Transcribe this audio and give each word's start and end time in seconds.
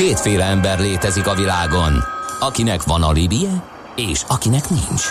Kétféle 0.00 0.44
ember 0.44 0.80
létezik 0.80 1.26
a 1.26 1.34
világon, 1.34 2.04
akinek 2.38 2.82
van 2.82 3.02
alibije, 3.02 3.64
és 3.96 4.22
akinek 4.28 4.68
nincs. 4.68 5.04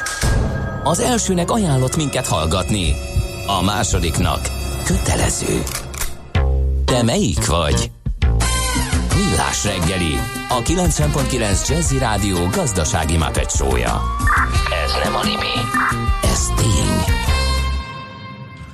Az 0.84 1.00
elsőnek 1.00 1.52
ajánlott 1.52 1.96
minket 1.96 2.28
hallgatni, 2.28 2.96
a 3.48 3.64
másodiknak 3.64 4.40
kötelező. 4.86 5.64
Te 6.86 7.04
melyik 7.04 7.46
vagy? 7.46 7.92
Millás 9.16 9.64
reggeli, 9.64 10.14
a 10.50 10.62
90.9 10.62 11.68
Jazzy 11.68 11.98
Rádió 11.98 12.48
gazdasági 12.52 13.18
mapetsója. 13.18 14.02
Ez 14.86 14.92
nem 15.04 15.16
animi, 15.16 15.56
ez 16.24 16.46
tény. 16.56 17.16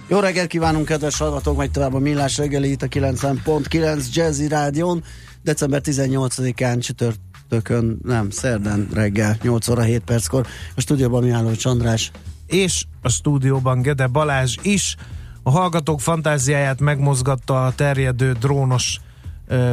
Jó 0.07 0.20
reggelt 0.20 0.47
kívánunk, 0.47 0.86
kedves 0.86 1.18
hallgatók, 1.18 1.57
megy 1.57 1.71
tovább 1.71 1.93
a 1.93 2.00
Millás 2.00 2.38
reggeli 2.38 2.71
itt 2.71 2.82
a 2.82 2.88
90.9 2.88 4.13
Jazzy 4.13 4.47
Rádión. 4.47 5.04
December 5.46 5.82
18-án 5.84 6.82
csütörtökön, 6.82 7.99
nem, 8.03 8.30
szerdán 8.30 8.88
reggel, 8.94 9.38
8 9.41 9.67
óra 9.67 9.81
7 9.81 10.02
perckor. 10.03 10.48
A 10.76 10.81
stúdióban 10.81 11.23
Mihály 11.23 11.55
Csandrás. 11.55 12.12
És 12.48 12.86
a 13.02 13.09
stúdióban 13.09 13.81
Gede 13.81 14.08
Balázs 14.08 14.58
is. 14.62 14.95
A 15.44 15.50
hallgatók 15.50 16.02
fantáziáját 16.02 16.80
megmozgatta 16.80 17.66
a 17.66 17.76
terjedő 17.76 18.31
drónos 18.31 19.00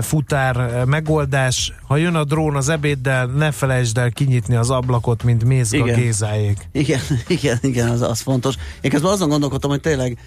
futár 0.00 0.84
megoldás. 0.84 1.72
Ha 1.86 1.96
jön 1.96 2.14
a 2.14 2.24
drón 2.24 2.56
az 2.56 2.68
ebéddel, 2.68 3.26
ne 3.26 3.50
felejtsd 3.50 3.98
el 3.98 4.10
kinyitni 4.10 4.54
az 4.54 4.70
ablakot, 4.70 5.22
mint 5.22 5.44
Mézga 5.44 5.76
igen. 5.76 6.00
Gézáék. 6.00 6.68
Igen, 6.72 7.00
igen, 7.28 7.58
igen, 7.60 7.88
az, 7.88 8.02
az 8.02 8.20
fontos. 8.20 8.54
Én 8.80 8.90
közben 8.90 9.10
azon 9.10 9.28
gondolkodtam, 9.28 9.70
hogy 9.70 9.80
tényleg, 9.80 10.18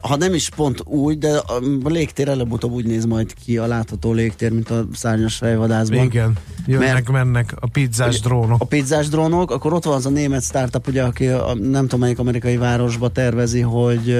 ha 0.00 0.16
nem 0.16 0.34
is 0.34 0.48
pont 0.48 0.82
úgy, 0.84 1.18
de 1.18 1.36
a 1.36 1.60
légtér 1.84 2.28
előbb-utóbb 2.28 2.72
úgy 2.72 2.86
néz 2.86 3.04
majd 3.04 3.34
ki 3.44 3.58
a 3.58 3.66
látható 3.66 4.12
légtér, 4.12 4.52
mint 4.52 4.70
a 4.70 4.86
szárnyas 4.92 5.36
fejvadászban. 5.36 6.04
Igen, 6.04 6.32
jönnek, 6.66 6.92
Mert, 6.92 7.10
mennek 7.10 7.54
a 7.60 7.68
pizzás 7.68 8.20
drónok. 8.20 8.60
A 8.60 8.64
pizzás 8.64 9.08
drónok, 9.08 9.50
akkor 9.50 9.72
ott 9.72 9.84
van 9.84 9.94
az 9.94 10.06
a 10.06 10.10
német 10.10 10.42
startup, 10.42 10.88
ugye, 10.88 11.02
aki 11.02 11.26
a, 11.26 11.54
nem 11.54 11.82
tudom 11.82 12.00
melyik 12.00 12.18
amerikai 12.18 12.56
városba 12.56 13.08
tervezi, 13.08 13.60
hogy 13.60 14.16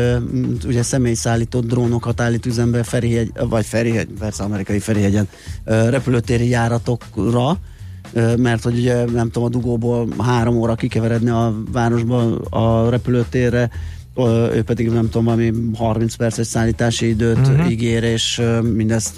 ugye 0.66 0.82
személyszállított 0.82 1.66
drónokat 1.66 2.20
állít 2.20 2.46
üzembe 2.46 2.82
Ferihegy, 2.82 3.32
vagy 3.48 3.66
Ferihegy, 3.66 4.08
persze 4.18 4.42
amerikai 4.54 4.78
Ferihegyen 4.78 5.28
repülőtéri 5.64 6.48
járatokra, 6.48 7.58
mert 8.36 8.62
hogy 8.62 8.78
ugye 8.78 9.04
nem 9.04 9.30
tudom, 9.30 9.44
a 9.44 9.48
dugóból 9.48 10.08
három 10.18 10.56
óra 10.56 10.74
kikeveredni 10.74 11.30
a 11.30 11.54
városba 11.72 12.38
a 12.38 12.90
repülőtérre, 12.90 13.70
ő 14.52 14.62
pedig 14.62 14.90
nem 14.90 15.10
tudom, 15.10 15.28
ami 15.28 15.52
30 15.76 16.14
perces 16.14 16.46
szállítási 16.46 17.08
időt 17.08 17.38
uh-huh. 17.38 17.70
ígér, 17.70 18.02
és 18.02 18.42
mindezt 18.74 19.16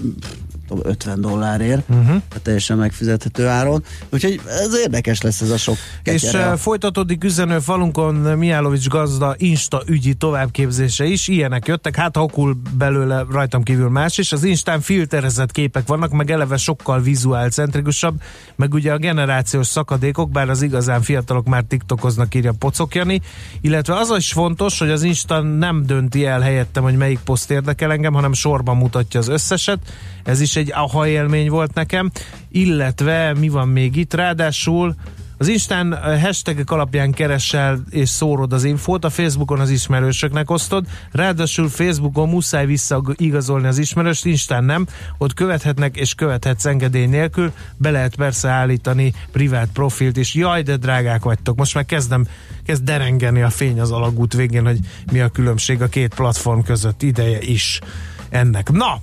50 0.82 1.20
dollárért, 1.20 1.88
uh-huh. 1.88 2.06
tehát 2.06 2.40
teljesen 2.42 2.76
megfizethető 2.76 3.46
áron. 3.46 3.84
Úgyhogy 4.10 4.40
ez 4.46 4.78
érdekes 4.78 5.20
lesz 5.20 5.40
ez 5.40 5.50
a 5.50 5.56
sok 5.56 5.76
ketyere. 6.02 6.38
És 6.38 6.52
uh, 6.52 6.58
folytatódik 6.58 7.24
üzenő 7.24 7.58
falunkon 7.58 8.14
Miálovics 8.14 8.88
gazda 8.88 9.34
Insta 9.36 9.82
ügyi 9.86 10.14
továbbképzése 10.14 11.04
is. 11.04 11.28
Ilyenek 11.28 11.66
jöttek, 11.66 11.96
hát 11.96 12.16
okul 12.16 12.56
belőle 12.76 13.24
rajtam 13.30 13.62
kívül 13.62 13.88
más 13.88 14.18
is. 14.18 14.32
Az 14.32 14.44
Instán 14.44 14.80
filterezett 14.80 15.52
képek 15.52 15.86
vannak, 15.86 16.10
meg 16.10 16.30
eleve 16.30 16.56
sokkal 16.56 17.00
vizuálcentrikusabb, 17.00 18.20
meg 18.56 18.74
ugye 18.74 18.92
a 18.92 18.98
generációs 18.98 19.66
szakadékok, 19.66 20.30
bár 20.30 20.50
az 20.50 20.62
igazán 20.62 21.02
fiatalok 21.02 21.46
már 21.46 21.62
tiktokoznak, 21.62 22.34
írja 22.34 22.52
Pocokjani, 22.58 23.20
illetve 23.60 23.94
az 23.94 24.14
is 24.16 24.32
fontos, 24.32 24.78
hogy 24.78 24.90
az 24.90 25.02
Insta 25.02 25.40
nem 25.40 25.86
dönti 25.86 26.24
el 26.24 26.40
helyettem, 26.40 26.82
hogy 26.82 26.96
melyik 26.96 27.18
poszt 27.18 27.50
érdekel 27.50 27.92
engem, 27.92 28.14
hanem 28.14 28.32
sorban 28.32 28.76
mutatja 28.76 29.20
az 29.20 29.28
összeset. 29.28 29.78
Ez 30.26 30.40
is 30.40 30.56
egy 30.56 30.72
aha 30.72 31.06
élmény 31.06 31.50
volt 31.50 31.74
nekem, 31.74 32.10
illetve 32.48 33.34
mi 33.34 33.48
van 33.48 33.68
még 33.68 33.96
itt, 33.96 34.14
ráadásul 34.14 34.94
az 35.38 35.48
Instán 35.48 36.18
hashtagek 36.20 36.70
alapján 36.70 37.12
keresel 37.12 37.80
és 37.90 38.08
szórod 38.08 38.52
az 38.52 38.64
infót, 38.64 39.04
a 39.04 39.10
Facebookon 39.10 39.60
az 39.60 39.70
ismerősöknek 39.70 40.50
osztod, 40.50 40.86
ráadásul 41.12 41.68
Facebookon 41.68 42.28
muszáj 42.28 42.66
visszaigazolni 42.66 43.66
az 43.66 43.78
ismerőst, 43.78 44.26
Instán 44.26 44.64
nem, 44.64 44.86
ott 45.18 45.34
követhetnek 45.34 45.96
és 45.96 46.14
követhetsz 46.14 46.64
engedély 46.64 47.06
nélkül, 47.06 47.52
be 47.76 47.90
lehet 47.90 48.16
persze 48.16 48.48
állítani 48.48 49.12
privát 49.32 49.68
profilt 49.72 50.16
is. 50.16 50.34
Jaj, 50.34 50.62
de 50.62 50.76
drágák 50.76 51.22
vagytok, 51.22 51.56
most 51.56 51.74
már 51.74 51.86
kezdem, 51.86 52.26
kezd 52.64 52.84
derengeni 52.84 53.42
a 53.42 53.50
fény 53.50 53.80
az 53.80 53.90
alagút 53.90 54.34
végén, 54.34 54.64
hogy 54.64 54.78
mi 55.12 55.20
a 55.20 55.28
különbség 55.28 55.82
a 55.82 55.88
két 55.88 56.14
platform 56.14 56.60
között. 56.60 57.02
Ideje 57.02 57.38
is 57.40 57.80
ennek. 58.28 58.70
Na, 58.70 59.00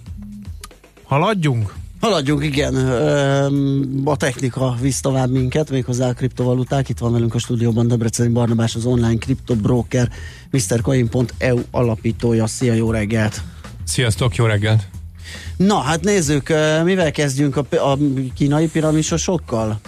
Haladjunk? 1.13 1.73
Haladjunk, 1.99 2.43
igen. 2.43 2.75
A 4.03 4.15
technika 4.15 4.75
visz 4.81 4.99
tovább 5.01 5.31
minket, 5.31 5.69
méghozzá 5.69 6.09
a 6.09 6.13
kriptovaluták. 6.13 6.89
Itt 6.89 6.97
van 6.97 7.11
velünk 7.11 7.33
a 7.33 7.39
stúdióban 7.39 7.87
Debreceni 7.87 8.29
Barnabás, 8.29 8.75
az 8.75 8.85
online 8.85 9.17
kriptobroker, 9.17 10.09
MrCoin.eu 10.51 11.59
alapítója. 11.71 12.47
Szia, 12.47 12.73
jó 12.73 12.91
reggelt! 12.91 13.41
Sziasztok, 13.83 14.35
jó 14.35 14.45
reggelt! 14.45 14.87
Na, 15.57 15.79
hát 15.79 16.03
nézzük, 16.03 16.53
mivel 16.83 17.11
kezdjünk 17.11 17.57
a, 17.57 17.91
a 17.91 17.97
kínai 18.35 18.67
piramisosokkal? 18.67 19.79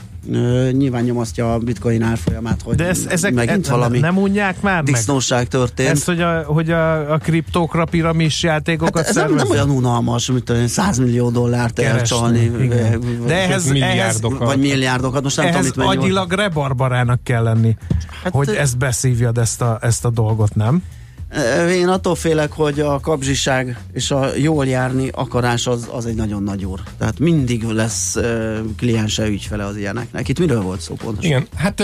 Nyilván 0.72 1.04
nyomasztja 1.04 1.54
a 1.54 1.58
bitcoin 1.58 2.02
árfolyamát, 2.02 2.62
hogy 2.62 2.76
De 2.76 2.88
ez, 2.88 3.06
ezek 3.10 3.34
megint 3.34 3.68
e, 3.68 3.72
valami 3.72 4.00
nem 4.00 4.18
unják 4.18 4.62
már 4.62 4.84
disznóság 4.84 5.38
meg? 5.38 5.48
történt. 5.48 5.90
Ez, 5.90 6.04
hogy 6.04 6.22
a, 6.22 6.44
hogy 6.44 6.72
a, 6.72 7.14
a 7.14 7.18
kriptókra 7.18 7.86
piramis 7.86 8.44
játékokat 8.44 9.06
hát 9.06 9.08
ez 9.08 9.16
nem, 9.16 9.34
nem 9.34 9.50
olyan 9.50 9.70
unalmas, 9.70 10.32
mint 10.32 10.52
100 10.68 10.98
millió 10.98 11.30
dollárt 11.30 11.80
elcsalni. 11.80 12.48
De 13.26 13.36
ehhez, 13.36 13.68
milliárdokat. 13.72 14.42
Ehhez, 14.42 14.56
vagy 14.56 14.60
milliárdokat, 14.60 15.24
most 15.24 15.38
nem 15.38 15.46
ehhez 15.46 15.72
tudom, 15.72 15.90
mit 15.90 15.98
agyilag 15.98 16.32
rebarbarának 16.32 17.24
kell 17.24 17.44
lenni, 17.44 17.76
hát, 18.24 18.34
hogy 18.34 18.50
ezt 18.50 18.78
beszívjad 18.78 19.38
ezt 19.38 19.62
a, 19.62 19.78
ezt 19.82 20.06
a 20.06 20.10
dolgot, 20.10 20.56
nem? 20.56 20.84
Én 21.70 21.88
attól 21.88 22.16
félek, 22.16 22.52
hogy 22.52 22.80
a 22.80 23.00
kapzsiság 23.00 23.78
és 23.94 24.12
a 24.12 24.36
jól 24.36 24.66
járni 24.66 25.10
akarás 25.14 25.68
az, 25.68 25.88
az 25.92 26.06
egy 26.06 26.16
nagyon 26.16 26.44
nagy 26.44 26.66
úr. 26.66 26.80
Tehát 26.98 27.20
mindig 27.20 27.64
lesz 27.64 28.16
uh, 28.16 28.58
kliense 28.78 29.28
ügyfele 29.28 29.66
az 29.66 29.78
ilyeneknek. 29.78 30.28
Itt 30.28 30.40
miről 30.40 30.62
volt 30.62 30.82
szó 30.82 30.96
pontosan? 30.96 31.30
Igen, 31.30 31.48
hát 31.56 31.80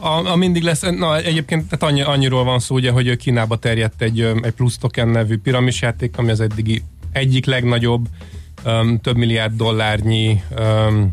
a, 0.00 0.26
a 0.26 0.36
mindig 0.36 0.62
lesz, 0.62 0.80
na 0.80 1.16
egyébként 1.16 1.68
tehát 1.68 1.94
annyi, 1.94 2.02
annyiról 2.02 2.44
van 2.44 2.58
szó, 2.58 2.74
ugye, 2.74 2.90
hogy 2.90 3.16
Kínába 3.16 3.56
terjedt 3.56 4.02
egy, 4.02 4.20
egy 4.20 4.52
plusz 4.52 4.78
token 4.78 5.08
nevű 5.08 5.38
piramisjáték, 5.38 6.18
ami 6.18 6.30
az 6.30 6.40
eddigi 6.40 6.82
egyik 7.12 7.46
legnagyobb, 7.46 8.06
um, 8.64 9.00
több 9.00 9.16
milliárd 9.16 9.56
dollárnyi 9.56 10.42
um, 10.58 11.12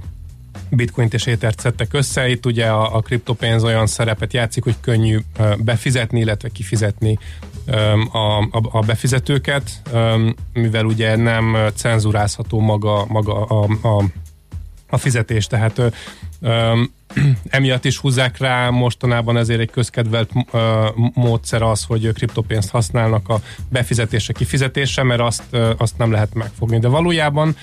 bitcoint 0.69 1.13
és 1.13 1.25
étert 1.25 1.59
szedtek 1.59 1.93
össze. 1.93 2.29
Itt 2.29 2.45
ugye 2.45 2.65
a, 2.65 2.95
a 2.95 2.99
kriptopénz 2.99 3.63
olyan 3.63 3.87
szerepet 3.87 4.33
játszik, 4.33 4.63
hogy 4.63 4.75
könnyű 4.81 5.19
befizetni, 5.57 6.19
illetve 6.19 6.49
kifizetni 6.49 7.19
a, 8.11 8.17
a, 8.17 8.61
a 8.71 8.79
befizetőket, 8.79 9.81
mivel 10.53 10.85
ugye 10.85 11.15
nem 11.15 11.57
cenzurázható 11.75 12.59
maga, 12.59 13.05
maga 13.07 13.45
a, 13.45 13.67
a, 13.81 14.03
a 14.89 14.97
fizetés, 14.97 15.47
tehát 15.47 15.81
emiatt 17.49 17.85
is 17.85 17.97
húzzák 17.97 18.37
rá 18.37 18.69
mostanában 18.69 19.37
ezért 19.37 19.59
egy 19.59 19.71
közkedvelt 19.71 20.31
módszer 21.13 21.61
az, 21.61 21.83
hogy 21.83 22.13
kriptopénzt 22.13 22.69
használnak 22.69 23.29
a 23.29 23.41
befizetése, 23.69 24.33
kifizetése, 24.33 25.03
mert 25.03 25.21
azt, 25.21 25.43
azt 25.77 25.97
nem 25.97 26.11
lehet 26.11 26.33
megfogni. 26.33 26.79
De 26.79 26.87
valójában 26.87 27.55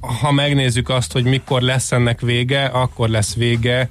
ha 0.00 0.32
megnézzük 0.32 0.88
azt, 0.88 1.12
hogy 1.12 1.24
mikor 1.24 1.60
lesz 1.60 1.92
ennek 1.92 2.20
vége, 2.20 2.64
akkor 2.64 3.08
lesz 3.08 3.34
vége 3.34 3.88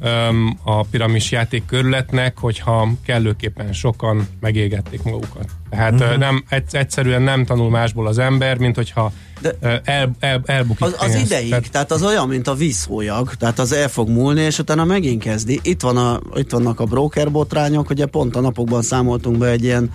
um, 0.00 0.58
a 0.62 0.82
piramis 0.82 1.30
játék 1.30 1.64
körületnek, 1.66 2.38
hogyha 2.38 2.88
kellőképpen 3.04 3.72
sokan 3.72 4.28
megégették 4.40 5.02
magukat. 5.02 5.46
Tehát 5.70 5.92
uh-huh. 5.92 6.16
nem, 6.16 6.44
egyszerűen 6.70 7.22
nem 7.22 7.44
tanul 7.44 7.70
másból 7.70 8.06
az 8.06 8.18
ember, 8.18 8.58
mint 8.58 8.76
hogyha 8.76 9.12
de 9.40 9.80
el, 9.84 10.10
el, 10.20 10.42
elbukik 10.44 10.84
Az, 10.84 10.94
az 10.98 11.14
ideig, 11.14 11.48
tehát, 11.48 11.70
tehát 11.70 11.90
az 11.90 12.02
olyan, 12.02 12.28
mint 12.28 12.48
a 12.48 12.54
vízhólyag, 12.54 13.34
tehát 13.34 13.58
az 13.58 13.72
el 13.72 13.88
fog 13.88 14.08
múlni, 14.08 14.40
és 14.40 14.58
utána 14.58 14.84
megint 14.84 15.22
kezdi. 15.22 15.60
Itt, 15.62 15.80
van 15.80 15.96
a, 15.96 16.20
itt 16.34 16.50
vannak 16.50 16.80
a 16.80 16.84
broker 16.84 17.30
botrányok, 17.30 17.90
ugye 17.90 18.06
pont 18.06 18.36
a 18.36 18.40
napokban 18.40 18.82
számoltunk 18.82 19.38
be 19.38 19.48
egy 19.48 19.64
ilyen 19.64 19.90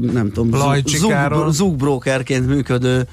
nem 0.00 0.32
tudom, 0.32 1.50
zug, 1.50 1.76
brokerként 1.76 2.46
működő 2.46 3.08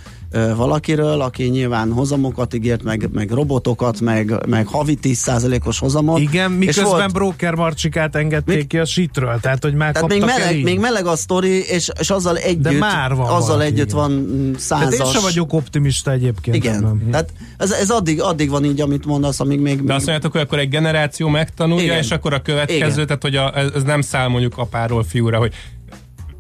valakiről, 0.56 1.22
aki 1.22 1.44
nyilván 1.44 1.92
hozamokat 1.92 2.54
ígért, 2.54 2.84
meg, 2.84 3.10
meg 3.14 3.32
robotokat, 3.32 4.02
meg, 4.02 4.48
meg 4.48 4.68
havi 4.68 4.98
10%-os 5.02 5.80
hozamot. 5.80 6.20
Igen, 6.20 6.52
miközben 6.52 6.86
volt, 6.86 7.14
broker 7.14 7.54
marcsikát 7.54 8.16
engedték 8.16 8.56
még, 8.56 8.68
ki 8.68 8.78
a 8.78 8.86
sitről, 8.86 9.40
tehát 9.42 9.64
hogy 9.64 9.74
már 9.74 9.94
tehát 9.94 10.10
még 10.10 10.24
meleg, 10.24 10.64
még 10.64 10.80
meleg 10.80 11.06
a 11.06 11.16
sztori, 11.16 11.64
és, 11.68 11.90
és 12.00 12.10
azzal 12.10 12.38
együtt, 12.38 12.64
De 12.64 12.72
már 12.72 13.16
van 13.16 13.26
azzal 13.26 13.48
valaki, 13.48 13.66
együtt 13.66 13.92
igen. 13.92 13.98
van 13.98 14.28
százas. 14.58 14.90
Tehát 14.90 15.06
én 15.06 15.14
sem 15.14 15.22
vagyok 15.22 15.54
optimista 15.54 16.12
egyébként. 16.12 16.56
Igen, 16.56 16.82
nem. 16.82 17.08
tehát 17.12 17.34
ez, 17.58 17.72
ez 17.72 17.90
addig, 17.90 18.22
addig 18.22 18.50
van 18.50 18.66
így, 18.66 18.82
amit 18.82 19.06
mondasz, 19.06 19.40
amíg 19.40 19.60
még... 19.60 19.84
De 19.84 19.94
azt 19.94 20.06
mondjátok, 20.06 20.32
hogy 20.32 20.42
akkor 20.42 20.60
egy 20.60 20.70
generáció 20.70 21.28
megtanulja, 21.28 21.84
igen. 21.84 21.98
és 21.98 22.12
akkor 22.12 22.34
a 22.34 22.42
következő, 22.42 22.78
igen. 22.78 23.06
tehát 23.06 23.22
hogy 23.22 23.36
a, 23.36 23.58
ez 23.76 23.84
nem 23.84 24.02
száll 24.02 24.28
mondjuk 24.28 24.58
apáról 24.58 25.04
fiúra, 25.04 25.38
hogy 25.38 25.54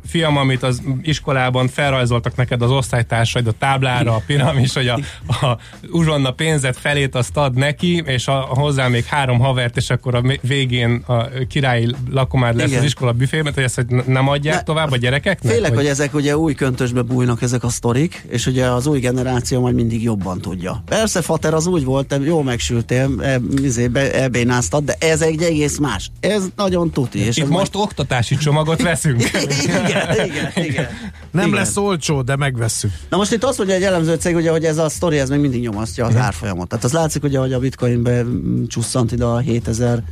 fiam, 0.05 0.37
amit 0.37 0.63
az 0.63 0.81
iskolában 1.01 1.67
felrajzoltak 1.67 2.35
neked 2.35 2.61
az 2.61 2.71
osztálytársaid 2.71 3.47
a 3.47 3.51
táblára, 3.51 4.15
a 4.15 4.21
piramis, 4.25 4.73
hogy 4.73 4.87
a, 4.87 4.99
a 5.45 5.57
uzsonna 5.91 6.31
pénzet 6.31 6.77
felét 6.77 7.15
azt 7.15 7.37
ad 7.37 7.53
neki, 7.53 8.03
és 8.05 8.27
a, 8.27 8.51
a 8.51 8.59
hozzá 8.59 8.87
még 8.87 9.03
három 9.03 9.39
havert, 9.39 9.77
és 9.77 9.89
akkor 9.89 10.15
a 10.15 10.21
végén 10.41 11.03
a 11.07 11.27
királyi 11.47 11.95
lakomád 12.11 12.55
lesz 12.55 12.67
Igen. 12.67 12.79
az 12.79 12.85
iskola 12.85 13.11
büfében, 13.11 13.53
hogy 13.53 13.63
ezt 13.63 13.75
hogy 13.75 13.85
nem 14.05 14.27
adják 14.27 14.55
ne, 14.55 14.63
tovább 14.63 14.91
a 14.91 14.97
gyerekeknek? 14.97 15.51
Félek, 15.51 15.69
hogy... 15.69 15.77
hogy 15.77 15.87
ezek 15.87 16.13
ugye 16.13 16.37
új 16.37 16.53
köntösbe 16.53 17.01
bújnak 17.01 17.41
ezek 17.41 17.63
a 17.63 17.69
sztorik, 17.69 18.25
és 18.29 18.45
ugye 18.45 18.65
az 18.65 18.87
új 18.87 18.99
generáció 18.99 19.61
majd 19.61 19.75
mindig 19.75 20.03
jobban 20.03 20.41
tudja. 20.41 20.83
Persze, 20.85 21.21
Fater, 21.21 21.53
az 21.53 21.67
úgy 21.67 21.83
volt, 21.83 22.07
te 22.07 22.17
jól 22.17 22.43
megsültél, 22.43 23.09
e, 23.21 23.39
izé, 23.61 23.89
elbénáztad, 23.93 24.83
de 24.83 24.95
ez 24.99 25.21
egy 25.21 25.41
egész 25.41 25.77
más. 25.77 26.11
Ez 26.19 26.43
nagyon 26.55 26.91
tuti. 26.91 27.19
És 27.19 27.37
Itt 27.37 27.47
most 27.47 27.73
majd... 27.73 27.85
oktatási 27.85 28.37
csomagot 28.37 28.81
veszünk. 28.81 29.23
igen, 29.63 29.94
igen, 30.25 30.51
igen. 30.55 30.87
Nem 31.31 31.47
igen. 31.47 31.59
lesz 31.59 31.77
olcsó, 31.77 32.21
de 32.21 32.35
megveszünk. 32.35 32.93
Na 33.09 33.17
most 33.17 33.31
itt 33.31 33.43
azt 33.43 33.57
mondja 33.57 33.75
egy 33.75 33.83
elemző 33.83 34.15
cég, 34.15 34.35
ugye, 34.35 34.51
hogy 34.51 34.65
ez 34.65 34.77
a 34.77 34.89
sztori, 34.89 35.19
ez 35.19 35.29
még 35.29 35.39
mindig 35.39 35.61
nyomasztja 35.61 36.05
az 36.05 36.15
árfolyamot. 36.15 36.67
Tehát 36.67 36.83
az 36.83 36.91
látszik, 36.91 37.23
ugye, 37.23 37.39
hogy 37.39 37.53
a 37.53 37.59
bitcoinbe 37.59 38.23
csusszant 38.67 39.11
ide 39.11 39.25
a 39.25 39.37
7000 39.37 40.03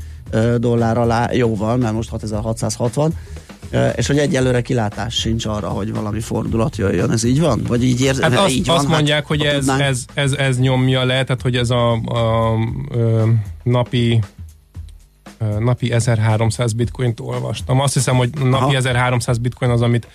dollár 0.58 0.98
alá 0.98 1.30
jóval, 1.32 1.78
mert 1.78 1.94
most 1.94 2.10
6660 2.10 3.14
és 3.96 4.08
hogy 4.08 4.18
egyelőre 4.18 4.62
kilátás 4.62 5.16
sincs 5.16 5.46
arra, 5.46 5.68
hogy 5.68 5.94
valami 5.94 6.20
fordulat 6.20 6.78
jöjjön. 6.78 7.12
Ez 7.12 7.24
így 7.24 7.40
van? 7.40 7.62
Vagy 7.68 7.84
így 7.84 8.02
érzem? 8.02 8.32
Hát 8.32 8.40
azt, 8.40 8.54
így 8.54 8.66
van, 8.66 8.76
azt 8.76 8.86
hát, 8.86 8.96
mondják, 8.96 9.26
hogy 9.26 9.42
ez, 9.42 9.68
ez, 9.68 10.06
ez, 10.14 10.32
ez 10.32 10.60
nyomja 10.60 11.04
le, 11.06 11.24
tehát 11.24 11.42
hogy 11.42 11.56
ez 11.56 11.70
a, 11.70 11.92
a, 11.92 12.52
a 12.52 12.58
napi 13.64 14.20
napi 15.60 15.92
1300 15.92 16.74
bitcoint 16.74 17.20
olvastam. 17.20 17.80
Azt 17.80 17.94
hiszem, 17.94 18.16
hogy 18.16 18.30
napi 18.34 18.64
Aha. 18.64 18.76
1300 18.76 19.38
bitcoin 19.38 19.72
az, 19.72 19.82
amit 19.82 20.08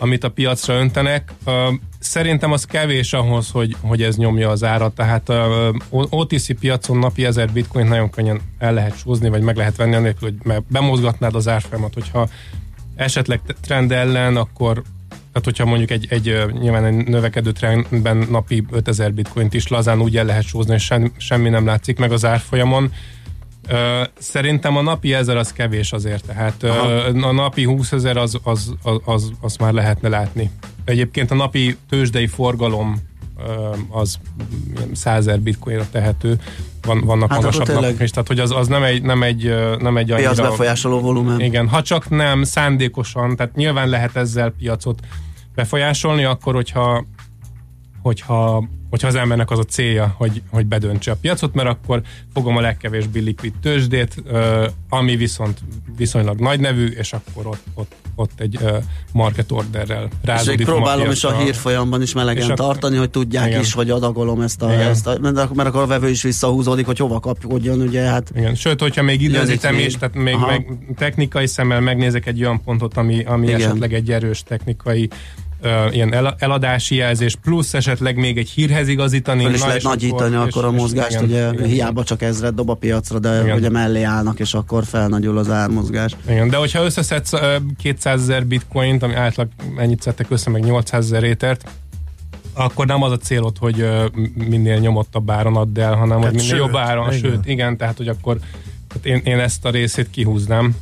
amit 0.00 0.24
a 0.24 0.28
piacra 0.28 0.74
öntenek. 0.74 1.32
Szerintem 1.98 2.52
az 2.52 2.64
kevés 2.64 3.12
ahhoz, 3.12 3.50
hogy, 3.50 3.76
hogy 3.80 4.02
ez 4.02 4.16
nyomja 4.16 4.48
az 4.50 4.64
árat, 4.64 4.94
tehát 4.94 5.32
OTC 5.90 6.58
piacon 6.58 6.98
napi 6.98 7.24
1000 7.24 7.52
bitcoin 7.52 7.86
nagyon 7.86 8.10
könnyen 8.10 8.40
el 8.58 8.74
lehet 8.74 8.98
súzni, 8.98 9.28
vagy 9.28 9.42
meg 9.42 9.56
lehet 9.56 9.76
venni 9.76 9.94
anélkül, 9.94 10.34
hogy 10.42 10.62
bemozgatnád 10.68 11.34
az 11.34 11.48
árfolyamat, 11.48 11.94
hogyha 11.94 12.28
esetleg 12.96 13.40
trend 13.60 13.92
ellen, 13.92 14.36
akkor 14.36 14.82
tehát 15.08 15.44
hogyha 15.44 15.64
mondjuk 15.64 15.90
egy, 15.90 16.06
egy 16.10 16.46
nyilván 16.60 16.84
egy 16.84 17.06
növekedő 17.06 17.52
trendben 17.52 18.26
napi 18.30 18.64
5000 18.70 19.12
bitcoint 19.12 19.54
is 19.54 19.68
lazán 19.68 20.00
úgy 20.00 20.16
el 20.16 20.24
lehet 20.24 20.42
sózni, 20.42 20.74
és 20.74 20.94
semmi 21.16 21.48
nem 21.48 21.66
látszik 21.66 21.98
meg 21.98 22.12
az 22.12 22.24
árfolyamon, 22.24 22.92
szerintem 24.18 24.76
a 24.76 24.82
napi 24.82 25.14
ezer 25.14 25.36
az 25.36 25.52
kevés 25.52 25.92
azért, 25.92 26.26
tehát 26.26 26.62
uh, 26.62 27.24
a 27.26 27.32
napi 27.32 27.64
20 27.64 27.92
ezer 27.92 28.16
az, 28.16 28.38
az, 28.42 28.74
az, 28.82 29.00
az, 29.04 29.30
az 29.40 29.56
már 29.56 29.72
lehetne 29.72 30.08
látni. 30.08 30.50
Egyébként 30.84 31.30
a 31.30 31.34
napi 31.34 31.76
tőzsdei 31.88 32.26
forgalom 32.26 32.96
az 33.90 34.18
100 34.92 35.16
ezer 35.18 35.40
bitcoinra 35.40 35.86
tehető, 35.90 36.40
Van, 36.82 37.00
vannak 37.00 37.30
hát 37.30 37.42
magasabb 37.42 37.68
napok 37.68 38.00
is, 38.00 38.10
tehát 38.10 38.26
hogy 38.28 38.38
az, 38.38 38.50
az 38.50 38.68
nem 38.68 38.82
egy, 38.82 39.02
nem 39.02 39.22
egy, 39.22 39.54
nem 39.78 39.96
egy 39.96 40.10
annyira... 40.10 40.30
Piac 40.30 40.48
befolyásoló 40.48 41.00
volumen. 41.00 41.40
Igen, 41.40 41.68
ha 41.68 41.82
csak 41.82 42.08
nem 42.08 42.42
szándékosan, 42.42 43.36
tehát 43.36 43.54
nyilván 43.54 43.88
lehet 43.88 44.16
ezzel 44.16 44.50
piacot 44.50 45.00
befolyásolni, 45.54 46.24
akkor 46.24 46.54
hogyha 46.54 47.04
hogyha 48.02 48.64
hogyha 48.90 49.06
az 49.06 49.14
embernek 49.14 49.50
az 49.50 49.58
a 49.58 49.64
célja, 49.64 50.14
hogy, 50.16 50.42
hogy 50.50 50.66
bedöntse 50.66 51.10
a 51.10 51.16
piacot, 51.20 51.54
mert 51.54 51.68
akkor 51.68 52.02
fogom 52.34 52.56
a 52.56 52.60
legkevésbé 52.60 53.20
likvid 53.20 53.52
tőzsdét, 53.62 54.22
ami 54.88 55.16
viszont 55.16 55.58
viszonylag 55.96 56.40
nagy 56.40 56.60
nevű, 56.60 56.86
és 56.86 57.12
akkor 57.12 57.46
ott, 57.46 57.62
ott, 57.74 57.92
ott 58.14 58.40
egy 58.40 58.58
market 59.12 59.52
orderrel 59.52 60.08
rázódik. 60.22 60.58
És 60.58 60.64
próbálom 60.66 61.10
is 61.10 61.24
a 61.24 61.36
hírfolyamban 61.36 62.02
is 62.02 62.12
melegen 62.12 62.54
tartani, 62.54 62.96
hogy 62.96 63.10
tudják 63.10 63.46
igen. 63.46 63.60
is, 63.60 63.72
hogy 63.72 63.90
adagolom 63.90 64.40
ezt 64.40 64.62
a, 64.62 64.72
ezt 64.72 65.06
a 65.06 65.18
mert 65.20 65.48
akkor 65.56 65.82
a 65.82 65.86
vevő 65.86 66.08
is 66.08 66.22
visszahúzódik, 66.22 66.86
hogy 66.86 66.98
hova 66.98 67.20
kapkodjon, 67.20 67.80
ugye 67.80 68.02
hát. 68.02 68.30
Igen. 68.36 68.54
Sőt, 68.54 68.80
hogyha 68.80 69.02
még 69.02 69.22
időzítem 69.22 69.78
is, 69.78 69.94
tehát 69.94 70.14
még 70.14 70.36
meg, 70.36 70.78
technikai 70.96 71.46
szemmel 71.46 71.80
megnézek 71.80 72.26
egy 72.26 72.40
olyan 72.40 72.62
pontot, 72.62 72.96
ami, 72.96 73.24
ami 73.24 73.52
esetleg 73.52 73.94
egy 73.94 74.10
erős 74.10 74.42
technikai 74.42 75.08
uh, 75.62 75.94
ilyen 75.94 76.14
el, 76.14 76.36
eladási 76.38 76.94
jelzés, 76.94 77.36
plusz 77.36 77.74
esetleg 77.74 78.16
még 78.16 78.38
egy 78.38 78.48
hírhez 78.48 78.88
igazítani. 78.88 79.42
Fel 79.42 79.54
is 79.54 79.60
lehet 79.60 79.82
nagyítani 79.82 80.34
akkor, 80.34 80.48
akkor 80.48 80.64
a 80.64 80.70
mozgást, 80.70 81.10
igen, 81.10 81.24
ugye 81.24 81.48
igen, 81.52 81.66
hiába 81.66 82.04
csak 82.04 82.22
ezred 82.22 82.54
dob 82.54 82.70
a 82.70 82.74
piacra, 82.74 83.18
de 83.18 83.40
igen. 83.42 83.56
ugye 83.56 83.70
mellé 83.70 84.02
állnak, 84.02 84.40
és 84.40 84.54
akkor 84.54 84.84
felnagyul 84.84 85.38
az 85.38 85.50
ármozgás. 85.50 86.16
Igen, 86.28 86.48
de 86.48 86.56
hogyha 86.56 86.84
összeszedsz 86.84 87.32
uh, 87.32 87.40
200 87.82 88.20
ezer 88.20 88.46
bitcoint, 88.46 89.02
ami 89.02 89.14
átlag 89.14 89.48
ennyit 89.76 90.02
szedtek 90.02 90.26
össze, 90.30 90.50
meg 90.50 90.64
800 90.64 91.04
ezer 91.04 91.22
étert, 91.22 91.70
akkor 92.54 92.86
nem 92.86 93.02
az 93.02 93.12
a 93.12 93.16
célod, 93.16 93.58
hogy 93.58 93.80
uh, 93.80 94.04
minél 94.48 94.78
nyomottabb 94.78 95.30
áron 95.30 95.56
add 95.56 95.80
el, 95.80 95.94
hanem 95.94 96.16
hát 96.16 96.26
hogy 96.26 96.34
minél 96.34 96.48
sőt, 96.48 96.58
jobb 96.58 96.76
áron, 96.76 97.12
igen. 97.12 97.18
sőt, 97.18 97.46
igen, 97.46 97.76
tehát 97.76 97.96
hogy 97.96 98.08
akkor 98.08 98.38
tehát 98.88 99.06
én, 99.06 99.32
én 99.32 99.38
ezt 99.38 99.64
a 99.64 99.70
részét 99.70 100.10
kihúznám. 100.10 100.76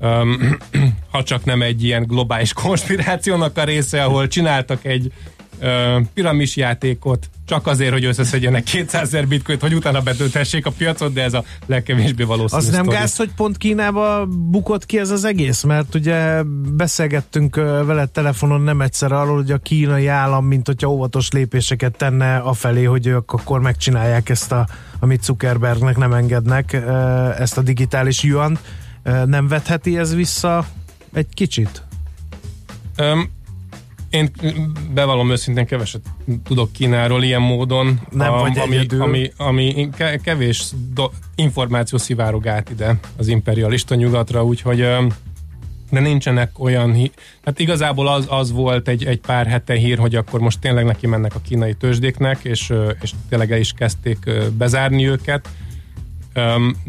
Um, 0.00 0.58
ha 1.12 1.22
csak 1.22 1.44
nem 1.44 1.62
egy 1.62 1.84
ilyen 1.84 2.02
globális 2.02 2.52
konspirációnak 2.62 3.56
a 3.56 3.64
része, 3.64 4.04
ahol 4.04 4.28
csináltak 4.28 4.84
egy 4.84 5.12
uh, 5.60 6.02
piramis 6.14 6.56
játékot, 6.56 7.28
csak 7.48 7.66
azért, 7.66 7.92
hogy 7.92 8.04
összeszedjenek 8.04 8.62
200 8.62 9.02
ezer 9.02 9.28
bitcoint, 9.28 9.60
hogy 9.60 9.74
utána 9.74 10.00
betöltessék 10.00 10.66
a 10.66 10.70
piacot, 10.70 11.12
de 11.12 11.22
ez 11.22 11.34
a 11.34 11.44
legkevésbé 11.66 12.22
valószínű. 12.22 12.62
Az 12.62 12.68
nem 12.68 12.82
sztori. 12.82 12.96
gáz, 12.96 13.16
hogy 13.16 13.30
pont 13.36 13.56
Kínába 13.56 14.26
bukott 14.26 14.86
ki 14.86 14.98
ez 14.98 15.10
az 15.10 15.24
egész? 15.24 15.62
Mert 15.62 15.94
ugye 15.94 16.42
beszélgettünk 16.76 17.56
veled 17.56 18.10
telefonon 18.10 18.60
nem 18.60 18.80
egyszer 18.80 19.12
arról, 19.12 19.36
hogy 19.36 19.50
a 19.50 19.58
kínai 19.58 20.06
állam, 20.06 20.44
mint 20.44 20.66
hogyha 20.66 20.88
óvatos 20.88 21.30
lépéseket 21.30 21.96
tenne 21.96 22.36
afelé, 22.36 22.84
hogy 22.84 23.06
ők 23.06 23.32
akkor 23.32 23.60
megcsinálják 23.60 24.28
ezt, 24.28 24.52
a, 24.52 24.68
amit 24.98 25.22
Zuckerbergnek 25.22 25.96
nem 25.96 26.12
engednek, 26.12 26.72
ezt 27.38 27.58
a 27.58 27.62
digitális 27.62 28.22
yuan 28.22 28.58
nem 29.26 29.48
vetheti 29.48 29.98
ez 29.98 30.14
vissza 30.14 30.66
egy 31.12 31.26
kicsit? 31.34 31.82
Um, 32.98 33.30
én 34.10 34.30
bevallom 34.94 35.30
őszintén 35.30 35.66
keveset 35.66 36.00
tudok 36.44 36.72
Kínáról 36.72 37.22
ilyen 37.22 37.42
módon, 37.42 38.00
nem 38.10 38.32
a, 38.32 38.38
vagy 38.38 38.58
ami, 38.58 38.86
ami, 38.98 39.32
ami 39.36 39.88
kevés 40.22 40.72
do, 40.94 41.10
információ 41.34 41.98
szivárog 41.98 42.46
át 42.46 42.70
ide 42.70 42.98
az 43.16 43.28
imperialista 43.28 43.94
nyugatra, 43.94 44.44
úgyhogy 44.44 44.86
de 45.90 46.00
nincsenek 46.00 46.58
olyan 46.58 46.92
hí- 46.92 47.20
Hát 47.44 47.58
igazából 47.58 48.08
az, 48.08 48.26
az 48.28 48.52
volt 48.52 48.88
egy, 48.88 49.04
egy 49.04 49.20
pár 49.20 49.46
hete 49.46 49.74
hír, 49.74 49.98
hogy 49.98 50.14
akkor 50.14 50.40
most 50.40 50.60
tényleg 50.60 50.84
neki 50.84 51.06
mennek 51.06 51.34
a 51.34 51.40
kínai 51.40 51.74
tőzsdéknek, 51.74 52.38
és, 52.42 52.72
és 53.00 53.12
tényleg 53.28 53.52
el 53.52 53.58
is 53.58 53.72
kezdték 53.72 54.18
bezárni 54.58 55.08
őket 55.08 55.48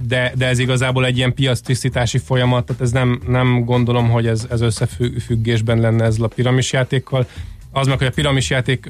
de, 0.07 0.33
de 0.35 0.45
ez 0.45 0.59
igazából 0.59 1.05
egy 1.05 1.17
ilyen 1.17 1.33
piactisztítási 1.33 2.17
folyamat, 2.17 2.65
tehát 2.65 2.81
ez 2.81 2.91
nem, 2.91 3.21
nem 3.27 3.63
gondolom, 3.65 4.09
hogy 4.09 4.27
ez, 4.27 4.47
ez 4.49 4.61
összefüggésben 4.61 5.79
lenne 5.79 6.03
ezzel 6.03 6.23
a 6.25 6.27
piramisjátékkal. 6.27 7.27
Az 7.71 7.87
meg, 7.87 7.97
hogy 7.97 8.07
a 8.07 8.11
piramisjáték 8.11 8.87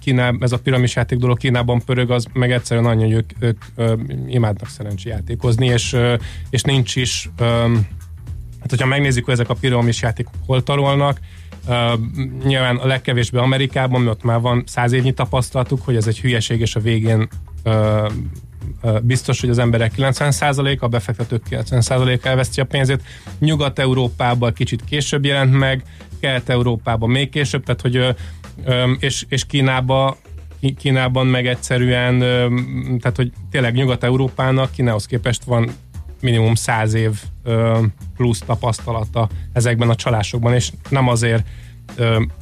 Kíná, 0.00 0.32
ez 0.40 0.52
a 0.52 0.58
piramisjáték 0.58 1.18
dolog 1.18 1.38
Kínában 1.38 1.82
pörög, 1.84 2.10
az 2.10 2.26
meg 2.32 2.52
egyszerűen 2.52 2.86
annyi, 2.86 3.02
hogy 3.02 3.12
ők, 3.12 3.30
ők 3.38 3.64
imádnak 4.28 4.68
szerencséjátékozni, 4.68 5.66
és, 5.66 5.96
és 6.50 6.62
nincs 6.62 6.96
is 6.96 7.30
hát 8.60 8.70
hogyha 8.70 8.86
megnézzük, 8.86 9.24
hogy 9.24 9.34
ezek 9.34 9.48
a 9.48 9.54
piramisjátékok 9.54 10.34
hol 10.46 10.62
tarolnak, 10.62 11.20
Uh, 11.68 12.00
nyilván 12.44 12.76
a 12.76 12.86
legkevésbé 12.86 13.38
Amerikában, 13.38 14.00
mert 14.00 14.16
ott 14.16 14.22
már 14.22 14.40
van 14.40 14.62
száz 14.66 14.92
évnyi 14.92 15.12
tapasztalatuk, 15.12 15.82
hogy 15.84 15.96
ez 15.96 16.06
egy 16.06 16.20
hülyeség, 16.20 16.60
és 16.60 16.76
a 16.76 16.80
végén 16.80 17.28
uh, 17.64 18.12
biztos, 19.02 19.40
hogy 19.40 19.50
az 19.50 19.58
emberek 19.58 19.92
90%-a, 19.96 20.84
a 20.84 20.88
befektetők 20.88 21.42
90%-a 21.50 22.26
elveszti 22.26 22.60
a 22.60 22.64
pénzét. 22.64 23.02
Nyugat-Európában 23.38 24.52
kicsit 24.52 24.84
később 24.84 25.24
jelent 25.24 25.58
meg, 25.58 25.82
Kelet-Európában 26.20 27.10
még 27.10 27.28
később, 27.28 27.64
tehát 27.64 27.80
hogy 27.80 28.16
és, 28.98 29.24
és 29.28 29.44
Kínába 29.44 30.16
Kínában 30.76 31.26
meg 31.26 31.46
egyszerűen, 31.46 32.18
tehát 33.00 33.16
hogy 33.16 33.32
tényleg 33.50 33.74
Nyugat-Európának 33.74 34.70
Kínához 34.70 35.06
képest 35.06 35.44
van 35.44 35.70
minimum 36.20 36.54
száz 36.54 36.94
év 36.94 37.20
plusz 38.16 38.38
tapasztalata 38.38 39.28
ezekben 39.52 39.88
a 39.88 39.94
csalásokban, 39.94 40.54
és 40.54 40.72
nem 40.88 41.08
azért 41.08 41.46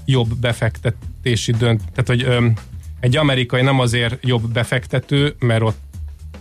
jobb 0.05 0.37
befektetési 0.37 1.53
dönt, 1.53 1.83
tehát 1.95 2.07
hogy 2.07 2.53
egy 3.01 3.17
amerikai 3.17 3.63
nem 3.63 3.81
azért 3.81 4.27
jobb 4.27 4.53
befektető, 4.53 5.35
mert 5.39 5.63
ott 5.63 5.79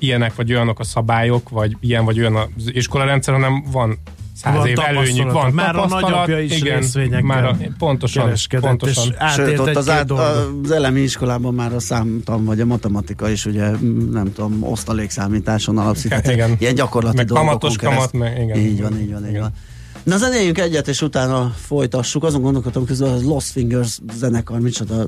ilyenek 0.03 0.35
vagy 0.35 0.53
olyanok 0.53 0.79
a 0.79 0.83
szabályok, 0.83 1.49
vagy 1.49 1.75
ilyen 1.79 2.05
vagy 2.05 2.19
olyan 2.19 2.35
az 2.35 2.49
iskolarendszer, 2.65 3.33
hanem 3.33 3.63
van 3.71 3.97
száz 4.35 4.55
van 4.55 4.67
év 4.67 4.79
előnyük, 4.79 5.31
van 5.31 5.51
már 5.51 5.75
a 5.75 5.87
nagyapja 5.87 6.39
is 6.39 6.57
igen, 6.57 6.79
részvényekkel 6.79 7.21
már 7.21 7.45
a, 7.45 7.57
pontosan, 7.77 8.33
pontosan. 8.59 9.15
Sőt, 9.35 9.59
ott 9.59 9.75
az, 9.75 9.89
át, 9.89 10.11
az 10.11 10.71
elemi 10.71 10.99
iskolában 10.99 11.53
már 11.53 11.73
a 11.73 11.79
számtan, 11.79 12.45
vagy 12.45 12.59
a 12.59 12.65
matematika 12.65 13.29
is 13.29 13.45
ugye, 13.45 13.69
nem 14.11 14.33
tudom, 14.33 14.63
osztalékszámításon 14.63 15.77
alapszik. 15.77 16.11
Hát, 16.11 16.31
igen. 16.31 16.55
Ilyen 16.59 16.75
gyakorlati 16.75 17.15
meg 17.15 17.25
dolgokon 17.25 17.71
kamat, 17.77 18.13
meg, 18.13 18.41
igen. 18.41 18.57
Így 18.57 18.81
van, 18.81 18.99
így 18.99 19.11
van, 19.11 19.23
így 19.23 19.29
igen. 19.29 19.41
van. 19.41 19.51
Na 20.03 20.17
zenéljünk 20.17 20.57
egyet, 20.57 20.87
és 20.87 21.01
utána 21.01 21.53
folytassuk. 21.55 22.23
Azon 22.23 22.41
gondolkodtam 22.41 22.85
közül, 22.85 23.07
hogy 23.07 23.23
Lost 23.23 23.51
Fingers 23.51 23.99
zenekar, 24.13 24.59
micsoda 24.59 25.07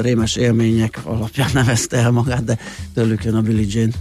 rémes 0.00 0.36
élmények 0.36 0.98
alapján 1.04 1.50
nevezte 1.58 1.96
el 1.96 2.10
magát, 2.10 2.44
de 2.44 2.58
tőlük 2.94 3.24
jön 3.24 3.34
a 3.34 3.40
Billie 3.40 3.66
Jane. 3.68 3.92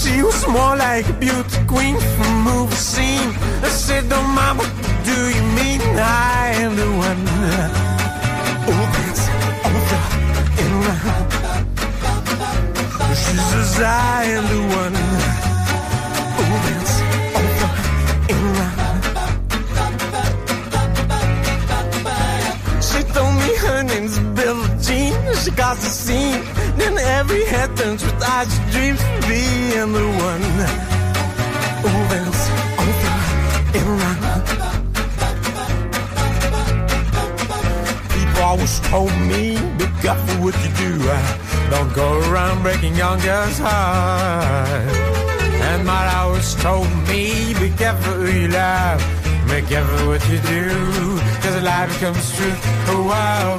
She 0.00 0.22
was 0.22 0.46
more 0.46 0.76
like 0.76 1.08
a 1.08 1.12
beauty 1.18 1.58
queen 1.66 1.96
from 2.16 2.42
movie 2.42 2.74
scene. 2.74 3.30
I 3.62 3.68
said, 3.68 4.08
"Don't 4.08 4.34
mama, 4.34 4.64
do 5.04 5.16
you 5.34 5.42
mean 5.58 5.80
I 5.98 6.54
am 6.64 6.74
the 6.76 6.88
one?" 7.06 7.22
Oh, 8.70 8.84
that's 8.94 9.24
over 9.68 10.00
and 10.62 10.74
round. 10.86 11.30
She 13.22 13.36
says, 13.50 13.80
"I 13.80 14.24
am 14.36 14.44
the 14.52 14.60
one." 14.76 15.41
She 25.42 25.50
got 25.50 25.76
the 25.76 25.86
scene. 25.86 26.40
Then 26.76 26.96
every 26.98 27.44
head 27.46 27.76
turns 27.76 28.04
with 28.04 28.22
eyes 28.22 28.46
she 28.54 28.62
dreams 28.70 29.00
of 29.02 29.26
being 29.26 29.92
the 29.92 30.06
one. 30.30 30.44
Oh, 31.84 32.06
that's 32.10 32.42
over 33.74 33.94
and. 34.06 34.18
People 38.14 38.42
always 38.42 38.80
told 38.80 39.12
me, 39.30 39.58
be 39.78 39.86
careful 40.00 40.36
what 40.44 40.54
you 40.62 40.70
do. 40.78 40.92
Don't 41.70 41.92
go 41.92 42.20
around 42.30 42.62
breaking 42.62 42.94
young 42.94 43.18
girls' 43.18 43.58
hearts. 43.58 44.96
And 45.70 45.84
my 45.84 46.14
always 46.18 46.54
told 46.56 46.88
me, 47.08 47.52
be 47.54 47.70
careful 47.70 48.14
who 48.14 48.30
you 48.42 48.48
love. 48.48 49.00
Be 49.48 49.60
careful 49.62 50.06
what 50.06 50.22
you 50.30 50.38
do, 50.38 50.68
cause 51.42 51.56
a 51.56 51.60
life 51.62 51.92
becomes 51.94 52.30
true. 52.36 52.54
Oh 52.94 53.02
wow, 53.08 53.58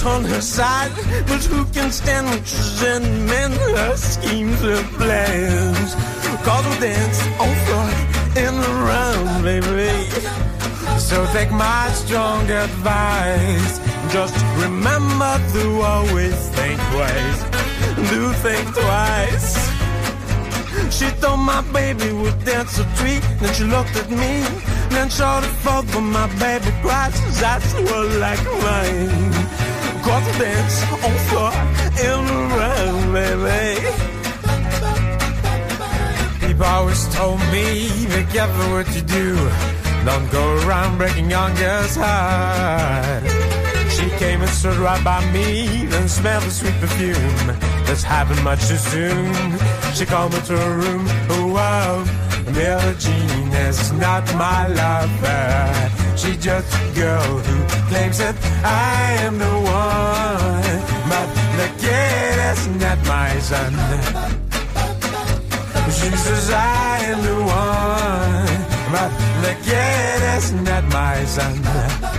On 0.00 0.24
her 0.24 0.40
side. 0.40 0.90
But 1.28 1.44
who 1.44 1.66
can 1.66 1.90
stand 1.92 2.26
when 2.26 2.42
she's 2.44 2.82
in 2.82 3.26
men, 3.26 3.52
her 3.76 3.96
schemes, 3.96 4.58
her 4.62 4.82
plans? 4.96 5.94
Cause 6.46 6.64
we 6.70 6.80
dance 6.80 7.20
on 7.42 7.52
floor 7.64 7.88
in 8.44 8.52
the 8.64 8.72
round, 8.88 9.44
baby. 9.44 9.92
So 10.98 11.26
take 11.34 11.50
my 11.52 11.90
strong 11.92 12.48
advice. 12.50 13.74
Just 14.10 14.36
remember 14.56 15.32
to 15.52 15.64
always 15.82 16.36
think 16.56 16.80
twice. 16.92 17.40
Do 18.10 18.32
think 18.44 18.64
twice. 18.74 19.48
She 20.90 21.08
thought 21.20 21.36
my 21.36 21.60
baby 21.72 22.12
would 22.12 22.38
dance 22.44 22.78
a 22.78 22.84
treat. 22.96 23.22
Then 23.40 23.52
she 23.54 23.64
looked 23.64 23.94
at 23.96 24.10
me. 24.10 24.40
Then 24.88 25.08
the 25.08 25.52
fault 25.62 25.86
when 25.94 26.04
my 26.04 26.26
baby 26.38 26.72
cried. 26.80 27.12
That's 27.40 27.74
were 27.74 28.18
like 28.18 28.42
mine. 28.64 29.41
Dance 30.12 30.82
oh, 30.90 31.08
on 31.08 31.16
floor 31.28 31.52
in 32.06 32.20
the 32.28 32.40
round, 32.58 33.04
baby. 33.16 33.68
People 36.46 36.66
always 36.66 37.02
told 37.14 37.40
me, 37.50 37.64
be 38.06 38.22
careful 38.30 38.72
what 38.72 38.94
you 38.94 39.00
do. 39.00 39.36
Don't 40.04 40.30
go 40.30 40.58
around 40.66 40.98
breaking 40.98 41.30
young 41.30 41.54
girls' 41.54 41.96
heart. 41.96 43.22
She 43.90 44.10
came 44.18 44.42
and 44.42 44.50
stood 44.50 44.76
right 44.76 45.02
by 45.02 45.24
me, 45.32 45.86
then 45.86 46.08
smelled 46.08 46.44
the 46.44 46.50
sweet 46.50 46.74
perfume. 46.74 47.56
This 47.86 48.02
happened 48.02 48.44
much 48.44 48.68
too 48.68 48.76
soon. 48.76 49.58
She 49.94 50.04
called 50.04 50.34
me 50.34 50.40
to 50.40 50.58
her 50.58 50.76
room. 50.76 51.06
Oh, 51.30 51.40
oh 51.40 51.46
wow, 51.54 52.04
Jean 52.98 53.52
is 53.52 53.92
not 53.92 54.24
my 54.34 54.66
lover. 54.66 56.01
She's 56.16 56.36
just 56.36 56.68
a 56.74 56.94
girl 56.94 57.38
who 57.46 57.56
claims 57.88 58.18
that 58.18 58.36
I 58.64 59.24
am 59.26 59.38
the 59.38 59.46
one. 59.46 60.78
But 61.10 61.28
the 61.58 61.68
kid 61.82 62.36
is 62.52 62.66
not 62.82 62.98
my 63.06 63.38
son. 63.40 63.72
She 65.90 66.10
says 66.16 66.50
I 66.50 66.98
am 67.12 67.22
the 67.22 67.38
one, 67.44 68.58
but 68.92 69.10
the 69.44 69.54
kid 69.64 70.22
is 70.36 70.52
not 70.52 70.84
my 70.92 71.24
son. 71.24 72.11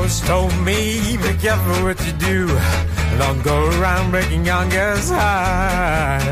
Always 0.00 0.20
told 0.20 0.56
me, 0.64 1.18
be 1.18 1.32
careful 1.42 1.84
what 1.84 1.98
you 2.06 2.12
do. 2.12 2.46
Don't 3.18 3.42
go 3.44 3.68
around 3.78 4.10
breaking 4.10 4.46
young 4.46 4.70
girls' 4.70 5.10
heart. 5.10 6.22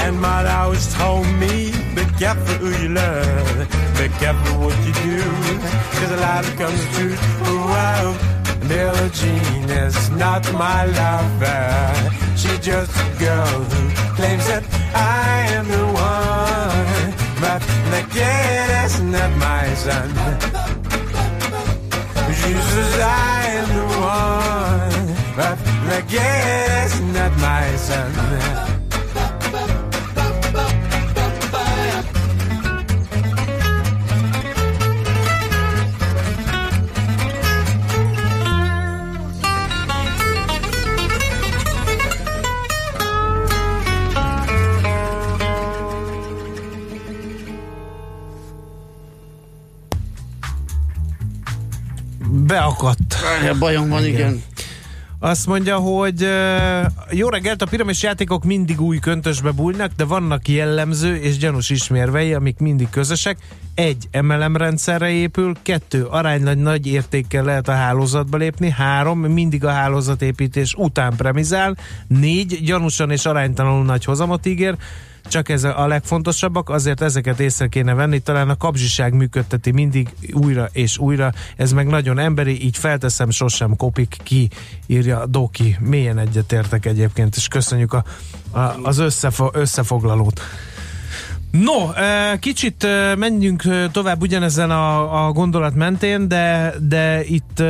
And 0.00 0.18
mother 0.18 0.48
always 0.48 0.86
told 0.94 1.26
me, 1.42 1.72
be 1.94 2.04
careful 2.18 2.54
who 2.62 2.70
you 2.82 2.88
love. 2.88 3.68
Be 3.98 4.08
careful 4.22 4.60
what 4.64 4.78
you 4.86 4.94
do. 5.08 5.20
Cause 5.98 6.10
a 6.10 6.20
lie 6.24 6.42
becomes 6.50 6.80
the 6.80 6.90
truth. 6.96 7.20
Wow. 7.42 8.16
Billie 8.66 9.10
Jean 9.10 9.68
is 9.84 10.10
not 10.10 10.42
my 10.54 10.86
lover. 10.86 12.20
She's 12.40 12.60
just 12.60 12.92
a 12.96 13.18
girl 13.18 13.58
who 13.70 13.80
claims 14.16 14.46
that 14.46 14.64
I 14.94 15.52
am 15.58 15.66
the 15.68 15.84
one. 16.08 17.10
But 17.42 17.60
kid 18.10 18.84
is 18.84 19.00
not 19.02 19.30
my 19.36 19.74
son. 19.74 20.59
She 22.70 22.76
I 23.02 23.46
am 23.58 23.68
the 23.78 23.86
one, 23.98 25.16
but 25.36 25.58
kid 26.08 26.84
is 26.84 27.00
not 27.00 27.32
my 27.38 27.76
son. 27.76 28.69
Beakadt. 53.58 53.58
Bajom 53.58 53.88
van, 53.88 54.04
igen. 54.04 54.14
igen. 54.14 54.42
Azt 55.22 55.46
mondja, 55.46 55.76
hogy 55.76 56.28
jó 57.10 57.28
reggelt, 57.28 57.62
a 57.62 57.66
piramis 57.66 58.02
játékok 58.02 58.44
mindig 58.44 58.80
új 58.80 58.98
köntösbe 58.98 59.50
bújnak, 59.50 59.90
de 59.96 60.04
vannak 60.04 60.48
jellemző 60.48 61.16
és 61.16 61.38
gyanús 61.38 61.70
ismérvei, 61.70 62.34
amik 62.34 62.58
mindig 62.58 62.90
közösek. 62.90 63.36
Egy, 63.74 64.08
MLM 64.22 64.56
rendszerre 64.56 65.10
épül, 65.10 65.56
kettő, 65.62 66.04
aránylag 66.04 66.56
nagy 66.56 66.86
értékkel 66.86 67.44
lehet 67.44 67.68
a 67.68 67.72
hálózatba 67.72 68.36
lépni, 68.36 68.70
három, 68.70 69.20
mindig 69.20 69.64
a 69.64 69.70
hálózatépítés 69.70 70.74
után 70.76 71.16
premizál, 71.16 71.76
négy, 72.06 72.60
gyanúsan 72.64 73.10
és 73.10 73.26
aránytalanul 73.26 73.84
nagy 73.84 74.04
hozamot 74.04 74.46
ígér, 74.46 74.76
csak 75.28 75.48
ez 75.48 75.64
a 75.64 75.86
legfontosabbak, 75.86 76.68
azért 76.68 77.02
ezeket 77.02 77.40
észre 77.40 77.66
kéne 77.66 77.94
venni, 77.94 78.18
talán 78.18 78.48
a 78.48 78.56
kapzsiság 78.56 79.14
működteti 79.14 79.70
mindig 79.70 80.08
újra 80.32 80.68
és 80.72 80.98
újra, 80.98 81.32
ez 81.56 81.72
meg 81.72 81.86
nagyon 81.86 82.18
emberi, 82.18 82.64
így 82.64 82.76
felteszem, 82.76 83.30
sosem 83.30 83.76
kopik 83.76 84.16
ki, 84.22 84.48
írja 84.86 85.26
Doki. 85.26 85.76
Mélyen 85.80 86.18
egyetértek 86.18 86.86
egyébként, 86.86 87.36
és 87.36 87.48
köszönjük 87.48 87.92
a, 87.92 88.04
a, 88.50 88.58
az 88.82 88.98
összefo- 88.98 89.56
összefoglalót. 89.56 90.40
No, 91.50 91.92
kicsit 92.38 92.86
menjünk 93.16 93.62
tovább 93.92 94.20
ugyanezen 94.22 94.70
a, 94.70 95.26
a 95.26 95.32
gondolat 95.32 95.74
mentén, 95.74 96.28
de, 96.28 96.74
de 96.80 97.24
itt 97.24 97.62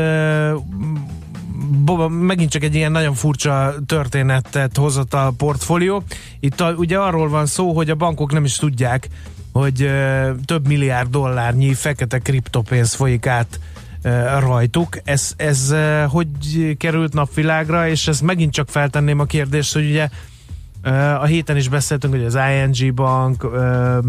megint 2.08 2.50
csak 2.50 2.62
egy 2.62 2.74
ilyen 2.74 2.92
nagyon 2.92 3.14
furcsa 3.14 3.74
történetet 3.86 4.76
hozott 4.76 5.14
a 5.14 5.32
portfólió. 5.36 6.02
Itt 6.40 6.60
a, 6.60 6.72
ugye 6.72 6.98
arról 6.98 7.28
van 7.28 7.46
szó, 7.46 7.72
hogy 7.72 7.90
a 7.90 7.94
bankok 7.94 8.32
nem 8.32 8.44
is 8.44 8.56
tudják, 8.56 9.08
hogy 9.52 9.82
ö, 9.82 10.30
több 10.44 10.66
milliárd 10.66 11.10
dollárnyi 11.10 11.74
fekete 11.74 12.18
kriptopénz 12.18 12.94
folyik 12.94 13.26
át 13.26 13.60
rajtuk. 14.38 14.98
Ez, 15.04 15.32
ez 15.36 15.74
hogy 16.08 16.28
került 16.76 17.12
napvilágra, 17.12 17.88
és 17.88 18.08
ez 18.08 18.20
megint 18.20 18.52
csak 18.52 18.68
feltenném 18.68 19.18
a 19.18 19.24
kérdést, 19.24 19.72
hogy 19.72 19.88
ugye 19.88 20.08
a 21.20 21.24
héten 21.24 21.56
is 21.56 21.68
beszéltünk, 21.68 22.14
hogy 22.14 22.24
az 22.24 22.38
ING 22.52 22.94
bank, 22.94 23.46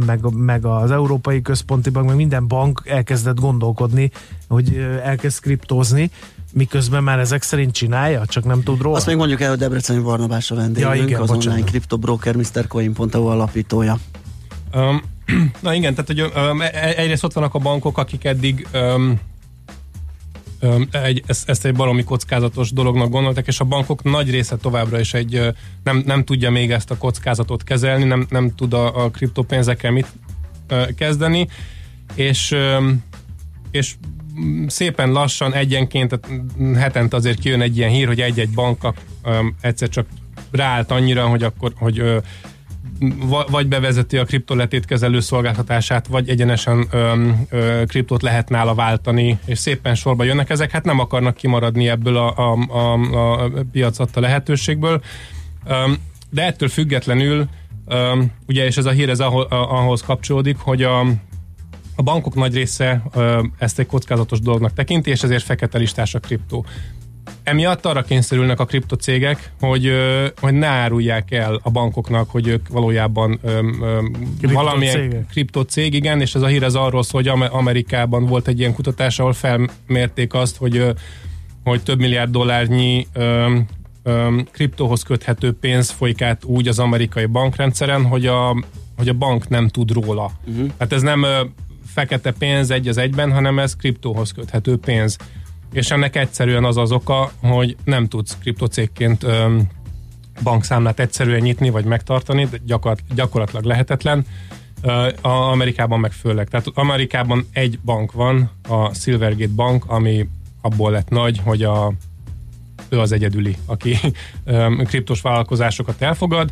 meg, 0.06 0.20
meg 0.34 0.66
az 0.66 0.92
Európai 0.92 1.42
Központi 1.42 1.90
Bank, 1.90 2.08
meg 2.08 2.16
minden 2.16 2.48
bank 2.48 2.82
elkezdett 2.86 3.40
gondolkodni, 3.40 4.12
hogy 4.48 4.88
elkezd 5.04 5.42
kriptózni 5.42 6.12
miközben 6.54 7.04
már 7.04 7.20
ezek 7.20 7.42
szerint 7.42 7.74
csinálja, 7.74 8.26
csak 8.26 8.44
nem 8.44 8.64
tud 8.64 8.82
róla. 8.82 8.98
Azt 8.98 9.06
még 9.06 9.16
mondjuk 9.16 9.42
el, 9.42 9.50
hogy 9.50 9.58
Debreceni 9.58 10.00
Barnabás 10.00 10.52
a 10.52 10.56
vendégünk, 10.56 10.96
ja, 10.96 11.04
igen, 11.04 11.22
az 11.22 11.28
bocsánat. 11.28 11.48
online 11.48 11.70
kriptobroker 11.70 12.36
Mr. 12.36 12.68
Coin.eu 12.68 13.26
alapítója. 13.26 13.98
Um, 14.76 15.02
na 15.62 15.74
igen, 15.74 15.94
tehát 15.94 16.08
hogy 16.08 16.22
um, 16.22 16.62
egyrészt 16.96 17.24
ott 17.24 17.34
vannak 17.34 17.54
a 17.54 17.60
bankok, 17.60 17.98
akik 17.98 18.24
eddig 18.24 18.68
um, 18.74 19.20
um, 20.62 20.88
egy, 20.92 21.24
ezt, 21.26 21.50
ezt 21.50 21.66
egy 21.66 21.74
baromi 21.76 22.04
kockázatos 22.04 22.72
dolognak 22.72 23.10
gondoltak, 23.10 23.48
és 23.48 23.60
a 23.60 23.64
bankok 23.64 24.04
nagy 24.04 24.30
része 24.30 24.56
továbbra 24.56 25.00
is 25.00 25.14
egy 25.14 25.54
nem, 25.84 26.04
nem 26.06 26.24
tudja 26.24 26.52
még 26.52 26.72
ezt 26.72 26.92
a 26.92 26.98
kockázatot 26.98 27.64
kezelni, 27.64 28.04
nem, 28.04 28.26
nem 28.30 28.56
tud 28.56 28.74
a, 28.74 29.04
a 29.04 29.10
kriptopénzekkel 29.10 29.92
mit 29.92 30.08
uh, 30.70 30.94
kezdeni, 30.94 31.48
és 32.16 32.52
um, 32.52 33.04
és 33.72 33.96
szépen 34.68 35.12
lassan 35.12 35.54
egyenként, 35.54 36.20
hetente 36.76 37.16
azért 37.16 37.40
kijön 37.40 37.62
egy 37.62 37.78
ilyen 37.78 37.90
hír, 37.90 38.08
hogy 38.08 38.22
egy-egy 38.22 38.50
bank 38.50 38.94
um, 39.26 39.56
egyszer 39.62 39.90
csak 39.90 40.06
ráállt 40.52 40.92
annyira, 40.92 41.28
hogy 41.28 41.44
akkor, 41.44 41.74
hogy 41.76 42.22
vagy 43.50 43.68
bevezeti 43.68 44.18
a 44.18 44.26
kriptoletétkezelő 44.26 45.20
szolgáltatását, 45.20 46.08
vagy 46.08 46.30
egyenesen 46.30 46.88
ö, 46.92 47.28
ö, 47.50 47.84
kriptót 47.88 48.22
lehet 48.22 48.50
nála 48.50 48.76
váltani, 48.76 49.40
és 49.46 49.60
szépen 49.60 49.96
sorba 49.96 50.24
jönnek 50.24 50.50
ezek, 50.50 50.72
hát 50.72 50.84
nem 50.84 51.00
akarnak 51.00 51.36
kimaradni 51.36 51.90
ebből 51.90 52.18
a, 52.18 52.38
a, 52.38 52.54
a, 52.54 53.44
a 53.44 53.52
piac 53.72 54.00
adta 54.00 54.20
lehetőségből. 54.20 55.02
Ö, 55.66 55.92
de 56.30 56.46
ettől 56.46 56.70
függetlenül, 56.70 57.48
ö, 57.88 58.22
ugye, 58.48 58.66
és 58.66 58.78
ez 58.78 58.86
a 58.86 58.92
hír 58.92 59.10
ez 59.10 59.20
ahhoz 59.50 60.02
kapcsolódik, 60.02 60.58
hogy 60.58 60.84
a, 60.84 61.06
a 62.02 62.04
bankok 62.04 62.36
nagy 62.36 62.54
része 62.54 63.04
ezt 63.58 63.80
egy 63.80 63.86
kockázatos 63.86 64.40
dolognak 64.40 64.74
tekinti, 64.74 65.10
és 65.10 65.24
ezért 65.24 65.44
fekete 65.44 65.78
listás 65.78 66.16
a 66.16 66.20
kriptó. 66.20 66.66
Emiatt 67.44 67.86
arra 67.86 68.02
kényszerülnek 68.02 68.60
a 68.60 68.66
kriptocégek, 68.66 69.52
hogy, 69.60 69.92
hogy 70.40 70.54
ne 70.54 70.68
árulják 70.68 71.32
el 71.32 71.60
a 71.64 71.70
bankoknak, 71.70 72.30
hogy 72.30 72.48
ők 72.48 72.68
valójában 72.68 73.40
valamilyen 74.42 75.26
kriptocég, 75.30 75.94
igen, 75.94 76.22
és 76.22 76.36
ez 76.36 76.42
a 76.42 76.48
hír 76.48 76.64
ez 76.64 76.76
arról 76.76 77.04
szól, 77.04 77.24
hogy 77.24 77.50
Amerikában 77.52 78.26
volt 78.26 78.48
egy 78.48 78.60
ilyen 78.60 78.74
kutatás, 78.74 79.20
ahol 79.20 79.34
felmérték 79.34 80.34
azt, 80.34 80.58
hogy, 80.58 80.86
hogy 81.64 81.84
több 81.84 82.00
milliárd 82.00 82.32
dollárnyi 82.32 83.08
kriptóhoz 84.52 85.04
köthető 85.04 85.54
pénz 85.54 85.90
folyik 85.90 86.22
át 86.22 86.44
úgy 86.44 86.68
az 86.68 86.80
amerikai 86.80 87.26
bankrendszeren, 87.26 88.06
hogy 88.06 88.26
a, 88.26 88.64
hogy 88.98 89.10
a 89.10 89.14
bank 89.14 89.50
nem 89.50 89.68
tud 89.68 89.92
róla. 89.92 90.32
Uh-huh. 90.48 90.70
Hát 90.80 90.94
ez 90.94 91.02
nem 91.02 91.26
fekete 91.94 92.32
pénz 92.32 92.72
egy 92.72 92.88
az 92.88 92.98
egyben, 92.98 93.32
hanem 93.32 93.60
ez 93.60 93.76
kriptóhoz 93.76 94.32
köthető 94.32 94.78
pénz. 94.78 95.18
És 95.74 95.92
ennek 95.92 96.16
egyszerűen 96.16 96.64
az 96.64 96.78
az 96.78 96.92
oka, 96.92 97.32
hogy 97.42 97.76
nem 97.84 98.08
tudsz 98.08 98.38
kriptocégként 98.38 99.24
öm, 99.24 99.68
bankszámlát 100.44 101.00
egyszerűen 101.00 101.42
nyitni 101.42 101.70
vagy 101.70 101.86
megtartani, 101.86 102.46
de 102.46 102.58
gyakor- 102.66 103.04
gyakorlatilag 103.16 103.64
lehetetlen. 103.64 104.26
A 105.22 105.28
Amerikában 105.28 106.00
meg 106.00 106.12
főleg. 106.12 106.48
Tehát 106.48 106.68
Amerikában 106.74 107.48
egy 107.52 107.80
bank 107.80 108.12
van, 108.12 108.52
a 108.68 108.94
Silvergate 108.94 109.54
Bank, 109.56 109.84
ami 109.88 110.28
abból 110.62 110.92
lett 110.92 111.10
nagy, 111.10 111.40
hogy 111.44 111.64
a, 111.64 111.94
ő 112.90 113.00
az 113.00 113.12
egyedüli, 113.12 113.56
aki 113.66 113.98
kriptos 114.84 115.22
vállalkozásokat 115.22 116.02
elfogad. 116.02 116.52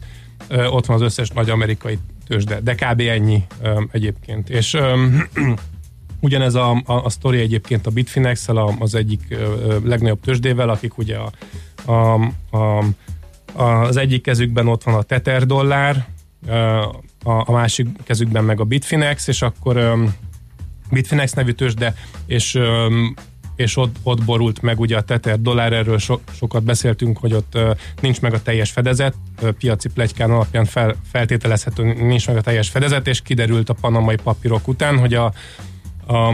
Ott 0.49 0.85
van 0.85 0.95
az 0.95 1.01
összes 1.01 1.29
nagy 1.29 1.49
amerikai 1.49 1.99
tőzsde, 2.29 2.59
de 2.59 2.75
kb. 2.75 2.99
ennyi 2.99 3.43
um, 3.63 3.89
egyébként. 3.91 4.49
És 4.49 4.73
um, 4.73 5.27
ugyanez 6.21 6.55
a, 6.55 6.71
a, 6.85 6.93
a 6.93 7.09
sztori 7.09 7.39
egyébként 7.39 7.87
a 7.87 7.91
bitfinex 7.91 8.47
az 8.79 8.95
egyik 8.95 9.21
uh, 9.31 9.83
legnagyobb 9.83 10.19
tőzsdével, 10.21 10.69
akik 10.69 10.97
ugye 10.97 11.17
a, 11.17 11.31
a, 11.91 12.13
a, 12.57 12.85
az 13.63 13.97
egyik 13.97 14.21
kezükben 14.21 14.67
ott 14.67 14.83
van 14.83 14.95
a 14.95 15.01
Tether 15.01 15.45
dollár, 15.45 16.07
a, 17.23 17.49
a 17.49 17.51
másik 17.51 17.87
kezükben 18.03 18.43
meg 18.43 18.59
a 18.59 18.63
Bitfinex, 18.63 19.27
és 19.27 19.41
akkor 19.41 19.77
um, 19.77 20.13
Bitfinex 20.91 21.33
nevű 21.33 21.51
tőzsde, 21.51 21.95
és 22.25 22.55
um, 22.55 23.13
és 23.59 23.77
ott, 23.77 23.95
ott 24.03 24.23
borult 24.23 24.61
meg 24.61 24.79
ugye 24.79 24.97
a 24.97 25.01
Tether 25.01 25.41
dollár, 25.41 25.73
erről 25.73 25.97
so, 25.97 26.19
sokat 26.31 26.63
beszéltünk, 26.63 27.17
hogy 27.17 27.33
ott 27.33 27.55
uh, 27.55 27.77
nincs 28.01 28.21
meg 28.21 28.33
a 28.33 28.41
teljes 28.41 28.71
fedezet, 28.71 29.13
uh, 29.41 29.49
piaci 29.49 29.89
plegykán 29.89 30.31
alapján 30.31 30.65
fel, 30.65 30.95
feltételezhető, 31.11 31.93
nincs 31.93 32.27
meg 32.27 32.37
a 32.37 32.41
teljes 32.41 32.69
fedezet, 32.69 33.07
és 33.07 33.21
kiderült 33.21 33.69
a 33.69 33.73
panamai 33.73 34.15
papírok 34.23 34.67
után, 34.67 34.97
hogy 34.97 35.13
a, 35.13 35.25
a 36.07 36.33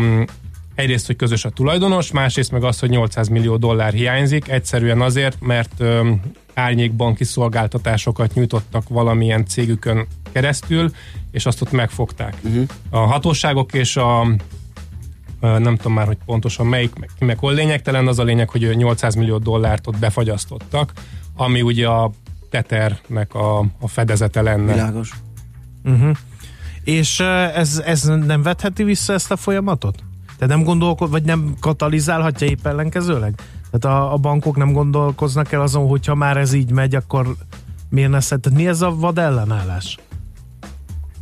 egyrészt, 0.75 1.05
hogy 1.05 1.15
közös 1.15 1.45
a 1.45 1.49
tulajdonos, 1.49 2.11
másrészt 2.11 2.51
meg 2.51 2.63
az, 2.63 2.79
hogy 2.79 2.89
800 2.89 3.27
millió 3.27 3.57
dollár 3.57 3.93
hiányzik, 3.93 4.47
egyszerűen 4.47 5.01
azért, 5.01 5.37
mert 5.41 5.73
um, 5.79 6.21
árnyékbanki 6.53 7.23
szolgáltatásokat 7.23 8.33
nyújtottak 8.33 8.89
valamilyen 8.89 9.45
cégükön 9.45 10.07
keresztül, 10.31 10.91
és 11.31 11.45
azt 11.45 11.61
ott 11.61 11.71
megfogták. 11.71 12.35
Uh-huh. 12.43 12.65
A 12.89 12.97
hatóságok 12.97 13.73
és 13.73 13.97
a 13.97 14.27
nem 15.59 15.75
tudom 15.75 15.93
már, 15.93 16.07
hogy 16.07 16.17
pontosan 16.25 16.65
melyik, 16.65 16.95
meg, 16.95 17.09
meg 17.19 17.37
hol 17.37 17.53
lényegtelen, 17.53 18.07
az 18.07 18.19
a 18.19 18.23
lényeg, 18.23 18.49
hogy 18.49 18.75
800 18.77 19.15
millió 19.15 19.37
dollárt 19.37 19.87
ott 19.87 19.97
befagyasztottak, 19.97 20.91
ami 21.35 21.61
ugye 21.61 21.87
a 21.87 22.11
Tethernek 22.49 23.33
a, 23.33 23.59
a 23.59 23.87
fedezete 23.87 24.41
lenne. 24.41 24.73
Világos. 24.73 25.11
Uh-huh. 25.83 26.15
És 26.83 27.19
ez, 27.53 27.81
ez 27.85 28.03
nem 28.03 28.41
vetheti 28.41 28.83
vissza 28.83 29.13
ezt 29.13 29.31
a 29.31 29.35
folyamatot? 29.35 30.03
Tehát 30.37 30.55
nem 30.55 30.63
gondolkod, 30.63 31.09
vagy 31.09 31.23
nem 31.23 31.55
katalizálhatja 31.59 32.47
épp 32.47 32.65
ellenkezőleg? 32.65 33.33
Tehát 33.71 33.97
a, 33.97 34.13
a 34.13 34.17
bankok 34.17 34.57
nem 34.57 34.71
gondolkoznak 34.71 35.51
el 35.51 35.61
azon, 35.61 35.87
hogyha 35.87 36.15
már 36.15 36.37
ez 36.37 36.53
így 36.53 36.71
megy, 36.71 36.95
akkor 36.95 37.35
miért 37.89 38.09
ne 38.09 38.19
Tehát 38.19 38.51
mi 38.53 38.67
ez 38.67 38.81
a 38.81 38.95
vad 38.95 39.17
ellenállás? 39.17 39.97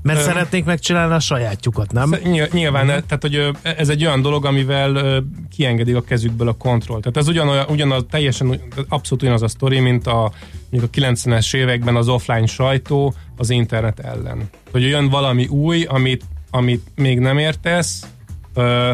Mert 0.03 0.19
Ö, 0.19 0.21
szeretnék 0.21 0.65
megcsinálni 0.65 1.13
a 1.13 1.19
sajátjukat, 1.19 1.91
nem? 1.91 2.15
Nyilván, 2.51 2.87
uh-huh. 2.87 3.03
tehát 3.05 3.21
hogy 3.21 3.57
ez 3.77 3.89
egy 3.89 4.05
olyan 4.05 4.21
dolog, 4.21 4.45
amivel 4.45 5.23
kiengedik 5.55 5.95
a 5.95 6.01
kezükből 6.01 6.47
a 6.47 6.53
kontroll. 6.53 6.99
Tehát 6.99 7.17
ez 7.17 7.27
ugyanaz, 7.27 7.65
ugyanaz 7.69 8.05
teljesen 8.09 8.61
abszolút 8.89 9.23
ugyanaz 9.23 9.41
a 9.41 9.47
sztori, 9.47 9.79
mint 9.79 10.07
a, 10.07 10.23
a 10.25 10.31
90-es 10.71 11.55
években 11.55 11.95
az 11.95 12.07
offline 12.07 12.45
sajtó 12.45 13.13
az 13.37 13.49
internet 13.49 13.99
ellen. 13.99 14.49
Hogy 14.71 14.81
jön 14.81 15.09
valami 15.09 15.47
új, 15.47 15.83
amit, 15.83 16.23
amit 16.51 16.87
még 16.95 17.19
nem 17.19 17.37
értesz, 17.37 18.05
ö, 18.53 18.91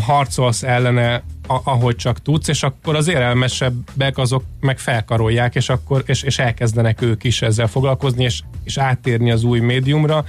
harcolsz 0.00 0.62
ellene 0.62 1.22
ahogy 1.46 1.96
csak 1.96 2.22
tudsz, 2.22 2.48
és 2.48 2.62
akkor 2.62 2.96
az 2.96 3.08
érelmesebbek 3.08 4.18
azok 4.18 4.44
meg 4.60 4.78
felkarolják, 4.78 5.54
és 5.54 5.68
akkor 5.68 6.02
és, 6.06 6.22
és 6.22 6.38
elkezdenek 6.38 7.02
ők 7.02 7.24
is 7.24 7.42
ezzel 7.42 7.66
foglalkozni, 7.66 8.24
és, 8.24 8.40
és 8.64 8.78
áttérni 8.78 9.30
az 9.30 9.44
új 9.44 9.60
médiumra. 9.60 10.24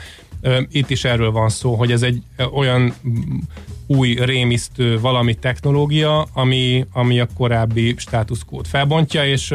Itt 0.70 0.90
is 0.90 1.04
erről 1.04 1.32
van 1.32 1.50
szó, 1.50 1.76
hogy 1.76 1.92
ez 1.92 2.02
egy 2.02 2.22
olyan 2.54 2.94
új 3.88 4.16
rémisztő 4.22 5.00
valami 5.00 5.34
technológia, 5.34 6.28
ami, 6.34 6.86
ami 6.92 7.20
a 7.20 7.28
korábbi 7.36 7.96
státuszkód 7.98 8.68
felbontja, 8.68 9.26
és, 9.26 9.54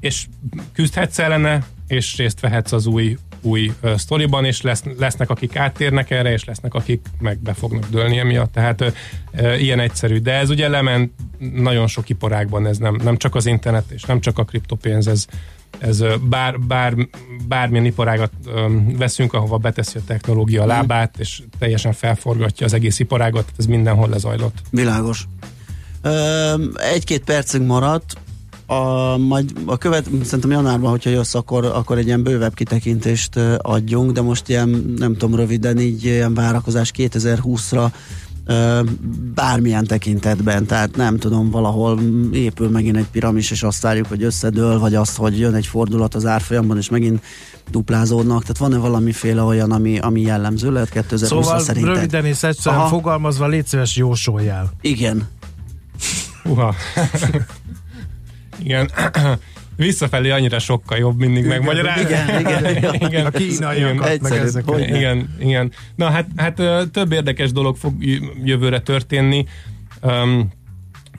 és 0.00 0.26
küzdhetsz 0.72 1.18
ellene, 1.18 1.66
és 1.86 2.16
részt 2.16 2.40
vehetsz 2.40 2.72
az 2.72 2.86
új 2.86 3.16
új 3.40 3.72
ö, 3.80 3.92
sztoriban, 3.96 4.44
és 4.44 4.62
lesz, 4.62 4.82
lesznek, 4.98 5.30
akik 5.30 5.56
áttérnek 5.56 6.10
erre, 6.10 6.32
és 6.32 6.44
lesznek, 6.44 6.74
akik 6.74 7.06
meg 7.18 7.38
be 7.38 7.54
fognak 7.54 7.88
dőlni 7.90 8.18
emiatt. 8.18 8.52
Tehát 8.52 8.80
ö, 8.80 8.88
ö, 9.32 9.54
ilyen 9.54 9.80
egyszerű. 9.80 10.18
De 10.18 10.32
ez 10.32 10.50
ugye 10.50 10.68
lement 10.68 11.12
nagyon 11.54 11.86
sok 11.86 12.08
iparágban, 12.08 12.66
ez 12.66 12.78
nem, 12.78 12.94
nem 13.02 13.16
csak 13.16 13.34
az 13.34 13.46
internet, 13.46 13.90
és 13.90 14.02
nem 14.02 14.20
csak 14.20 14.38
a 14.38 14.44
kriptopénz, 14.44 15.06
ez, 15.06 15.26
ez 15.78 16.04
bár, 16.28 16.60
bár, 16.60 16.94
bármilyen 17.48 17.84
iparágat 17.84 18.32
ö, 18.46 18.66
veszünk, 18.98 19.32
ahova 19.32 19.56
beteszi 19.56 19.98
a 19.98 20.02
technológia 20.06 20.62
a 20.62 20.66
lábát, 20.66 21.18
és 21.18 21.42
teljesen 21.58 21.92
felforgatja 21.92 22.66
az 22.66 22.72
egész 22.72 22.98
iparágat, 22.98 23.52
ez 23.58 23.66
mindenhol 23.66 24.08
lezajlott. 24.08 24.58
Világos. 24.70 25.26
Egy-két 26.76 27.24
percünk 27.24 27.66
maradt, 27.66 28.16
a, 28.66 29.16
majd 29.16 29.52
a 29.64 29.76
követ, 29.76 30.08
szerintem 30.24 30.50
januárban, 30.50 30.90
hogyha 30.90 31.10
jössz, 31.10 31.34
akkor, 31.34 31.64
akkor 31.64 31.98
egy 31.98 32.06
ilyen 32.06 32.22
bővebb 32.22 32.54
kitekintést 32.54 33.36
adjunk, 33.58 34.12
de 34.12 34.20
most 34.20 34.48
ilyen, 34.48 34.94
nem 34.98 35.12
tudom, 35.16 35.34
röviden 35.36 35.78
így 35.78 36.04
ilyen 36.04 36.34
várakozás 36.34 36.90
2020-ra 36.96 37.86
ö, 38.46 38.80
bármilyen 39.34 39.86
tekintetben, 39.86 40.66
tehát 40.66 40.96
nem 40.96 41.18
tudom, 41.18 41.50
valahol 41.50 42.00
épül 42.32 42.68
megint 42.68 42.96
egy 42.96 43.08
piramis, 43.12 43.50
és 43.50 43.62
azt 43.62 43.82
várjuk, 43.82 44.06
hogy 44.06 44.22
összedől, 44.22 44.78
vagy 44.78 44.94
azt, 44.94 45.16
hogy 45.16 45.38
jön 45.38 45.54
egy 45.54 45.66
fordulat 45.66 46.14
az 46.14 46.26
árfolyamban, 46.26 46.76
és 46.76 46.88
megint 46.88 47.22
duplázódnak, 47.70 48.40
tehát 48.40 48.58
van-e 48.58 48.76
valamiféle 48.76 49.42
olyan, 49.42 49.72
ami, 49.72 49.98
ami 49.98 50.20
jellemző 50.20 50.72
lehet 50.72 50.90
2020-ra 50.94 51.26
Szóval 51.26 51.58
szerinted? 51.58 51.94
röviden 51.94 52.24
és 52.24 52.42
egyszerűen 52.42 52.80
Aha. 52.80 52.90
fogalmazva, 52.90 53.46
légy 53.46 53.66
szíves, 53.66 53.96
jósoljál. 53.96 54.72
Igen. 54.80 55.28
Uha. 56.44 56.74
Igen. 58.62 58.90
Visszafelé 59.76 60.30
annyira 60.30 60.58
sokkal 60.58 60.98
jobb 60.98 61.18
mindig 61.18 61.46
megmagyarázni. 61.46 62.02
Igen, 62.02 62.40
igen, 62.40 62.76
igen. 62.76 62.94
igen. 63.08 63.26
A 63.26 63.30
kínaiakat, 63.30 63.98
meg 63.98 64.10
Egyszerűbb, 64.10 64.44
ezeket. 64.44 64.88
Igen, 64.88 65.34
igen. 65.38 65.72
Na 65.94 66.10
hát, 66.10 66.26
hát 66.36 66.62
több 66.90 67.12
érdekes 67.12 67.52
dolog 67.52 67.76
fog 67.76 67.94
jövőre 68.44 68.80
történni. 68.80 69.46
Um, 70.02 70.50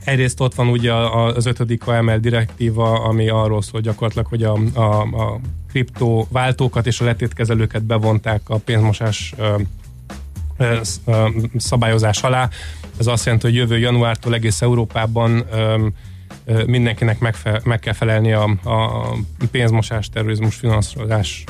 egyrészt 0.04 0.39
ott 0.39 0.56
van 0.56 0.67
ugye 0.67 0.93
az 0.93 1.45
ötödik 1.45 1.88
AML 1.88 2.17
direktíva, 2.17 3.04
ami 3.04 3.30
arról 3.30 3.62
szól 3.62 3.82
gyakorlatilag, 3.82 4.28
hogy 4.28 4.43
a, 4.43 4.58
a, 4.73 5.02
a 5.02 5.39
kriptováltókat 5.69 6.88
és 6.88 7.02
a 7.02 7.06
letétkezelőket 7.06 7.84
bevonták 7.84 8.41
a 8.45 8.58
pénzmosás 8.58 9.34
ö, 9.38 9.56
ö, 10.58 10.80
sz- 10.84 11.02
ö, 11.06 11.28
szabályozás 11.58 12.21
alá. 12.21 12.50
Ez 13.00 13.08
azt 13.08 13.26
jelenti, 13.26 13.45
hogy 13.45 13.56
jövő 13.56 13.78
januártól 13.78 14.34
egész 14.34 14.62
Európában 14.62 15.43
ö, 15.52 15.88
mindenkinek 16.65 17.19
megfe- 17.19 17.65
meg 17.65 17.79
kell 17.79 17.93
felelni 17.93 18.31
a, 18.33 18.43
a 18.63 19.01
pénzmosás, 19.51 20.10
terrorizmus, 20.10 20.55
finanszírozás 20.55 21.43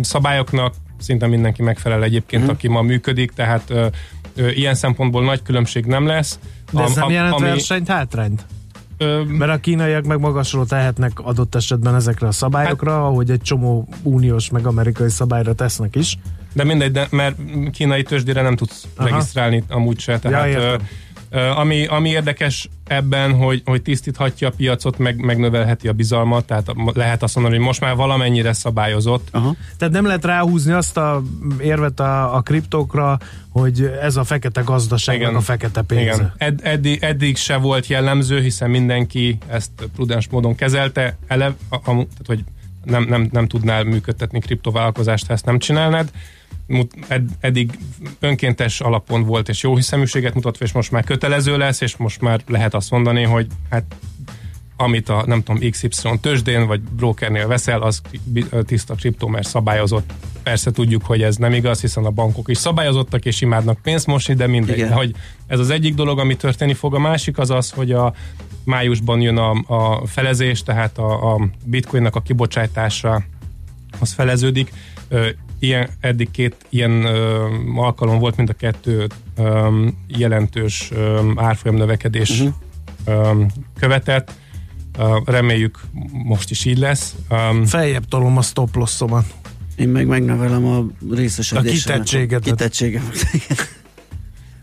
szabályoknak. 0.00 0.74
Szinte 0.98 1.26
mindenki 1.26 1.62
megfelel 1.62 2.02
egyébként, 2.02 2.42
Mhm. 2.42 2.50
aki 2.52 2.68
ma 2.68 2.82
működik, 2.82 3.30
tehát 3.30 3.62
ö, 3.70 3.86
ö, 4.34 4.48
ilyen 4.48 4.74
szempontból 4.74 5.24
nagy 5.24 5.42
különbség 5.42 5.84
nem 5.84 6.06
lesz. 6.06 6.38
De 6.72 6.82
ez 6.82 6.88
Am- 6.90 6.98
nem 6.98 7.10
jelent 7.10 7.34
ami- 7.34 7.46
versenyt, 7.46 7.88
hátrányt? 7.88 8.46
ö, 8.98 9.22
Mert 9.24 9.52
a 9.52 9.56
kínaiak 9.58 10.04
meg 10.04 10.18
magasról 10.20 10.66
tehetnek 10.66 11.20
adott 11.20 11.54
esetben 11.54 11.94
ezekre 11.94 12.26
a 12.26 12.32
szabályokra, 12.32 12.90
Hát- 12.92 13.00
ahogy 13.00 13.30
egy 13.30 13.40
csomó 13.40 13.88
uniós 14.02 14.50
meg 14.50 14.66
amerikai 14.66 15.08
szabályra 15.10 15.54
tesznek 15.54 15.96
is. 15.96 16.18
De 16.52 16.64
mindegy, 16.64 16.92
de, 16.92 17.06
mert 17.10 17.36
kínai 17.72 18.02
tőzsdére 18.02 18.42
nem 18.42 18.56
tudsz 18.56 18.86
Aha. 18.96 19.08
Regisztrálni 19.08 19.62
amúgy 19.68 19.98
se. 19.98 20.18
Tehát, 20.18 20.46
Ja, 20.46 20.48
értem. 20.62 20.86
Ami, 21.30 21.86
ami 21.86 22.08
érdekes 22.08 22.68
ebben, 22.86 23.32
hogy, 23.32 23.62
hogy 23.64 23.82
tisztíthatja 23.82 24.48
a 24.48 24.52
piacot, 24.56 24.98
meg, 24.98 25.24
megnövelheti 25.24 25.88
a 25.88 25.92
bizalmat, 25.92 26.44
tehát 26.44 26.72
lehet 26.94 27.22
azt 27.22 27.34
mondani, 27.34 27.56
hogy 27.56 27.66
most 27.66 27.80
már 27.80 27.96
valamennyire 27.96 28.52
szabályozott. 28.52 29.28
Aha. 29.30 29.54
Tehát 29.76 29.94
nem 29.94 30.06
lehet 30.06 30.24
ráhúzni 30.24 30.72
azt 30.72 30.96
a 30.96 31.22
érvet 31.60 32.00
a, 32.00 32.34
a 32.36 32.40
kriptókra, 32.40 33.18
hogy 33.48 33.90
ez 34.02 34.16
a 34.16 34.24
fekete 34.24 34.60
gazdaság, 34.60 35.16
Igen. 35.16 35.26
meg 35.26 35.36
a 35.36 35.42
fekete 35.44 35.82
pénze. 35.82 36.14
Igen. 36.14 36.32
Ed, 36.36 36.60
eddig, 36.62 37.02
eddig 37.02 37.36
se 37.36 37.56
volt 37.56 37.86
jellemző, 37.86 38.40
hiszen 38.40 38.70
mindenki 38.70 39.38
ezt 39.46 39.70
prudens 39.94 40.28
módon 40.28 40.54
kezelte, 40.54 41.16
ele, 41.26 41.46
a, 41.68 41.74
a, 41.74 41.80
tehát, 41.82 42.26
hogy 42.26 42.44
nem, 42.84 43.04
nem, 43.08 43.28
nem 43.32 43.46
tudnál 43.46 43.84
működtetni 43.84 44.40
kriptovállalkozást, 44.40 45.26
ha 45.26 45.32
ezt 45.32 45.44
nem 45.44 45.58
csinálnád. 45.58 46.10
Ed, 47.08 47.30
eddig 47.40 47.78
önkéntes 48.20 48.80
alapon 48.80 49.24
volt, 49.24 49.48
és 49.48 49.62
jó 49.62 49.76
hiszeműséget 49.76 50.34
mutatva, 50.34 50.64
és 50.64 50.72
most 50.72 50.90
már 50.90 51.04
kötelező 51.04 51.56
lesz, 51.56 51.80
és 51.80 51.96
most 51.96 52.20
már 52.20 52.40
lehet 52.46 52.74
azt 52.74 52.90
mondani, 52.90 53.22
hogy 53.22 53.46
hát 53.70 53.84
amit 54.76 55.08
a 55.08 55.22
nem 55.26 55.42
tudom 55.42 55.70
XY 55.70 55.88
tőzsdén 56.20 56.66
vagy 56.66 56.80
brokernél 56.80 57.46
veszel, 57.46 57.82
az 57.82 58.00
tiszta 58.66 58.94
kriptó, 58.94 59.28
mert 59.28 59.48
szabályozott. 59.48 60.12
Persze 60.42 60.70
tudjuk, 60.70 61.04
hogy 61.04 61.22
ez 61.22 61.36
nem 61.36 61.52
igaz, 61.52 61.80
hiszen 61.80 62.04
a 62.04 62.10
bankok 62.10 62.48
is 62.48 62.58
szabályozottak 62.58 63.24
és 63.24 63.40
imádnak 63.40 63.78
pénzt 63.82 64.06
mosni, 64.06 64.34
de 64.34 64.46
mindegy. 64.46 64.76
Igen. 64.76 64.88
De 64.88 64.94
hogy 64.94 65.14
ez 65.46 65.58
az 65.58 65.70
egyik 65.70 65.94
dolog, 65.94 66.18
ami 66.18 66.36
történni 66.36 66.74
fog, 66.74 66.94
a 66.94 66.98
másik 66.98 67.38
az 67.38 67.50
az, 67.50 67.70
hogy 67.70 67.92
a 67.92 68.14
májusban 68.64 69.20
jön 69.20 69.36
a, 69.36 69.50
a 69.66 70.06
felezés, 70.06 70.62
tehát 70.62 70.98
a, 70.98 71.34
a 71.34 71.48
bitcoinnak 71.64 72.16
a 72.16 72.20
kibocsátása 72.20 73.22
az 73.98 74.12
feleződik. 74.12 74.72
Ö, 75.60 75.66
Ilyen, 75.66 75.88
eddig 76.00 76.30
két 76.30 76.56
ilyen 76.68 77.04
ö, 77.04 77.46
alkalom 77.74 78.18
volt, 78.18 78.36
mind 78.36 78.48
a 78.48 78.52
kettő 78.52 79.06
ö, 79.36 79.86
jelentős 80.06 80.88
ö, 80.92 81.30
árfolyam 81.36 81.76
növekedés 81.76 82.40
uh-huh. 82.40 83.46
követett. 83.78 84.32
Ö, 84.98 85.18
reméljük 85.24 85.80
most 86.12 86.50
is 86.50 86.64
így 86.64 86.78
lesz. 86.78 87.14
Um, 87.30 87.64
Feljebb 87.64 88.04
tolom 88.08 88.36
a 88.36 88.42
stop 88.42 88.74
lossomat. 88.74 89.24
Én 89.76 89.88
meg 89.88 90.06
megnövelem 90.06 90.66
a 90.66 90.86
részesedésemet. 91.14 91.98
A 91.98 92.02
kitettségedet. 92.02 92.44
Kitettségemet. 92.44 93.26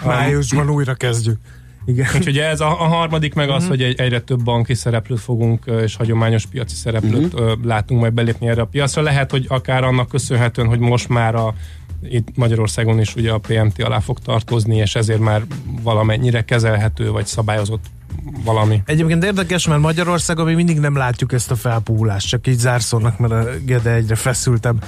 Májusban 0.05 0.69
újra 0.69 0.93
kezdjük. 0.93 1.39
Igen. 1.87 2.07
Úgyhogy 2.15 2.37
ez 2.37 2.59
a, 2.59 2.67
a 2.67 2.87
harmadik 2.87 3.33
meg 3.33 3.49
az, 3.49 3.67
hogy 3.67 3.81
egy, 3.81 3.99
egyre 3.99 4.19
több 4.19 4.43
banki 4.43 4.73
szereplőt 4.73 5.19
fogunk, 5.19 5.65
és 5.81 5.95
hagyományos 5.95 6.45
piaci 6.45 6.75
szereplőt 6.75 7.33
uh-huh. 7.33 7.63
látunk 7.63 7.99
majd 7.99 8.13
belépni 8.13 8.47
erre 8.47 8.61
a 8.61 8.65
piacra. 8.65 9.01
Lehet, 9.01 9.31
hogy 9.31 9.45
akár 9.47 9.83
annak 9.83 10.07
köszönhetően, 10.07 10.67
hogy 10.67 10.79
most 10.79 11.09
már 11.09 11.35
a 11.35 11.53
itt 12.09 12.27
Magyarországon 12.35 12.99
is 12.99 13.15
ugye 13.15 13.31
a 13.31 13.37
PMT 13.37 13.83
alá 13.83 13.99
fog 13.99 14.19
tartozni, 14.19 14.75
és 14.75 14.95
ezért 14.95 15.19
már 15.19 15.41
valamennyire 15.81 16.41
kezelhető, 16.41 17.11
vagy 17.11 17.25
szabályozott 17.25 17.85
valami. 18.43 18.81
Egyébként 18.85 19.23
érdekes, 19.23 19.67
mert 19.67 19.81
Magyarországon 19.81 20.45
még 20.45 20.55
mindig 20.55 20.79
nem 20.79 20.95
látjuk 20.95 21.33
ezt 21.33 21.51
a 21.51 21.55
felpúlást, 21.55 22.27
csak 22.27 22.47
így 22.47 22.57
zárszónak, 22.57 23.17
mert 23.17 23.33
a 23.33 23.45
Gede 23.65 23.91
egyre 23.91 24.15
feszültebb, 24.15 24.83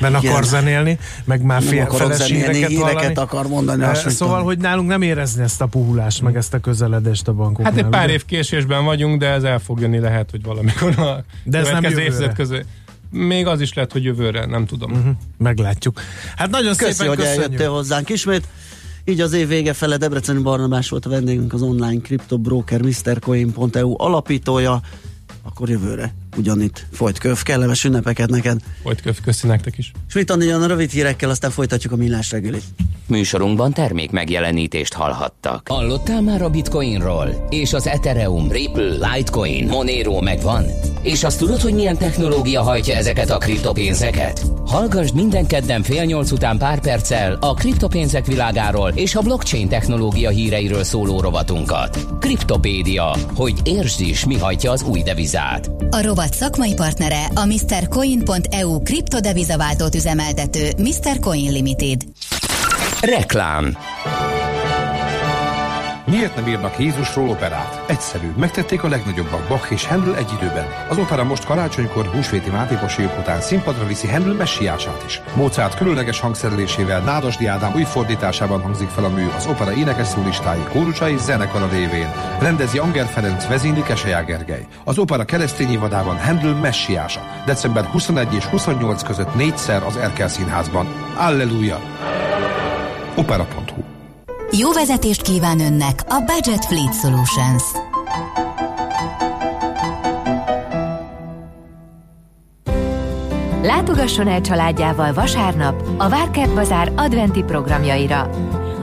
mert 0.00 0.14
akar 0.14 0.44
zenélni, 0.44 0.98
meg 1.24 1.42
már 1.42 1.62
fél, 1.62 1.86
feles 1.86 2.26
híreket, 2.26 3.18
akar 3.18 3.46
mondani. 3.48 3.86
Mit 3.86 3.96
Szóval, 3.96 4.34
tudom. 4.34 4.42
hogy 4.42 4.58
nálunk 4.58 4.88
nem 4.88 5.02
érezni 5.02 5.42
ezt 5.42 5.60
a 5.60 5.66
puhulást, 5.66 6.22
meg 6.22 6.36
ezt 6.36 6.54
a 6.54 6.58
közeledést 6.58 7.28
a 7.28 7.32
bankoknál. 7.32 7.72
Hát 7.72 7.80
egy 7.80 7.88
pár 7.88 8.04
ugye? 8.04 8.12
év 8.12 8.24
késésben 8.24 8.84
vagyunk, 8.84 9.18
de 9.20 9.26
ez 9.28 9.42
el 9.42 9.58
fog 9.58 9.80
jönni 9.80 9.98
lehet, 9.98 10.30
hogy 10.30 10.42
valamikor 10.42 10.98
a 10.98 11.24
De 11.44 11.58
ez 11.58 11.68
nem 11.68 11.84
évtized 11.84 12.32
közül. 12.32 12.62
Még 13.10 13.46
az 13.46 13.60
is 13.60 13.74
lehet, 13.74 13.92
hogy 13.92 14.04
jövőre, 14.04 14.46
nem 14.46 14.66
tudom. 14.66 14.92
Uh-huh. 14.92 15.12
Meglátjuk. 15.38 16.00
Hát 16.36 16.50
nagyon 16.50 16.76
Köszi, 16.76 16.92
szépen 16.92 17.08
hogy 17.08 17.16
köszönjük. 17.18 17.44
eljöttél 17.44 17.70
hozzánk 17.70 18.08
ismét. 18.08 18.48
Így 19.08 19.20
az 19.20 19.32
év 19.32 19.48
vége 19.48 19.72
fele 19.72 19.96
Debreceni 19.96 20.42
Barnabás 20.42 20.88
volt 20.88 21.06
a 21.06 21.10
vendégünk, 21.10 21.52
az 21.52 21.62
online 21.62 22.00
kriptobroker 22.00 22.82
MrCoin.eu 22.82 23.94
alapítója. 23.96 24.80
Akkor 25.42 25.68
jövőre 25.68 26.14
ugyanitt 26.38 26.86
folyt 26.92 27.18
köv, 27.18 27.42
kellemes 27.42 27.84
ünnepeket 27.84 28.28
neked. 28.28 28.60
Folyt 28.82 29.00
köv, 29.00 29.16
köszi 29.24 29.46
nektek 29.46 29.78
is. 29.78 29.92
Andi 30.26 30.46
jön 30.46 30.62
a 30.62 30.66
rövid 30.66 30.90
hírekkel, 30.90 31.30
aztán 31.30 31.50
folytatjuk 31.50 31.92
a 31.92 31.96
millás 31.96 32.30
reggelit. 32.30 32.64
Műsorunkban 33.06 33.72
termék 33.72 34.10
megjelenítést 34.10 34.92
hallhattak. 34.92 35.68
Hallottál 35.68 36.20
már 36.20 36.42
a 36.42 36.48
Bitcoinról? 36.48 37.46
És 37.50 37.72
az 37.72 37.86
Ethereum, 37.86 38.50
Ripple, 38.50 39.12
Litecoin, 39.12 39.66
Monero 39.66 40.20
megvan? 40.20 40.64
És 41.02 41.24
azt 41.24 41.38
tudod, 41.38 41.60
hogy 41.60 41.74
milyen 41.74 41.96
technológia 41.96 42.62
hajtja 42.62 42.94
ezeket 42.94 43.30
a 43.30 43.38
kriptopénzeket? 43.38 44.46
Hallgassd 44.66 45.14
minden 45.14 45.46
kedden 45.46 45.82
fél 45.82 46.04
nyolc 46.04 46.30
után 46.30 46.58
pár 46.58 46.80
perccel 46.80 47.36
a 47.40 47.54
kriptopénzek 47.54 48.26
világáról 48.26 48.92
és 48.94 49.14
a 49.14 49.20
blockchain 49.20 49.68
technológia 49.68 50.30
híreiről 50.30 50.84
szóló 50.84 51.20
rovatunkat. 51.20 52.06
Kriptopédia, 52.20 53.16
hogy 53.34 53.54
értsd 53.64 54.00
is, 54.00 54.24
mi 54.24 54.38
hajtja 54.38 54.70
az 54.70 54.82
új 54.82 55.02
devizát. 55.02 55.70
A 55.90 56.02
rovat 56.02 56.27
szakmai 56.34 56.74
partnere 56.74 57.30
a 57.34 57.44
MrCoin.eu 57.44 58.82
kriptodevizaváltót 58.82 59.94
üzemeltető 59.94 60.68
Mr. 60.78 61.18
Limited. 61.32 62.02
Reklám 63.00 63.76
Miért 66.10 66.34
nem 66.34 66.46
írnak 66.46 66.78
Jézusról 66.78 67.28
operát? 67.28 67.82
Egyszerű, 67.86 68.32
megtették 68.36 68.82
a 68.82 68.88
legnagyobbak, 68.88 69.48
Bach 69.48 69.72
és 69.72 69.86
Handel 69.86 70.16
egy 70.16 70.32
időben. 70.36 70.66
Az 70.88 70.98
opera 70.98 71.24
most 71.24 71.44
karácsonykor 71.44 72.06
húsvéti 72.06 72.50
mátékosíjuk 72.50 73.18
után 73.18 73.40
színpadra 73.40 73.86
viszi 73.86 74.08
Handel 74.08 74.32
messiását 74.32 75.02
is. 75.06 75.20
Mozart 75.34 75.76
különleges 75.76 76.20
hangszerelésével 76.20 77.00
Nádasdi 77.00 77.46
Ádám 77.46 77.74
új 77.74 77.82
fordításában 77.82 78.60
hangzik 78.60 78.88
fel 78.88 79.04
a 79.04 79.08
mű 79.08 79.26
az 79.36 79.46
opera 79.46 79.72
énekes 79.72 80.06
szólistái, 80.06 80.64
kórusai 80.72 81.16
zenekara 81.18 81.68
révén. 81.68 82.12
Rendezi 82.40 82.78
Anger 82.78 83.06
Ferenc, 83.06 83.46
vezényli 83.46 83.82
Keselyá 83.82 84.20
Gergely. 84.20 84.66
Az 84.84 84.98
opera 84.98 85.24
keresztény 85.24 85.70
évadában 85.70 86.18
Handel 86.18 86.54
messiása. 86.54 87.20
December 87.46 87.84
21 87.84 88.34
és 88.34 88.44
28 88.44 89.02
között 89.02 89.34
négyszer 89.34 89.82
az 89.82 89.96
Erkel 89.96 90.28
Színházban. 90.28 90.86
Alleluja! 91.16 91.80
Opera.hu 93.14 93.97
Jó 94.56 94.72
vezetést 94.72 95.22
kíván 95.22 95.60
önnek 95.60 96.02
a 96.08 96.18
Budget 96.18 96.64
Fleet 96.64 96.94
Solutions. 96.94 97.62
Látogasson 103.62 104.28
el 104.28 104.40
családjával 104.40 105.12
vasárnap 105.12 105.82
a 105.96 106.08
Várkert 106.08 106.54
Bazár 106.54 106.92
adventi 106.96 107.42
programjaira. 107.42 108.30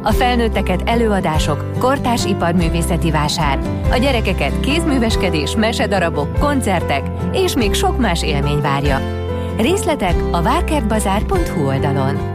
A 0.04 0.12
felnőtteket 0.12 0.82
előadások, 0.86 1.80
kortás 1.80 2.25
iparművészeti 2.25 3.12
vásár, 3.12 3.60
a 3.91 3.97
gyerekeket 3.97 4.60
kézműveskedés, 4.60 5.56
mesedarabok, 5.56 6.39
koncertek 6.39 7.10
és 7.34 7.56
még 7.56 7.73
sok 7.73 7.97
más 7.97 8.23
élmény 8.23 8.62
várja. 8.62 9.01
Részletek 9.58 10.15
a 10.32 10.41
várkertbazár.hu 10.41 11.65
oldalon. 11.65 12.35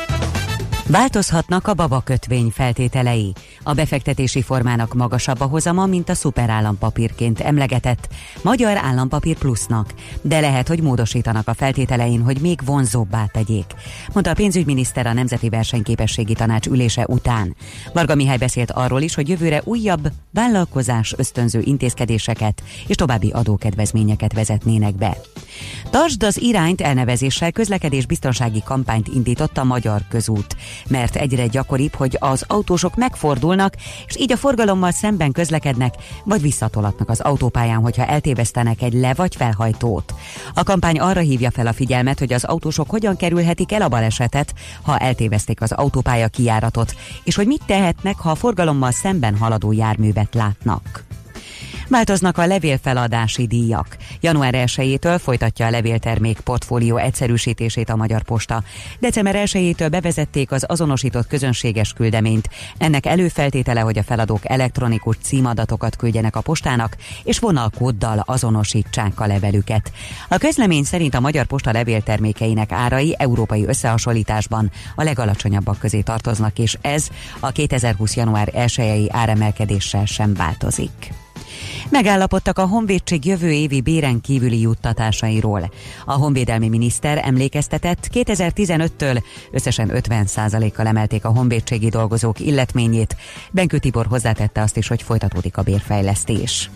Változhatnak 0.91 1.67
a 1.67 1.73
babakötvény 1.73 2.49
feltételei. 2.49 3.33
A 3.63 3.73
befektetési 3.73 4.41
formának 4.41 4.93
magasabb 4.93 5.39
a 5.39 5.45
hozama, 5.45 5.85
mint 5.85 6.09
a 6.09 6.13
szuperállampapírként 6.13 7.39
emlegetett 7.39 8.07
Magyar 8.41 8.77
Állampapír 8.77 9.37
Plusznak, 9.37 9.93
de 10.21 10.39
lehet, 10.39 10.67
hogy 10.67 10.81
módosítanak 10.81 11.47
a 11.47 11.53
feltételein, 11.53 12.21
hogy 12.21 12.41
még 12.41 12.59
vonzóbbá 12.65 13.25
tegyék, 13.25 13.65
mondta 14.13 14.31
a 14.31 14.33
pénzügyminiszter 14.33 15.07
a 15.07 15.13
Nemzeti 15.13 15.49
Versenyképességi 15.49 16.33
Tanács 16.33 16.67
ülése 16.67 17.05
után. 17.07 17.55
Varga 17.93 18.15
Mihály 18.15 18.37
beszélt 18.37 18.71
arról 18.71 19.01
is, 19.01 19.15
hogy 19.15 19.29
jövőre 19.29 19.61
újabb 19.63 20.11
vállalkozás 20.33 21.13
ösztönző 21.17 21.61
intézkedéseket 21.63 22.63
és 22.87 22.95
további 22.95 23.29
adókedvezményeket 23.29 24.33
vezetnének 24.33 24.95
be. 24.95 25.17
Tartsd 25.89 26.23
az 26.23 26.41
irányt 26.41 26.81
elnevezéssel 26.81 27.51
közlekedés 27.51 28.05
biztonsági 28.05 28.61
kampányt 28.65 29.07
indított 29.07 29.57
a 29.57 29.63
Magyar 29.63 30.01
Közút, 30.09 30.55
mert 30.87 31.15
egyre 31.15 31.47
gyakoribb, 31.47 31.93
hogy 31.93 32.17
az 32.19 32.43
autósok 32.47 32.95
megfordulnak, 32.95 33.75
és 34.07 34.17
így 34.17 34.31
a 34.31 34.37
forgalommal 34.37 34.91
szemben 34.91 35.31
közlekednek, 35.31 35.93
vagy 36.23 36.41
visszatolatnak 36.41 37.09
az 37.09 37.19
autópályán, 37.19 37.81
hogyha 37.81 38.05
eltévesztenek 38.05 38.81
egy 38.81 38.93
le- 38.93 39.13
vagy 39.13 39.35
felhajtót. 39.35 40.13
A 40.53 40.63
kampány 40.63 40.99
arra 40.99 41.19
hívja 41.19 41.51
fel 41.51 41.67
a 41.67 41.73
figyelmet, 41.73 42.19
hogy 42.19 42.33
az 42.33 42.43
autósok 42.43 42.89
hogyan 42.89 43.15
kerülhetik 43.15 43.71
el 43.71 43.81
a 43.81 43.87
balesetet, 43.87 44.53
ha 44.81 44.97
eltévezték 44.97 45.61
az 45.61 45.71
autópálya 45.71 46.27
kijáratot, 46.27 46.95
és 47.23 47.35
hogy 47.35 47.47
mit 47.47 47.63
tehetnek, 47.65 48.17
ha 48.17 48.31
a 48.31 48.35
forgalommal 48.35 48.91
szemben 48.91 49.37
haladó 49.37 49.71
járművet 49.71 50.33
látnak. 50.33 51.10
Változnak 51.91 52.37
a 52.37 52.45
levélfeladási 52.45 53.47
díjak. 53.47 53.97
Január 54.21 54.53
1-től 54.57 55.19
folytatja 55.21 55.65
a 55.65 55.69
levéltermék 55.69 56.39
portfólió 56.39 56.97
egyszerűsítését 56.97 57.89
a 57.89 57.95
Magyar 57.95 58.23
Posta. 58.23 58.63
December 58.99 59.35
1-től 59.37 59.87
bevezették 59.91 60.51
az 60.51 60.65
azonosított 60.67 61.27
közönséges 61.27 61.93
küldeményt. 61.93 62.49
Ennek 62.77 63.05
előfeltétele, 63.05 63.79
hogy 63.79 63.97
a 63.97 64.03
feladók 64.03 64.49
elektronikus 64.49 65.15
címadatokat 65.21 65.95
küldjenek 65.95 66.35
a 66.35 66.41
postának, 66.41 66.95
és 67.23 67.39
vonalkóddal 67.39 68.23
azonosítsák 68.25 69.19
a 69.19 69.27
levelüket. 69.27 69.91
A 70.29 70.37
közlemény 70.37 70.83
szerint 70.83 71.15
a 71.15 71.19
Magyar 71.19 71.45
Posta 71.45 71.71
levéltermékeinek 71.71 72.71
árai 72.71 73.15
európai 73.17 73.65
összehasonlításban 73.65 74.71
a 74.95 75.03
legalacsonyabbak 75.03 75.79
közé 75.79 76.01
tartoznak, 76.01 76.59
és 76.59 76.77
ez 76.81 77.07
a 77.39 77.51
2020. 77.51 78.15
január 78.15 78.51
1-i 78.55 79.09
áremelkedéssel 79.11 80.05
sem 80.05 80.33
változik. 80.33 81.11
Megállapodtak 81.89 82.57
a 82.57 82.65
honvédség 82.65 83.25
jövő 83.25 83.51
évi 83.51 83.81
béren 83.81 84.21
kívüli 84.21 84.59
juttatásairól. 84.59 85.71
A 86.05 86.13
honvédelmi 86.13 86.69
miniszter 86.69 87.21
emlékeztetett, 87.23 88.09
2015-től 88.13 89.23
összesen 89.51 89.91
50%-kal 89.93 90.87
emelték 90.87 91.25
a 91.25 91.29
honvédségi 91.29 91.89
dolgozók 91.89 92.39
illetményét. 92.39 93.15
Benkő 93.51 93.77
Tibor 93.77 94.05
hozzátette 94.05 94.61
azt 94.61 94.77
is, 94.77 94.87
hogy 94.87 95.01
folytatódik 95.01 95.57
a 95.57 95.61
bérfejlesztés. 95.61 96.69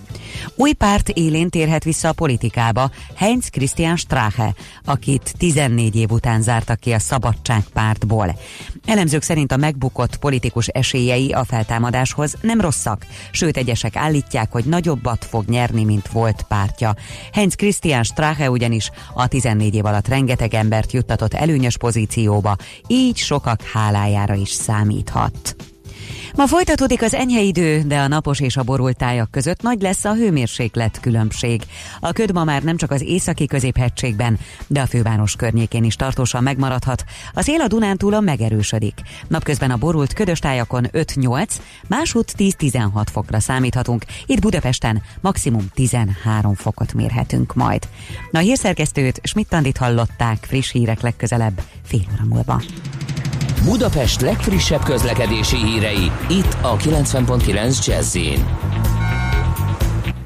Új 0.56 0.74
párt 0.74 1.10
élén 1.10 1.50
térhet 1.50 1.84
vissza 1.84 2.08
a 2.08 2.13
politikába 2.13 2.91
Heinz 3.15 3.48
Christian 3.50 3.95
Strache, 3.95 4.54
akit 4.86 5.34
14 5.38 5.95
év 5.95 6.12
után 6.12 6.41
zártak 6.41 6.80
ki 6.80 6.91
a 6.91 7.00
Szabadságpártból. 7.00 8.39
Elemzők 8.86 9.21
szerint 9.21 9.52
a 9.52 9.58
megbukott 9.58 10.17
politikus 10.17 10.67
esélyei 10.67 11.32
a 11.32 11.43
feltámadáshoz 11.43 12.36
nem 12.41 12.62
rosszak, 12.62 13.06
sőt 13.32 13.58
egyesek 13.58 13.95
állítják, 13.95 14.52
hogy 14.52 14.65
nagyobbat 14.76 15.26
fog 15.26 15.46
nyerni, 15.46 15.84
mint 15.84 16.08
volt 16.08 16.46
pártja. 16.48 16.96
Heinz 17.34 17.56
Christian 17.56 18.04
Strache 18.04 18.50
ugyanis 18.50 18.92
a 19.14 19.28
14 19.28 19.76
év 19.76 19.86
alatt 19.86 20.08
rengeteg 20.08 20.54
embert 20.54 20.92
juttatott 20.92 21.34
előnyös 21.34 21.78
pozícióba, 21.78 22.56
így 22.88 23.18
sokak 23.18 23.62
hálájára 23.62 24.34
is 24.34 24.50
számíthat. 24.50 25.56
Ma 26.36 26.48
folytatódik 26.48 27.02
az 27.02 27.13
enyhe 27.13 27.41
idő, 27.41 27.82
de 27.82 28.00
a 28.00 28.08
napos 28.08 28.39
és 28.39 28.58
a 28.58 28.63
borult 28.63 28.98
tájak 28.98 29.32
között 29.32 29.62
nagy 29.62 29.82
lesz 29.82 30.06
a 30.06 30.13
hőmérséklet 30.13 31.00
különbség. 31.00 31.62
A 32.00 32.12
köd 32.12 32.34
ma 32.34 32.43
már 32.43 32.63
nem 32.63 32.78
csak 32.78 32.91
az 32.91 33.02
északi 33.02 33.45
középhegységben, 33.45 34.39
de 34.67 34.82
a 34.82 34.86
főváros 34.86 35.36
környékén 35.36 35.84
is 35.84 35.95
tartósan 35.95 36.43
megmaradhat. 36.43 37.04
A 37.34 37.41
szél 37.41 37.62
a 37.62 37.67
Dunántúlon 37.67 38.24
megerősödik. 38.24 38.93
Napközben 39.28 39.71
a 39.71 39.78
borult 39.78 40.13
ködös 40.13 40.39
tájakon 40.39 40.88
5-8, 40.91 41.48
másút 41.88 42.34
10-16 42.38 43.06
fokra 43.12 43.39
számíthatunk. 43.39 44.04
Itt 44.26 44.41
Budapesten 44.41 45.02
maximum 45.21 45.65
13 45.74 46.54
fokot 46.54 46.93
mérhetünk 46.93 47.54
majd. 47.54 47.88
Na, 48.32 48.39
a 48.39 48.41
hírszerkesztőt 48.41 49.19
Schmidt-Tandit 49.24 49.78
hallották 49.78 50.45
friss 50.48 50.71
hírek 50.71 51.02
legközelebb 51.02 51.62
fél 51.84 52.06
óra 52.13 52.26
múlva. 52.26 52.62
Budapest 53.63 54.22
legfrissebb 54.22 54.84
közlekedési 54.84 55.56
hírei, 55.56 56.12
itt 56.30 56.58
a 56.62 56.78
90.9 56.78 57.86
jazz 57.86 58.18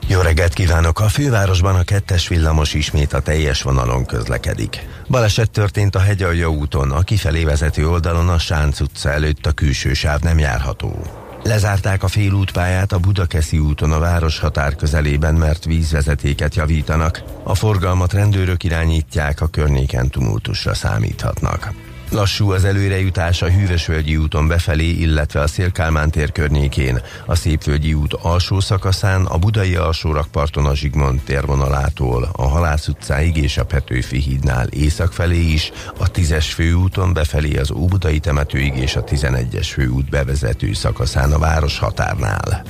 Jó 0.08 0.20
reggelt 0.22 0.54
kívánok! 0.54 1.00
A 1.00 1.08
fővárosban 1.08 1.76
a 1.76 1.84
kettes 1.84 2.28
villamos 2.28 2.74
ismét 2.74 3.13
a 3.13 3.20
teljes 3.20 3.62
vonalon 3.62 4.06
közlekedik. 4.06 4.88
Baleset 5.08 5.52
történt 5.52 5.96
a 5.96 6.00
Hegyalja 6.00 6.50
úton, 6.50 6.92
a 6.92 7.02
kifelé 7.02 7.44
vezető 7.44 7.88
oldalon 7.88 8.30
a 8.30 8.38
Sánc 8.38 8.80
utca 8.80 9.12
előtt 9.12 9.46
a 9.46 9.52
külső 9.52 9.94
sáv 9.94 10.22
nem 10.22 10.39
járható. 10.39 11.06
Lezárták 11.44 12.04
a 12.04 12.08
félútpályát 12.08 12.92
a 12.92 13.00
Budakeszi 13.00 13.60
úton 13.60 13.92
a 13.92 14.00
város 14.00 14.39
határ 14.39 14.76
közelében, 14.76 15.36
mert 15.36 15.65
vízvezetéket 15.65 16.56
javítanak. 16.56 17.24
A 17.44 17.56
forgalmat 17.56 18.13
rendőrök 18.13 18.63
irányítják, 18.63 19.42
a 19.42 19.48
környéken 19.48 20.10
tumultusra 20.10 20.74
számíthatnak. 20.74 21.74
Lassú 22.12 22.52
az 22.52 22.63
előrejutás 22.63 23.41
a 23.41 23.50
Hűvösvölgyi 23.50 24.17
úton 24.17 24.48
befelé, 24.48 24.89
illetve 24.89 25.41
a 25.41 25.48
Szélkálmán 25.48 26.10
tér 26.10 26.32
környékén, 26.32 27.02
a 27.26 27.36
Szépvölgyi 27.36 27.93
út 27.93 28.13
alsó 28.13 28.60
szakaszán, 28.60 29.26
a 29.26 29.38
Budai 29.38 29.76
alsó 29.76 30.12
rakparton 30.12 30.65
a 30.65 30.76
Zsigmond 30.76 31.22
térvonalától, 31.22 32.30
a 32.36 32.48
Halász 32.48 32.88
utcáig 32.88 33.38
és 33.38 33.58
a 33.58 33.65
Petőfi 33.65 34.17
hídnál 34.17 34.67
észak 34.67 35.13
felé 35.13 35.39
is, 35.39 35.72
a 35.98 36.12
10-es 36.12 36.45
főúton 36.54 37.13
befelé 37.13 37.58
az 37.58 37.72
Óbudai 37.72 38.19
temetőig 38.19 38.78
és 38.78 38.95
a 38.95 39.04
11-es 39.04 39.67
főút 39.74 40.10
bevezető 40.10 40.74
szakaszán 40.74 41.32
a 41.32 41.39
város 41.39 41.80
határnál. 41.80 42.63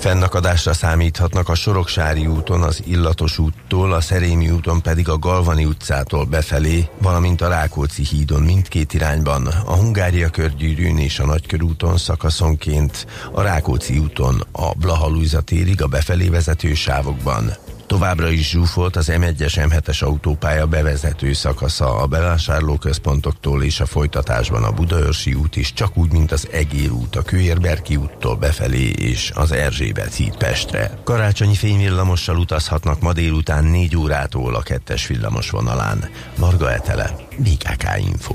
Fennakadásra 0.00 0.72
számíthatnak 0.72 1.48
a 1.48 1.54
Soroksári 1.54 2.26
úton, 2.26 2.62
az 2.62 2.82
Illatos 2.86 3.38
úttól, 3.38 3.92
a 3.92 4.00
Szerémi 4.00 4.50
úton 4.50 4.82
pedig 4.82 5.08
a 5.08 5.18
Galvani 5.18 5.64
utcától 5.64 6.24
befelé, 6.24 6.88
valamint 7.02 7.40
a 7.40 7.48
Rákóczi 7.48 8.04
hídon 8.04 8.42
mindkét 8.42 8.94
irányban, 8.94 9.46
a 9.46 9.74
Hungária 9.74 10.28
körgyűrűn 10.28 10.98
és 10.98 11.18
a 11.18 11.26
Nagykörúton 11.26 11.96
szakaszonként, 11.96 13.06
a 13.32 13.42
Rákóczi 13.42 13.98
úton 13.98 14.42
a 14.52 14.72
Blahalújza 14.74 15.40
térig 15.40 15.82
a 15.82 15.86
befelé 15.86 16.28
vezető 16.28 16.74
sávokban, 16.74 17.52
Továbbra 17.90 18.28
is 18.28 18.48
zsúfolt 18.48 18.96
az 18.96 19.10
M1-es 19.12 19.68
M7-es 19.68 20.02
autópálya 20.02 20.66
bevezető 20.66 21.32
szakasza 21.32 21.96
a 21.96 22.06
bevásárlóközpontoktól 22.06 23.62
és 23.62 23.80
a 23.80 23.86
folytatásban 23.86 24.64
a 24.64 24.72
Budaörsi 24.72 25.34
út 25.34 25.56
is, 25.56 25.72
csak 25.72 25.96
úgy, 25.96 26.12
mint 26.12 26.32
az 26.32 26.48
Egér 26.52 26.90
út 26.90 27.16
a 27.16 27.22
Kőérberki 27.22 27.96
úttól 27.96 28.36
befelé 28.36 28.88
és 28.88 29.32
az 29.34 29.52
Erzsébet 29.52 30.14
híd 30.14 30.36
Pestre. 30.36 30.98
Karácsonyi 31.04 31.54
fényvillamossal 31.54 32.36
utazhatnak 32.36 33.00
ma 33.00 33.12
délután 33.12 33.64
4 33.64 33.96
órától 33.96 34.54
a 34.54 34.62
kettes 34.62 35.06
villamos 35.06 35.50
vonalán. 35.50 36.10
Marga 36.36 36.72
Etele, 36.72 37.16
BKK 37.36 37.84
Info. 37.98 38.34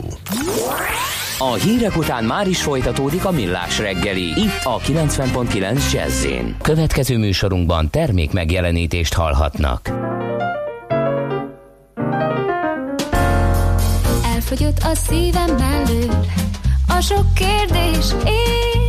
A 1.38 1.54
hírek 1.54 1.98
után 1.98 2.24
már 2.24 2.48
is 2.48 2.62
folytatódik 2.62 3.26
a 3.26 3.32
millás 3.32 3.80
reggeli, 3.80 4.24
itt 4.24 4.64
a 4.64 4.80
90.9 4.80 5.92
jazz 5.92 6.26
Következő 6.62 7.18
műsorunkban 7.18 7.90
termék 7.90 8.32
megjelenítést 8.32 9.14
hallhatnak. 9.14 9.92
Elfogyott 14.34 14.78
a 14.84 14.96
szívem 14.96 15.58
belül, 15.58 16.10
a 16.88 17.00
sok 17.02 17.34
kérdés 17.34 18.06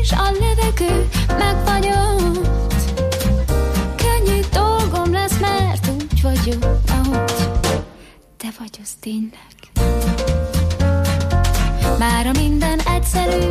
és 0.00 0.12
a 0.12 0.30
levegő 0.40 1.08
megfagyott. 1.28 2.46
Könnyű 3.96 4.40
dolgom 4.52 5.12
lesz, 5.12 5.38
mert 5.40 5.90
úgy 5.94 6.22
vagyok, 6.22 6.80
ahogy 6.88 7.32
te 8.36 8.48
vagy 8.58 8.78
az 8.82 8.90
tényleg. 9.00 10.25
Mára 11.98 12.30
minden 12.32 12.80
egyszerű, 12.80 13.46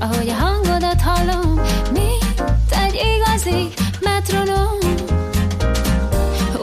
ahogy 0.00 0.28
a 0.28 0.32
hangodat 0.32 1.00
hallom, 1.00 1.60
mint 1.92 2.42
egy 2.68 3.00
igazi 3.16 3.68
metronom. 4.00 4.78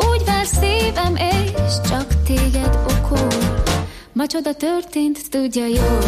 Úgy 0.09 0.23
ver 0.25 0.45
szívem, 0.45 1.15
és 1.15 1.89
csak 1.89 2.23
téged 2.23 2.79
okol. 2.89 3.27
Ma 4.13 4.27
csoda 4.27 4.53
történt, 4.53 5.29
tudja 5.29 5.65
jól. 5.65 6.03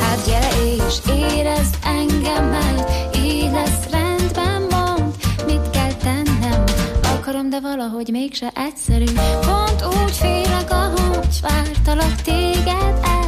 Hát 0.00 0.26
gyere 0.26 0.50
és 0.86 0.98
érezd 1.08 1.76
engem 1.84 2.44
meg, 2.44 2.74
így 3.16 3.50
lesz 3.52 3.88
rendben, 3.90 4.62
mond, 4.70 5.14
mit 5.46 5.70
kell 5.70 5.92
tennem. 5.92 6.64
Akarom, 7.02 7.50
de 7.50 7.60
valahogy 7.60 8.08
mégse 8.10 8.52
egyszerű. 8.54 9.12
Pont 9.40 9.84
úgy 9.86 10.12
félek, 10.12 10.70
ahogy 10.70 11.40
vártalak 11.42 12.14
téged, 12.22 12.98
ez 13.02 13.21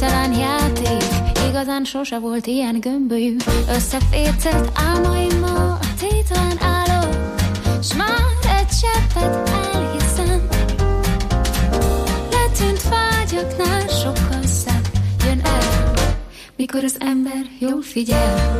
porcelán 0.00 0.32
játék 0.32 1.04
Igazán 1.48 1.84
sose 1.84 2.18
volt 2.18 2.46
ilyen 2.46 2.80
gömbölyű. 2.80 3.36
Összefécelt 3.68 4.70
álmaimmal 4.74 5.78
Tétlen 5.98 6.58
állok 6.60 7.14
S 7.82 7.94
már 7.94 8.56
egy 8.58 8.66
cseppet 8.80 9.48
elhiszem. 9.48 10.48
Letűnt 12.30 12.82
vágyaknál 12.88 13.88
sokkal 13.88 14.42
szebb 14.42 14.88
Jön 15.24 15.40
el 15.44 15.92
Mikor 16.56 16.84
az 16.84 16.96
ember 16.98 17.44
jól 17.58 17.82
figyel. 17.82 18.58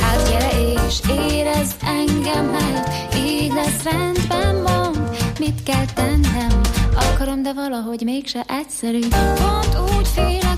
Hát 0.00 0.30
gyere 0.30 0.50
és 0.86 1.00
érezd 1.08 1.76
engem 1.84 2.44
meg 2.44 2.84
Így 3.16 3.52
lesz 3.52 3.82
rendben, 3.82 4.54
mond 4.54 4.98
Mit 5.38 5.62
kell 5.62 5.84
tennem? 5.94 6.60
Akarom, 6.96 7.42
de 7.42 7.52
valahogy 7.52 8.00
mégse 8.04 8.44
egyszerű. 8.48 9.00
Pont 9.08 9.78
úgy 9.96 10.08
félek, 10.08 10.49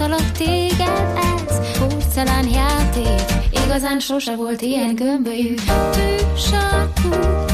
ahogy 0.00 0.10
vártalak 0.10 0.32
téged 0.32 1.18
Ez 1.48 1.78
porcelán 1.78 2.48
játék 2.48 3.22
Igazán 3.64 4.00
sose 4.00 4.36
volt 4.36 4.62
ilyen 4.62 4.94
gömbölyű. 4.94 5.54
Tűsarkú 5.92 7.49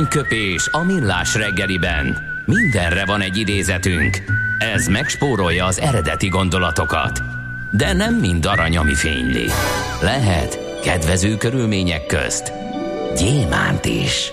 Aranyköpés 0.00 0.68
a 0.70 0.84
millás 0.84 1.34
reggeliben. 1.34 2.18
Mindenre 2.46 3.04
van 3.04 3.20
egy 3.20 3.36
idézetünk. 3.36 4.22
Ez 4.58 4.86
megspórolja 4.86 5.64
az 5.64 5.80
eredeti 5.80 6.28
gondolatokat. 6.28 7.22
De 7.72 7.92
nem 7.92 8.14
mind 8.14 8.46
arany, 8.46 8.76
ami 8.76 8.94
fényli. 8.94 9.46
Lehet 10.02 10.80
kedvező 10.82 11.36
körülmények 11.36 12.06
közt 12.06 12.52
gyémánt 13.16 13.84
is. 13.84 14.32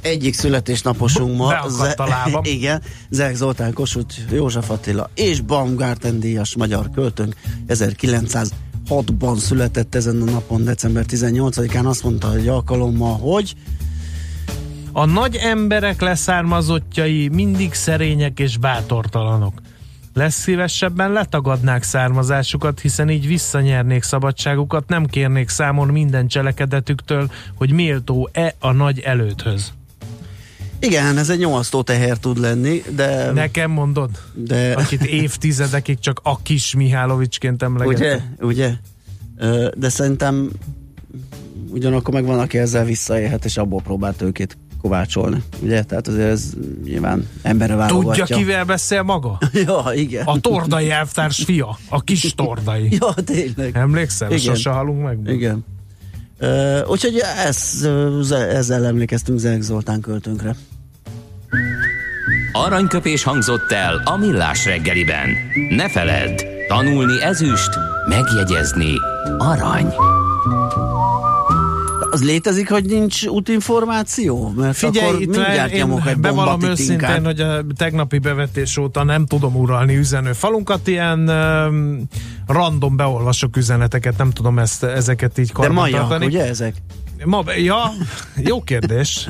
Egyik 0.00 0.34
születésnaposunk 0.34 1.36
ma. 1.36 1.48
Beakadt 1.48 1.98
a 1.98 2.06
lábam. 2.06 2.44
igen, 2.56 2.82
Zek 3.10 3.34
Zoltán 3.34 3.72
Kossuth, 3.72 4.14
József 4.30 4.70
Attila 4.70 5.10
és 5.14 5.40
Baumgarten 5.40 6.20
díjas 6.20 6.56
magyar 6.56 6.90
költőnk 6.90 7.34
1906-ban 8.88 9.36
született 9.36 9.94
ezen 9.94 10.22
a 10.22 10.24
napon, 10.24 10.64
december 10.64 11.04
18-án. 11.08 11.84
Azt 11.84 12.02
mondta, 12.02 12.30
hogy 12.30 12.48
alkalommal, 12.48 13.18
hogy 13.18 13.54
A 14.92 15.04
nagy 15.04 15.36
emberek 15.36 16.00
leszármazottjai 16.00 17.28
mindig 17.28 17.72
szerények 17.74 18.38
és 18.38 18.56
bátortalanok. 18.56 19.60
Lesz 20.14 20.34
szívesebben 20.34 21.12
letagadnák 21.12 21.82
származásukat, 21.82 22.80
hiszen 22.80 23.10
így 23.10 23.26
visszanyernék 23.26 24.02
szabadságukat, 24.02 24.88
nem 24.88 25.06
kérnék 25.06 25.48
számon 25.48 25.88
minden 25.88 26.26
cselekedetüktől, 26.26 27.30
hogy 27.54 27.72
méltó-e 27.72 28.54
a 28.60 28.72
nagy 28.72 28.98
előthöz. 29.00 29.72
Igen, 30.86 31.18
ez 31.18 31.30
egy 31.30 31.38
nyomasztó 31.38 31.82
teher 31.82 32.18
tud 32.18 32.38
lenni, 32.38 32.82
de... 32.94 33.30
Nekem 33.32 33.70
mondod? 33.70 34.10
de 34.34 34.72
Akit 34.72 35.02
évtizedekig 35.04 35.98
csak 35.98 36.20
a 36.22 36.42
kis 36.42 36.74
Mihálovicsként 36.74 37.54
ugye, 37.54 37.64
emlegettem. 37.64 38.20
ugye? 38.40 38.72
Ö, 39.36 39.68
De 39.76 39.88
szerintem 39.88 40.50
ugyanakkor 41.70 42.14
meg 42.14 42.24
van, 42.24 42.38
aki 42.38 42.58
ezzel 42.58 42.84
visszaélhet, 42.84 43.44
és 43.44 43.56
abból 43.56 43.80
próbál 43.82 44.14
tőkét 44.16 44.56
kovácsolni. 44.80 45.42
Ugye? 45.60 45.82
Tehát 45.82 46.08
azért 46.08 46.28
ez 46.30 46.52
nyilván 46.84 47.28
emberre 47.42 47.74
válogatja. 47.74 48.24
Tudja, 48.24 48.36
kivel 48.36 48.64
beszél 48.64 49.02
maga? 49.02 49.38
Ja, 49.66 49.84
igen. 49.94 50.24
A 50.26 50.40
tordai 50.40 50.90
elvtárs 50.90 51.44
fia, 51.44 51.78
a 51.88 52.00
kis 52.00 52.34
tordai. 52.34 52.88
Ja, 53.00 53.12
tényleg. 53.24 53.76
Emlékszel? 53.76 54.28
Igen. 54.32 54.40
Sose 54.54 54.70
halunk 54.70 55.02
meg. 55.02 55.18
Igen. 55.34 55.64
Uh, 56.40 56.90
úgyhogy 56.90 57.22
ez, 57.46 57.88
ezzel 58.30 58.86
emlékeztünk 58.86 59.38
Zerg 59.38 59.60
Zoltán 59.60 60.00
költőnkre. 60.00 60.56
Aranyköpés 62.52 63.22
hangzott 63.22 63.72
el 63.72 64.02
a 64.04 64.16
millás 64.16 64.64
reggeliben. 64.64 65.28
Ne 65.68 65.88
feledd, 65.88 66.40
tanulni 66.68 67.22
ezüst, 67.22 67.70
megjegyezni 68.08 68.94
arany. 69.38 69.94
Az 72.10 72.24
létezik, 72.24 72.70
hogy 72.70 72.84
nincs 72.84 73.26
útinformáció? 73.26 74.52
Mert 74.56 74.76
Figyelj, 74.76 75.06
akkor 75.06 75.20
itt 75.20 75.26
mindjárt 75.26 75.72
én 75.72 75.78
nyomok 75.78 76.06
egy 76.06 76.18
bevallom 76.18 76.62
őszintén, 76.62 77.24
hogy 77.24 77.40
a 77.40 77.64
tegnapi 77.76 78.18
bevetés 78.18 78.76
óta 78.76 79.02
nem 79.02 79.26
tudom 79.26 79.56
uralni 79.56 79.96
üzenő 79.96 80.32
falunkat, 80.32 80.86
ilyen 80.86 81.28
um, 81.28 82.02
random 82.46 82.96
beolvasok 82.96 83.56
üzeneteket, 83.56 84.16
nem 84.18 84.30
tudom 84.30 84.58
ezt, 84.58 84.82
ezeket 84.84 85.38
így 85.38 85.52
De 85.52 85.68
majak, 85.68 86.20
ugye 86.20 86.46
ezek? 86.46 86.74
Ma, 87.24 87.42
ja, 87.56 87.92
jó 88.36 88.62
kérdés. 88.62 89.28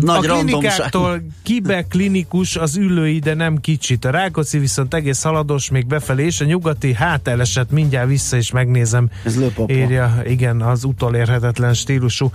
Nagy 0.00 0.24
a 0.24 0.28
randomság. 0.28 0.60
klinikáktól 0.60 1.22
kibe 1.42 1.82
klinikus 1.82 2.56
az 2.56 2.76
ülői, 2.76 3.18
de 3.18 3.34
nem 3.34 3.60
kicsit. 3.60 4.04
A 4.04 4.10
Rákóczi 4.10 4.58
viszont 4.58 4.94
egész 4.94 5.22
halados 5.22 5.70
még 5.70 5.86
befelé, 5.86 6.24
és 6.24 6.40
a 6.40 6.44
nyugati 6.44 6.94
hát 6.94 7.28
elesett, 7.28 7.70
mindjárt 7.70 8.08
vissza 8.08 8.36
is 8.36 8.50
megnézem. 8.50 9.10
Ez 9.24 9.38
lőpapa. 9.38 9.72
Írja, 9.72 10.22
igen, 10.26 10.60
az 10.60 10.84
utolérhetetlen 10.84 11.74
stílusú. 11.74 12.30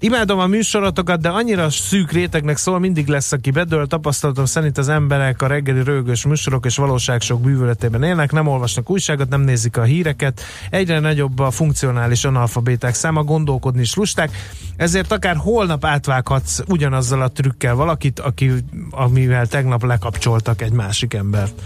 Imádom 0.00 0.38
a 0.38 0.46
műsorotokat, 0.46 1.20
de 1.20 1.28
annyira 1.28 1.70
szűk 1.70 2.12
rétegnek 2.12 2.56
szól, 2.56 2.78
mindig 2.78 3.06
lesz, 3.06 3.32
aki 3.32 3.50
bedől. 3.50 3.86
Tapasztalatom 3.86 4.44
szerint 4.44 4.78
az 4.78 4.88
emberek 4.88 5.42
a 5.42 5.46
reggeli 5.46 5.82
rögös 5.82 6.26
műsorok 6.26 6.66
és 6.66 6.76
valóság 6.76 7.20
sok 7.20 7.40
bűvöletében 7.40 8.02
élnek, 8.02 8.32
nem 8.32 8.46
olvasnak 8.46 8.90
újságot, 8.90 9.28
nem 9.28 9.40
nézik 9.40 9.76
a 9.76 9.82
híreket. 9.82 10.40
Egyre 10.70 10.98
nagyobb 10.98 11.38
a 11.38 11.50
funkcionális 11.50 12.24
analfabéták 12.24 12.94
száma, 12.94 13.22
gondolkodni 13.22 13.80
is 13.80 13.94
lusták, 13.94 14.30
ezért 14.76 15.12
akár 15.12 15.36
holnap 15.36 15.84
átvághatsz 15.84 16.60
ugyanazzal 16.68 17.22
a 17.22 17.28
trükkel 17.28 17.74
valakit, 17.74 18.20
aki, 18.20 18.52
amivel 18.90 19.46
tegnap 19.46 19.84
lekapcsoltak 19.84 20.62
egy 20.62 20.72
másik 20.72 21.14
embert 21.14 21.62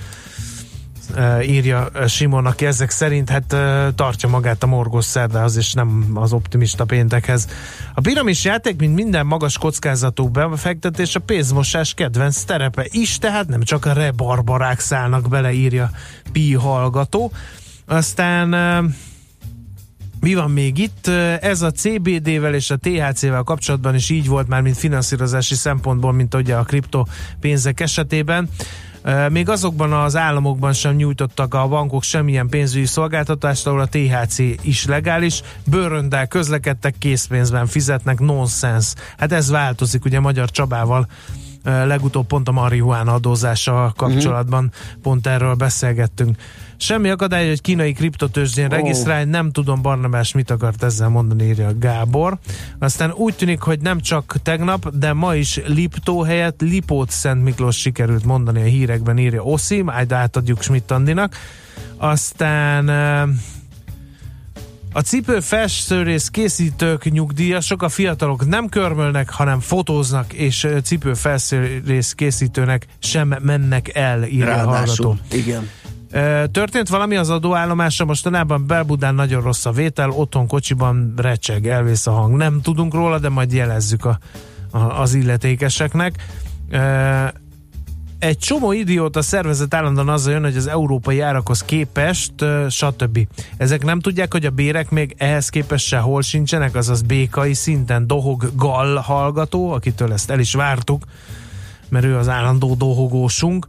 írja 1.43 1.89
Simon, 2.09 2.47
aki 2.47 2.67
ezek 2.67 2.91
szerint 2.91 3.31
hát 3.31 3.57
tartja 3.95 4.29
magát 4.29 4.63
a 4.63 4.67
morgos 4.67 5.05
szerdához, 5.05 5.57
és 5.57 5.73
nem 5.73 6.11
az 6.15 6.33
optimista 6.33 6.85
péntekhez. 6.85 7.49
A 7.95 8.01
piramis 8.01 8.45
játék, 8.45 8.77
mint 8.77 8.95
minden 8.95 9.27
magas 9.27 9.59
kockázatú 9.59 10.29
befektetés, 10.29 11.15
a 11.15 11.21
pénzmosás 11.21 11.95
kedvenc 11.95 12.43
terepe 12.43 12.87
is, 12.91 13.19
tehát 13.19 13.49
nem 13.49 13.63
csak 13.63 13.85
a 13.85 13.93
rebarbarák 13.93 14.81
szállnak 14.81 15.29
bele, 15.29 15.53
írja 15.53 15.91
Pi 16.33 16.55
hallgató. 16.55 17.33
Aztán 17.87 18.49
mi 20.21 20.35
van 20.35 20.51
még 20.51 20.79
itt? 20.79 21.07
Ez 21.41 21.63
a 21.63 21.71
CBD-vel 21.71 22.55
és 22.55 22.71
a 22.71 22.77
THC-vel 22.77 23.43
kapcsolatban 23.43 23.95
is 23.95 24.11
így 24.11 24.29
volt 24.29 24.49
már, 24.49 24.61
mint 24.61 24.77
finanszírozási 24.77 25.55
szempontból, 25.55 26.13
mint 26.13 26.35
ugye 26.35 26.55
a 26.57 26.63
kriptopénzek 26.63 27.81
esetében. 27.81 28.49
Még 29.29 29.49
azokban 29.49 29.93
az 29.93 30.17
államokban 30.17 30.73
sem 30.73 30.95
nyújtottak 30.95 31.55
a 31.55 31.69
bankok 31.69 32.03
semmilyen 32.03 32.49
pénzügyi 32.49 32.87
szolgáltatást, 32.87 33.67
ahol 33.67 33.81
a 33.81 33.87
THC 33.87 34.39
is 34.63 34.85
legális. 34.87 35.43
Bőröndel 35.65 36.27
közlekedtek, 36.27 36.95
készpénzben 36.99 37.67
fizetnek, 37.67 38.19
nonsens. 38.19 38.95
Hát 39.19 39.33
ez 39.33 39.51
változik, 39.51 40.05
ugye 40.05 40.21
Magyar 40.21 40.51
Csabával 40.51 41.07
legutóbb 41.65 42.27
pont 42.27 42.49
a 42.49 42.53
marihuána 42.53 43.15
adózással 43.15 43.93
kapcsolatban 43.97 44.65
uh-huh. 44.65 45.03
pont 45.03 45.27
erről 45.27 45.55
beszélgettünk. 45.55 46.37
Semmi 46.83 47.11
akadály, 47.11 47.49
hogy 47.49 47.61
kínai 47.61 47.93
kriptotőzsdén 47.93 48.65
oh. 48.65 48.71
regisztrálj, 48.71 49.25
nem 49.25 49.51
tudom 49.51 49.83
Barnabás 49.83 50.33
mit 50.33 50.51
akart 50.51 50.83
ezzel 50.83 51.09
mondani, 51.09 51.45
írja 51.45 51.79
Gábor. 51.79 52.39
Aztán 52.79 53.13
úgy 53.13 53.35
tűnik, 53.35 53.61
hogy 53.61 53.81
nem 53.81 54.01
csak 54.01 54.37
tegnap, 54.43 54.97
de 54.97 55.13
ma 55.13 55.35
is 55.35 55.61
Liptó 55.67 56.23
helyett 56.23 56.61
Lipót 56.61 57.11
Szent 57.11 57.43
Miklós 57.43 57.77
sikerült 57.77 58.25
mondani 58.25 58.61
a 58.61 58.65
hírekben, 58.65 59.19
írja 59.19 59.43
Oszi, 59.43 59.83
majd 59.83 60.13
átadjuk 60.13 60.63
Schmidt 60.63 60.91
Andinak. 60.91 61.37
Aztán 61.97 62.89
a 64.93 65.01
cipő 65.01 65.41
felsőrész 65.41 66.29
készítők 66.29 67.11
nyugdíjasok, 67.11 67.83
a 67.83 67.89
fiatalok 67.89 68.47
nem 68.47 68.69
körmölnek, 68.69 69.31
hanem 69.31 69.61
fotóznak, 69.61 70.33
és 70.33 70.69
cipő 70.85 71.15
felsőrész 71.15 72.13
készítőnek 72.13 72.87
sem 72.99 73.35
mennek 73.43 73.95
el, 73.95 74.25
írja 74.25 74.63
a 74.63 74.67
hallgató. 74.67 75.17
Igen. 75.31 75.69
Történt 76.51 76.89
valami 76.89 77.17
az 77.17 77.31
adóállomásra, 77.31 78.05
mostanában 78.05 78.67
Belbudán 78.67 79.15
nagyon 79.15 79.43
rossz 79.43 79.67
a 79.67 79.71
vétel, 79.71 80.11
otthon 80.11 80.47
kocsiban 80.47 81.13
recseg, 81.17 81.67
elvész 81.67 82.07
a 82.07 82.11
hang. 82.11 82.37
Nem 82.37 82.61
tudunk 82.61 82.95
róla, 82.95 83.19
de 83.19 83.29
majd 83.29 83.53
jelezzük 83.53 84.05
a, 84.05 84.19
a, 84.71 84.79
az 84.79 85.15
illetékeseknek. 85.15 86.25
Egy 88.19 88.39
csomó 88.39 88.73
idióta 88.73 89.23
szervezet 89.23 89.75
állandóan 89.75 90.09
azzal 90.09 90.33
jön, 90.33 90.43
hogy 90.43 90.57
az 90.57 90.67
európai 90.67 91.21
árakhoz 91.21 91.63
képest, 91.63 92.33
stb. 92.69 93.27
Ezek 93.57 93.85
nem 93.85 94.01
tudják, 94.01 94.33
hogy 94.33 94.47
a 94.47 94.51
bérek 94.51 94.91
még 94.91 95.15
ehhez 95.19 95.49
képest 95.49 95.87
sehol 95.87 96.23
sincsenek, 96.23 96.75
azaz 96.75 97.03
békai 97.03 97.55
szinten 97.55 98.07
dohog 98.07 98.51
Gall 98.57 98.97
hallgató, 98.97 99.71
akitől 99.71 100.13
ezt 100.13 100.31
el 100.31 100.39
is 100.39 100.55
vártuk, 100.55 101.05
mert 101.89 102.05
ő 102.05 102.17
az 102.17 102.29
állandó 102.29 102.75
dohogósunk. 102.75 103.67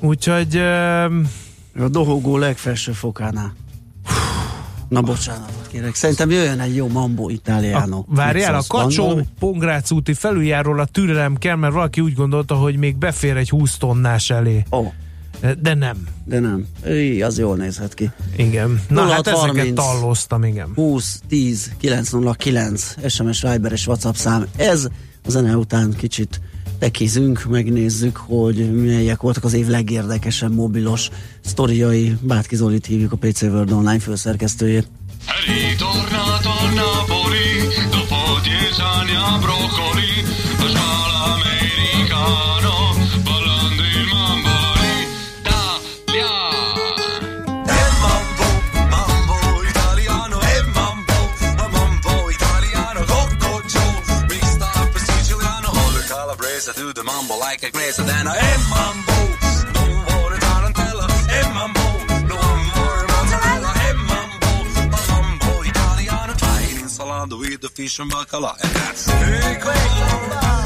Úgyhogy 0.00 0.62
a 1.78 1.88
dohogó 1.88 2.36
legfelső 2.36 2.92
fokánál. 2.92 3.52
Na 4.88 5.00
bocsánat, 5.00 5.52
kérek. 5.70 5.94
Szerintem 5.94 6.30
jöjjön 6.30 6.60
egy 6.60 6.76
jó 6.76 6.88
Mambo 6.88 7.28
Italiano. 7.28 7.98
A, 7.98 8.04
várjál, 8.06 8.54
a 8.54 8.62
Kacsó 8.68 9.20
Pongrác 9.38 9.90
úti 9.90 10.14
felüljáról 10.14 10.80
a 10.80 10.84
türelem 10.84 11.36
kell, 11.36 11.56
mert 11.56 11.72
valaki 11.72 12.00
úgy 12.00 12.14
gondolta, 12.14 12.54
hogy 12.54 12.76
még 12.76 12.96
befér 12.96 13.36
egy 13.36 13.48
20 13.48 13.76
tonnás 13.76 14.30
elé. 14.30 14.62
Oh. 14.70 14.92
De 15.60 15.74
nem. 15.74 16.06
De 16.24 16.38
nem. 16.38 16.66
Ő, 16.84 17.24
az 17.24 17.38
jól 17.38 17.56
nézhet 17.56 17.94
ki. 17.94 18.10
Igen. 18.36 18.80
Na 18.88 19.02
0, 19.02 19.12
hát 19.12 19.28
30, 19.28 19.58
ezeket 19.58 19.74
tallóztam, 19.74 20.44
igen. 20.44 20.68
20 20.74 21.20
10 21.28 21.72
909 21.78 22.94
SMS 23.08 23.42
Viber 23.42 23.72
és 23.72 23.86
WhatsApp 23.86 24.14
szám. 24.14 24.46
Ez 24.56 24.88
a 25.24 25.30
zene 25.30 25.56
után 25.56 25.94
kicsit 25.96 26.40
tekizünk, 26.78 27.44
megnézzük, 27.44 28.16
hogy 28.16 28.74
melyek 28.74 29.20
voltak 29.20 29.44
az 29.44 29.54
év 29.54 29.66
legérdekesebb 29.66 30.54
mobilos 30.54 31.08
sztoriai. 31.44 32.16
Bátki 32.20 32.56
Zolit 32.56 32.86
hívjuk 32.86 33.12
a 33.12 33.16
PC 33.16 33.42
World 33.42 33.72
Online 33.72 33.98
főszerkesztőjét. 33.98 34.88
Ritornato 35.46 36.48
a 36.48 36.68
Napoli 36.74 37.46
dopo 37.90 38.40
dieci 38.42 38.80
anni 38.80 39.40
broccoli 39.40 40.16
squalo 42.06 42.55
mambo 57.36 57.44
like 57.44 57.62
a 57.62 57.70
grace 57.70 57.96
then 57.96 58.26
e 58.26 58.56
mambo, 58.70 59.12
non 59.74 60.04
vuole 60.04 60.38
tarantella 60.38 61.06
e 61.28 61.48
mambo, 61.52 61.80
non 62.08 62.70
vuole 62.74 63.06
mozzarella 63.06 63.72
e 63.88 63.92
mambo, 63.92 64.46
mambo 65.08 65.64
italiano 65.64 66.34
Fine 66.36 66.80
insalata 66.80 67.36
with 67.36 67.60
the 67.60 67.68
fish 67.68 67.98
and 68.00 68.10
bacala 68.10 68.56
and 68.62 68.72
that's 68.74 69.06
Hey, 69.10 70.65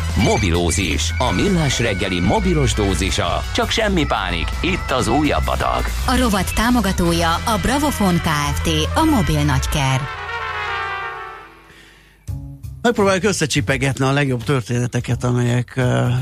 Mobilózis, 0.15 1.13
a 1.17 1.31
millás 1.31 1.79
reggeli 1.79 2.19
mobilos 2.19 2.73
dózisa. 2.73 3.43
Csak 3.53 3.69
semmi 3.69 4.05
pánik, 4.05 4.47
itt 4.61 4.91
az 4.91 5.07
újabb 5.07 5.47
adag. 5.47 5.83
A 6.07 6.17
rovat 6.17 6.53
támogatója 6.55 7.33
a 7.33 7.57
Bravofon 7.61 8.15
Kft. 8.15 8.69
A 8.95 9.03
mobil 9.03 9.43
nagyker. 9.43 10.01
Megpróbáljuk 12.81 13.23
összecsipegetni 13.23 14.05
a 14.05 14.11
legjobb 14.11 14.43
történeteket, 14.43 15.23
amelyek 15.23 15.81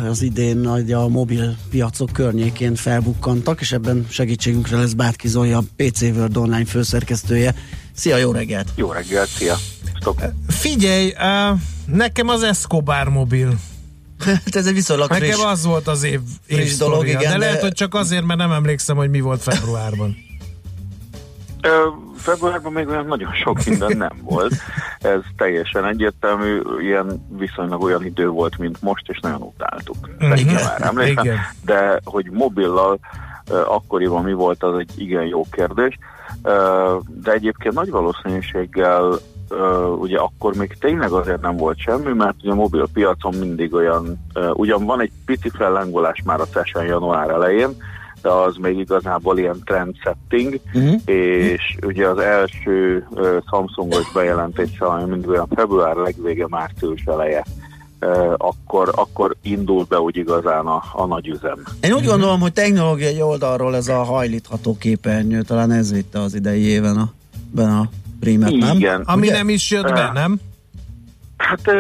az 0.09 0.21
idén 0.21 0.57
nagy 0.57 0.91
a 0.91 1.07
mobil 1.07 1.55
piacok 1.69 2.09
környékén 2.13 2.75
felbukkantak, 2.75 3.61
és 3.61 3.71
ebben 3.71 4.05
segítségünkre 4.09 4.77
lesz 4.77 4.93
Bátki 4.93 5.27
Zolya, 5.27 5.57
a 5.57 5.63
PC 5.75 6.01
World 6.01 6.37
Online 6.37 6.65
főszerkesztője. 6.65 7.55
Szia, 7.93 8.17
jó 8.17 8.31
reggelt! 8.31 8.69
Jó 8.75 8.91
reggelt, 8.91 9.29
szia! 9.29 9.57
Stop. 9.99 10.21
Figyelj, 10.47 11.13
uh, 11.17 11.59
nekem 11.85 12.27
az 12.27 12.43
Escobar 12.43 13.09
mobil. 13.09 13.59
Hát 14.25 14.55
ez 14.55 14.65
egy 14.65 14.73
viszonylag 14.73 15.09
Nekem 15.09 15.29
friss, 15.29 15.43
az 15.43 15.65
volt 15.65 15.87
az 15.87 16.03
év, 16.03 16.19
friss 16.47 16.71
év 16.71 16.77
dolog, 16.77 16.93
sztoria, 16.95 17.19
igen, 17.19 17.31
de, 17.31 17.37
de- 17.37 17.45
lehet, 17.45 17.61
hogy 17.61 17.73
csak 17.73 17.93
azért, 17.93 18.25
mert 18.25 18.39
nem 18.39 18.51
emlékszem, 18.51 18.95
hogy 18.97 19.09
mi 19.09 19.19
volt 19.19 19.41
februárban. 19.41 20.17
Ö, 21.61 21.87
februárban 22.17 22.71
még 22.71 22.87
olyan 22.87 23.05
nagyon 23.05 23.33
sok 23.33 23.65
minden 23.65 23.97
nem 23.97 24.19
volt. 24.23 24.53
Ez 24.99 25.19
teljesen 25.37 25.85
egyértelmű, 25.85 26.61
ilyen 26.81 27.25
viszonylag 27.37 27.83
olyan 27.83 28.05
idő 28.05 28.27
volt, 28.27 28.57
mint 28.57 28.81
most, 28.81 29.03
és 29.07 29.19
nagyon 29.19 29.41
utáltuk. 29.41 30.09
Mhm. 30.19 30.33
Igen, 30.33 30.53
már 30.53 30.81
emlékszem. 30.81 31.23
Igen. 31.23 31.37
De 31.65 31.99
hogy 32.03 32.29
mobillal 32.31 32.99
akkoriban 33.49 34.23
mi 34.23 34.33
volt, 34.33 34.63
az 34.63 34.77
egy 34.77 34.91
igen 34.95 35.25
jó 35.25 35.45
kérdés. 35.51 35.97
De 37.07 37.31
egyébként 37.31 37.73
nagy 37.73 37.89
valószínűséggel 37.89 39.19
ö, 39.49 39.87
ugye 39.87 40.17
akkor 40.17 40.55
még 40.55 40.77
tényleg 40.79 41.11
azért 41.11 41.41
nem 41.41 41.57
volt 41.57 41.77
semmi, 41.79 42.13
mert 42.13 42.35
ugye 42.41 42.51
a 42.51 42.55
mobil 42.55 42.87
piacon 42.93 43.33
mindig 43.35 43.73
olyan, 43.73 44.27
ö, 44.33 44.49
ugyan 44.53 44.85
van 44.85 45.01
egy 45.01 45.11
pici 45.25 45.49
fellengolás 45.49 46.21
már 46.25 46.39
a 46.41 46.45
session 46.53 46.85
január 46.85 47.29
elején, 47.29 47.69
de 48.21 48.29
az 48.29 48.55
még 48.55 48.77
igazából 48.77 49.37
ilyen 49.37 49.61
trend 49.65 49.95
setting, 50.03 50.59
Mhm. 50.73 50.93
és 51.05 51.77
ugye 51.85 52.07
az 52.07 52.17
első 52.17 53.07
ö, 53.15 53.37
Samsungos 53.49 54.11
bejelentés, 54.13 54.79
ami 54.79 55.09
mindig 55.09 55.29
olyan 55.29 55.47
február 55.55 55.95
legvége, 55.95 56.45
március 56.49 57.03
eleje, 57.05 57.45
ö, 57.99 58.33
akkor, 58.37 58.91
akkor 58.95 59.35
indul 59.41 59.85
be 59.89 59.99
úgy 59.99 60.17
igazán 60.17 60.65
a, 60.65 60.83
a 60.93 61.05
nagy 61.05 61.27
üzem. 61.27 61.63
Én 61.81 61.93
úgy 61.93 62.05
gondolom, 62.05 62.39
hogy 62.39 62.53
technológiai 62.53 63.21
oldalról 63.21 63.75
ez 63.75 63.87
a 63.87 64.03
hajlítható 64.03 64.77
képernyő, 64.77 65.41
talán 65.41 65.71
ez 65.71 65.91
vitte 65.93 66.19
az 66.19 66.33
idei 66.35 66.61
éven 66.61 66.97
a, 66.97 67.09
ben 67.51 67.69
a 67.69 67.89
prímet, 68.19 68.51
nem? 68.51 68.77
Igen. 68.77 69.01
Ami 69.01 69.27
Ugye? 69.27 69.37
nem 69.37 69.49
is 69.49 69.71
jött 69.71 69.93
be, 69.93 70.11
nem? 70.13 70.39
Hát 71.37 71.71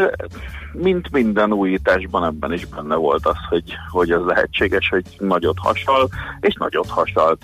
mint 0.73 1.11
minden 1.11 1.53
újításban 1.53 2.23
ebben 2.23 2.53
is 2.53 2.65
benne 2.65 2.95
volt 2.95 3.25
az, 3.25 3.37
hogy, 3.49 3.73
hogy 3.89 4.11
az 4.11 4.25
lehetséges, 4.25 4.89
hogy 4.89 5.03
nagyot 5.17 5.57
hasal, 5.59 6.09
és 6.39 6.55
nagyot 6.59 6.89
hasalt. 6.89 7.41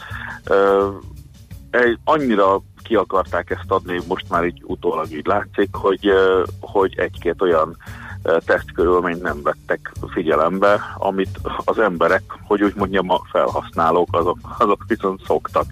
Annyira 2.04 2.62
ki 2.84 2.96
akarták 2.96 3.50
ezt 3.50 3.72
adni, 3.72 4.00
most 4.08 4.26
már 4.30 4.46
így 4.46 4.62
utólag 4.66 5.12
így 5.12 5.26
látszik, 5.26 5.70
hogy, 5.72 6.12
hogy 6.60 6.94
egy-két 6.98 7.42
olyan 7.42 7.78
tesztkörülményt 8.46 9.22
nem 9.22 9.42
vettek 9.44 9.92
figyelembe, 10.14 10.80
amit 10.98 11.40
az 11.66 11.80
emberek, 11.80 12.24
hogy 12.44 12.64
úgy 12.64 12.76
mondjam, 12.76 13.10
a 13.10 13.22
felhasználók, 13.32 14.08
azok, 14.12 14.38
azok 14.58 14.84
viszont 14.88 15.22
szoktak. 15.26 15.66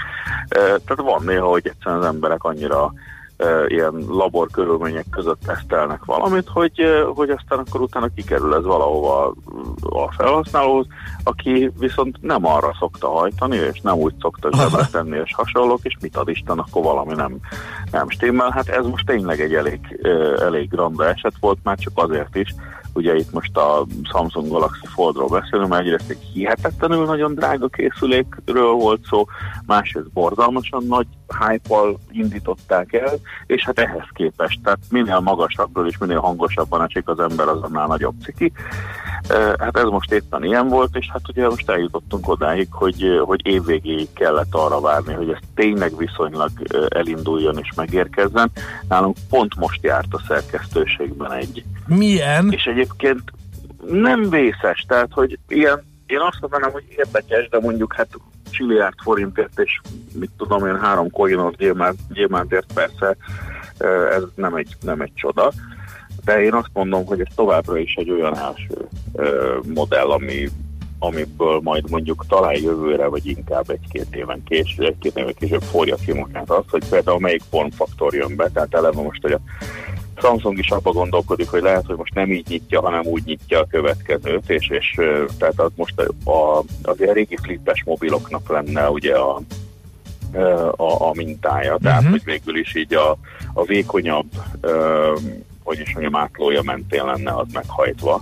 Tehát 0.49 0.95
van 0.95 1.23
néha, 1.25 1.47
hogy 1.47 1.67
egyszerűen 1.67 2.01
az 2.01 2.05
emberek 2.05 2.43
annyira 2.43 2.93
ilyen 3.67 4.03
labor 4.07 4.47
körülmények 4.51 5.05
között 5.09 5.41
tesztelnek 5.45 6.05
valamit, 6.05 6.47
hogy, 6.47 6.81
hogy 7.15 7.29
aztán 7.29 7.59
akkor 7.59 7.81
utána 7.81 8.07
kikerül 8.15 8.55
ez 8.55 8.63
valahova 8.63 9.33
a 9.81 10.11
felhasználóhoz, 10.11 10.85
aki 11.23 11.71
viszont 11.79 12.17
nem 12.21 12.45
arra 12.45 12.75
szokta 12.79 13.07
hajtani, 13.07 13.55
és 13.55 13.81
nem 13.81 13.95
úgy 13.95 14.13
szokta 14.19 14.49
zsebre 14.57 14.87
tenni, 14.91 15.17
és 15.23 15.33
hasonlók, 15.35 15.79
és 15.83 15.97
mit 16.01 16.17
ad 16.17 16.29
Isten, 16.29 16.59
akkor 16.59 16.83
valami 16.83 17.13
nem, 17.13 17.37
nem 17.91 18.09
stimmel. 18.09 18.49
Hát 18.49 18.67
ez 18.67 18.85
most 18.85 19.05
tényleg 19.05 19.41
egy 19.41 19.53
elég, 19.53 19.99
elég 20.39 20.73
randa 20.73 21.07
eset 21.07 21.33
volt, 21.39 21.57
már 21.63 21.77
csak 21.77 21.93
azért 21.95 22.35
is, 22.35 22.55
ugye 22.93 23.15
itt 23.15 23.31
most 23.31 23.57
a 23.57 23.85
Samsung 24.03 24.51
Galaxy 24.51 24.85
Foldról 24.85 25.27
beszélünk, 25.27 25.69
mert 25.69 25.81
egyrészt 25.81 26.09
egy 26.09 26.29
hihetetlenül 26.33 27.05
nagyon 27.05 27.33
drága 27.35 27.67
készülékről 27.67 28.71
volt 28.71 29.05
szó, 29.05 29.25
másrészt 29.65 30.11
borzalmasan 30.11 30.83
nagy 30.87 31.07
hype 31.39 31.75
indították 32.11 32.93
el, 32.93 33.13
és 33.45 33.63
hát 33.63 33.79
ehhez 33.79 34.07
képest, 34.13 34.59
tehát 34.63 34.79
minél 34.89 35.19
magasabbról 35.19 35.87
és 35.87 35.97
minél 35.97 36.19
hangosabban 36.19 36.83
esik 36.83 37.07
az 37.07 37.19
ember, 37.19 37.47
azonnal 37.47 37.87
nagyobb 37.87 38.15
ciki. 38.23 38.51
Hát 39.59 39.77
ez 39.77 39.83
most 39.83 40.11
éppen 40.11 40.43
ilyen 40.43 40.67
volt, 40.67 40.95
és 40.95 41.09
hát 41.11 41.29
ugye 41.29 41.47
most 41.47 41.69
eljutottunk 41.69 42.29
odáig, 42.29 42.67
hogy, 42.71 43.21
hogy 43.25 43.47
évvégéig 43.47 44.13
kellett 44.13 44.53
arra 44.55 44.79
várni, 44.79 45.13
hogy 45.13 45.29
ez 45.29 45.39
tényleg 45.55 45.97
viszonylag 45.97 46.49
elinduljon 46.87 47.57
és 47.57 47.73
megérkezzen. 47.75 48.51
Nálunk 48.87 49.17
pont 49.29 49.55
most 49.55 49.83
járt 49.83 50.13
a 50.13 50.21
szerkesztőségben 50.27 51.31
egy 51.31 51.63
Milyen? 51.87 52.51
és 52.51 52.63
egyébként 52.63 53.21
nem 53.87 54.29
vészes, 54.29 54.85
tehát 54.87 55.09
hogy 55.11 55.39
ilyen, 55.47 55.83
én 56.13 56.19
azt 56.19 56.37
mondanám, 56.41 56.71
hogy 56.71 56.83
érdekes, 56.97 57.49
de 57.49 57.59
mondjuk 57.59 57.93
hát 57.93 58.09
csilliárd 58.51 58.95
forintért 59.03 59.59
és 59.59 59.79
mit 60.13 60.29
tudom 60.37 60.67
én, 60.67 60.79
három 60.79 61.09
gyémánt, 61.57 61.97
gyémántért 62.09 62.73
persze 62.73 63.17
ez 64.11 64.23
nem 64.35 64.55
egy, 64.55 64.75
nem 64.81 65.01
egy 65.01 65.11
csoda, 65.15 65.51
de 66.25 66.41
én 66.41 66.53
azt 66.53 66.69
mondom, 66.73 67.05
hogy 67.05 67.19
ez 67.19 67.33
továbbra 67.35 67.77
is 67.77 67.93
egy 67.93 68.09
olyan 68.09 68.37
első 68.37 68.87
modell, 69.73 70.09
ami, 70.09 70.49
amiből 70.99 71.59
majd 71.63 71.89
mondjuk 71.89 72.25
talán 72.27 72.61
jövőre, 72.61 73.07
vagy 73.07 73.25
inkább 73.25 73.69
egy-két 73.69 74.15
éven 74.15 74.43
később, 74.43 74.85
egy-két 74.85 75.17
éven 75.17 75.33
később 75.39 75.61
forja 75.61 75.95
ki 75.95 76.13
magát 76.13 76.49
az, 76.49 76.63
hogy 76.69 76.89
például 76.89 77.19
melyik 77.19 77.41
formfaktor 77.49 78.13
jön 78.13 78.35
be, 78.35 78.49
tehát 78.49 78.75
eleve 78.75 79.01
most, 79.01 79.21
hogy 79.21 79.31
a 79.31 79.39
Samsung 80.21 80.57
is 80.57 80.69
abba 80.71 80.91
gondolkodik, 80.91 81.49
hogy 81.49 81.61
lehet, 81.61 81.85
hogy 81.85 81.95
most 81.95 82.13
nem 82.13 82.31
így 82.31 82.45
nyitja, 82.49 82.81
hanem 82.81 83.05
úgy 83.05 83.23
nyitja 83.25 83.59
a 83.59 83.67
következőt, 83.69 84.49
és, 84.49 84.69
és 84.69 84.99
tehát 85.37 85.59
az 85.59 85.71
most 85.75 85.99
a, 85.99 86.29
a, 86.31 86.63
az 86.81 87.01
ilyen 87.01 87.13
régi 87.13 87.37
flippes 87.41 87.83
mobiloknak 87.85 88.49
lenne 88.49 88.89
ugye 88.89 89.15
a, 89.15 89.41
a, 90.75 91.07
a 91.09 91.11
mintája, 91.15 91.77
tehát 91.81 92.01
Mhm. 92.01 92.11
hogy 92.11 92.23
végül 92.23 92.57
is 92.57 92.75
így 92.75 92.93
a, 92.93 93.17
a 93.53 93.63
vékonyabb, 93.63 94.27
ö, 94.61 95.13
hogy 95.63 95.79
is 95.79 95.93
mondjam, 95.93 96.15
átlója 96.15 96.61
mentén 96.61 97.05
lenne 97.05 97.31
az 97.31 97.47
meghajtva. 97.53 98.21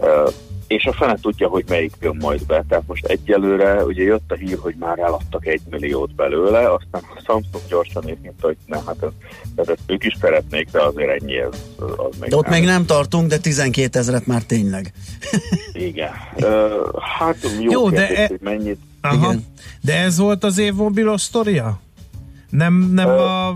Ö, 0.00 0.28
és 0.70 0.84
a 0.84 0.92
fene 0.92 1.14
tudja, 1.14 1.48
hogy 1.48 1.64
melyik 1.68 1.92
jön 2.00 2.16
majd 2.20 2.46
be. 2.46 2.64
Tehát 2.68 2.84
most 2.86 3.04
egyelőre 3.04 3.84
ugye 3.84 4.02
jött 4.02 4.30
a 4.32 4.34
hír, 4.34 4.58
hogy 4.58 4.74
már 4.78 4.98
eladtak 4.98 5.46
egy 5.46 5.60
milliót 5.70 6.14
belőle, 6.14 6.72
aztán 6.72 7.02
a 7.14 7.20
Samsung 7.24 7.64
gyorsan 7.68 8.04
mondta, 8.22 8.46
hogy 8.46 8.56
nem, 8.66 8.86
hát 8.86 9.02
ez, 9.02 9.10
tehát 9.54 9.70
ezt 9.70 9.80
ők 9.86 10.04
is 10.04 10.16
szeretnék, 10.20 10.70
de 10.70 10.82
azért 10.82 11.22
ennyi 11.22 11.36
ez, 11.36 11.64
az 11.78 12.16
még 12.20 12.30
De 12.30 12.36
ott 12.36 12.48
még 12.48 12.64
nem 12.64 12.86
tartunk, 12.86 13.28
de 13.28 13.38
12 13.38 13.98
ezeret 13.98 14.26
már 14.26 14.42
tényleg. 14.42 14.92
Igen. 15.72 16.12
Ö, 16.36 16.86
hát 17.18 17.36
jó, 17.60 17.70
Jó, 17.70 17.90
de 17.90 18.06
kérdés, 18.06 18.18
e- 18.18 18.26
hogy 18.26 18.40
mennyit. 18.40 18.78
Aha. 19.00 19.14
Igen. 19.14 19.44
De 19.80 19.96
ez 19.96 20.18
volt 20.18 20.44
az 20.44 20.58
év 20.58 20.74
mobilos 20.74 21.20
sztoria? 21.20 21.80
Nem, 22.50 22.90
nem 22.92 23.08
a 23.08 23.54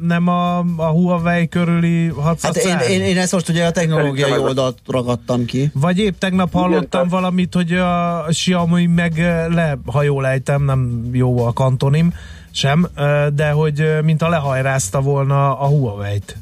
nem 0.00 0.28
a, 0.28 0.58
a 0.76 0.86
Huawei 0.90 1.48
körüli 1.48 2.04
Hát 2.06 2.24
hadszacár? 2.24 2.90
én, 2.90 3.00
én, 3.00 3.06
én 3.06 3.18
ezt 3.18 3.32
most 3.32 3.48
ugye 3.48 3.64
a 3.66 3.70
technológiai 3.70 4.16
Szerintem 4.20 4.42
oldalt 4.42 4.78
ragadtam 4.86 5.44
ki. 5.44 5.70
Vagy 5.74 5.98
épp 5.98 6.18
tegnap 6.18 6.52
hallottam 6.52 6.88
tehát- 6.88 7.10
valamit, 7.10 7.54
hogy 7.54 7.72
a 7.72 8.24
Xiaomi 8.28 8.86
meg 8.86 9.16
le, 9.48 9.78
ha 9.86 10.02
jól 10.02 10.26
ejtem, 10.26 10.62
nem 10.64 11.08
jó 11.12 11.46
a 11.46 11.52
kantonim 11.52 12.14
sem, 12.50 12.86
de 13.34 13.50
hogy 13.50 13.98
mint 14.04 14.22
a 14.22 14.28
lehajrázta 14.28 15.00
volna 15.00 15.58
a 15.58 15.66
Huawei-t. 15.66 16.36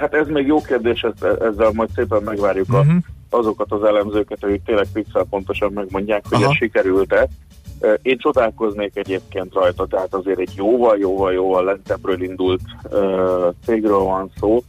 Hát 0.00 0.14
ez 0.14 0.26
még 0.28 0.46
jó 0.46 0.60
kérdés, 0.62 1.06
ezzel 1.20 1.70
majd 1.74 1.88
szépen 1.94 2.22
megvárjuk 2.22 2.72
a, 2.72 2.78
Uh-huh. 2.78 2.94
azokat 3.30 3.72
az 3.72 3.84
elemzőket, 3.84 4.44
akik 4.44 4.62
tényleg 4.64 4.86
pixel 4.92 5.26
pontosan 5.30 5.72
megmondják, 5.72 6.24
hogy 6.28 6.42
Aha. 6.42 6.50
ez 6.50 6.56
sikerült-e. 6.56 7.28
Én 8.02 8.18
csodálkoznék 8.18 8.96
egyébként 8.96 9.54
rajta, 9.54 9.86
tehát 9.86 10.14
azért 10.14 10.38
egy 10.38 10.52
jóval-jóval-jóval 10.56 11.64
lentebbről 11.64 12.22
indult 12.22 12.60
cégről 13.64 13.98
van 13.98 14.30
szó, 14.40 14.62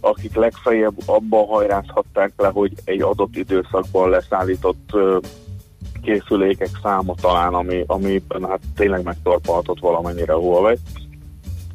akik 0.00 0.34
legfeljebb 0.34 0.94
abban 1.06 1.46
hajrázhatták 1.46 2.32
le, 2.36 2.48
hogy 2.48 2.72
egy 2.84 3.02
adott 3.02 3.36
időszakban 3.36 4.10
leszállított 4.10 4.96
készülékek 6.02 6.70
száma 6.82 7.14
talán, 7.20 7.54
ami, 7.54 7.84
amiben 7.86 8.48
hát 8.48 8.60
tényleg 8.76 9.02
megtorpalhatott 9.02 9.78
valamennyire 9.80 10.32
Huawei. 10.32 10.76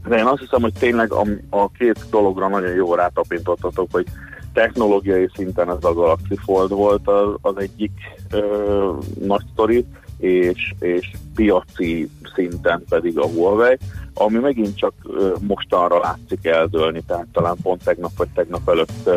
De 0.08 0.18
én 0.18 0.26
azt 0.26 0.42
hiszem, 0.42 0.62
hogy 0.62 0.74
tényleg 0.80 1.12
a, 1.12 1.26
a 1.50 1.70
két 1.72 2.06
dologra 2.10 2.48
nagyon 2.48 2.74
jól 2.74 2.96
rátapintottatok, 2.96 3.88
hogy 3.92 4.06
technológiai 4.54 5.30
szinten 5.36 5.70
ez 5.70 5.84
a 5.84 5.94
Galaxy 5.94 6.36
Fold 6.46 6.70
volt 6.70 7.08
az, 7.08 7.28
az 7.42 7.58
egyik 7.58 7.92
ö, 8.32 8.92
nagy 9.20 9.44
sztori, 9.52 9.86
és, 10.18 10.74
és 10.80 11.12
piaci 11.36 12.10
szinten 12.36 12.84
pedig 12.90 13.18
a 13.18 13.28
Huawei, 13.28 13.78
ami 14.14 14.38
megint 14.38 14.78
csak 14.78 14.94
mostanra 15.40 16.00
látszik 16.00 16.46
eldőlni, 16.46 17.02
tehát 17.08 17.28
talán 17.32 17.56
pont 17.62 17.84
tegnap 17.84 18.12
vagy 18.18 18.30
tegnap 18.34 18.70
előtt 18.70 19.10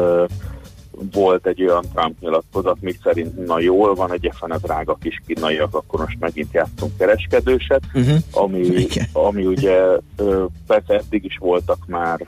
volt 1.13 1.47
egy 1.47 1.63
olyan 1.63 1.85
Trump 1.95 2.21
nyilatkozat, 2.21 2.77
mi 2.81 2.93
szerint 3.03 3.47
na 3.47 3.61
jól 3.61 3.95
van, 3.95 4.13
egy 4.13 4.31
fene 4.35 4.57
drága 4.57 4.99
kis 5.03 5.23
kínaiak, 5.27 5.75
akkor 5.75 6.01
most 6.01 6.17
megint 6.21 6.53
játszunk 6.53 6.97
kereskedőset, 6.99 7.83
Uh-huh. 7.95 8.17
ami, 8.33 8.59
Igen. 8.59 9.07
ami 9.13 9.47
ugye 9.47 9.83
persze 10.67 10.95
eddig 10.95 11.25
is 11.25 11.37
voltak 11.41 11.79
már 11.87 12.27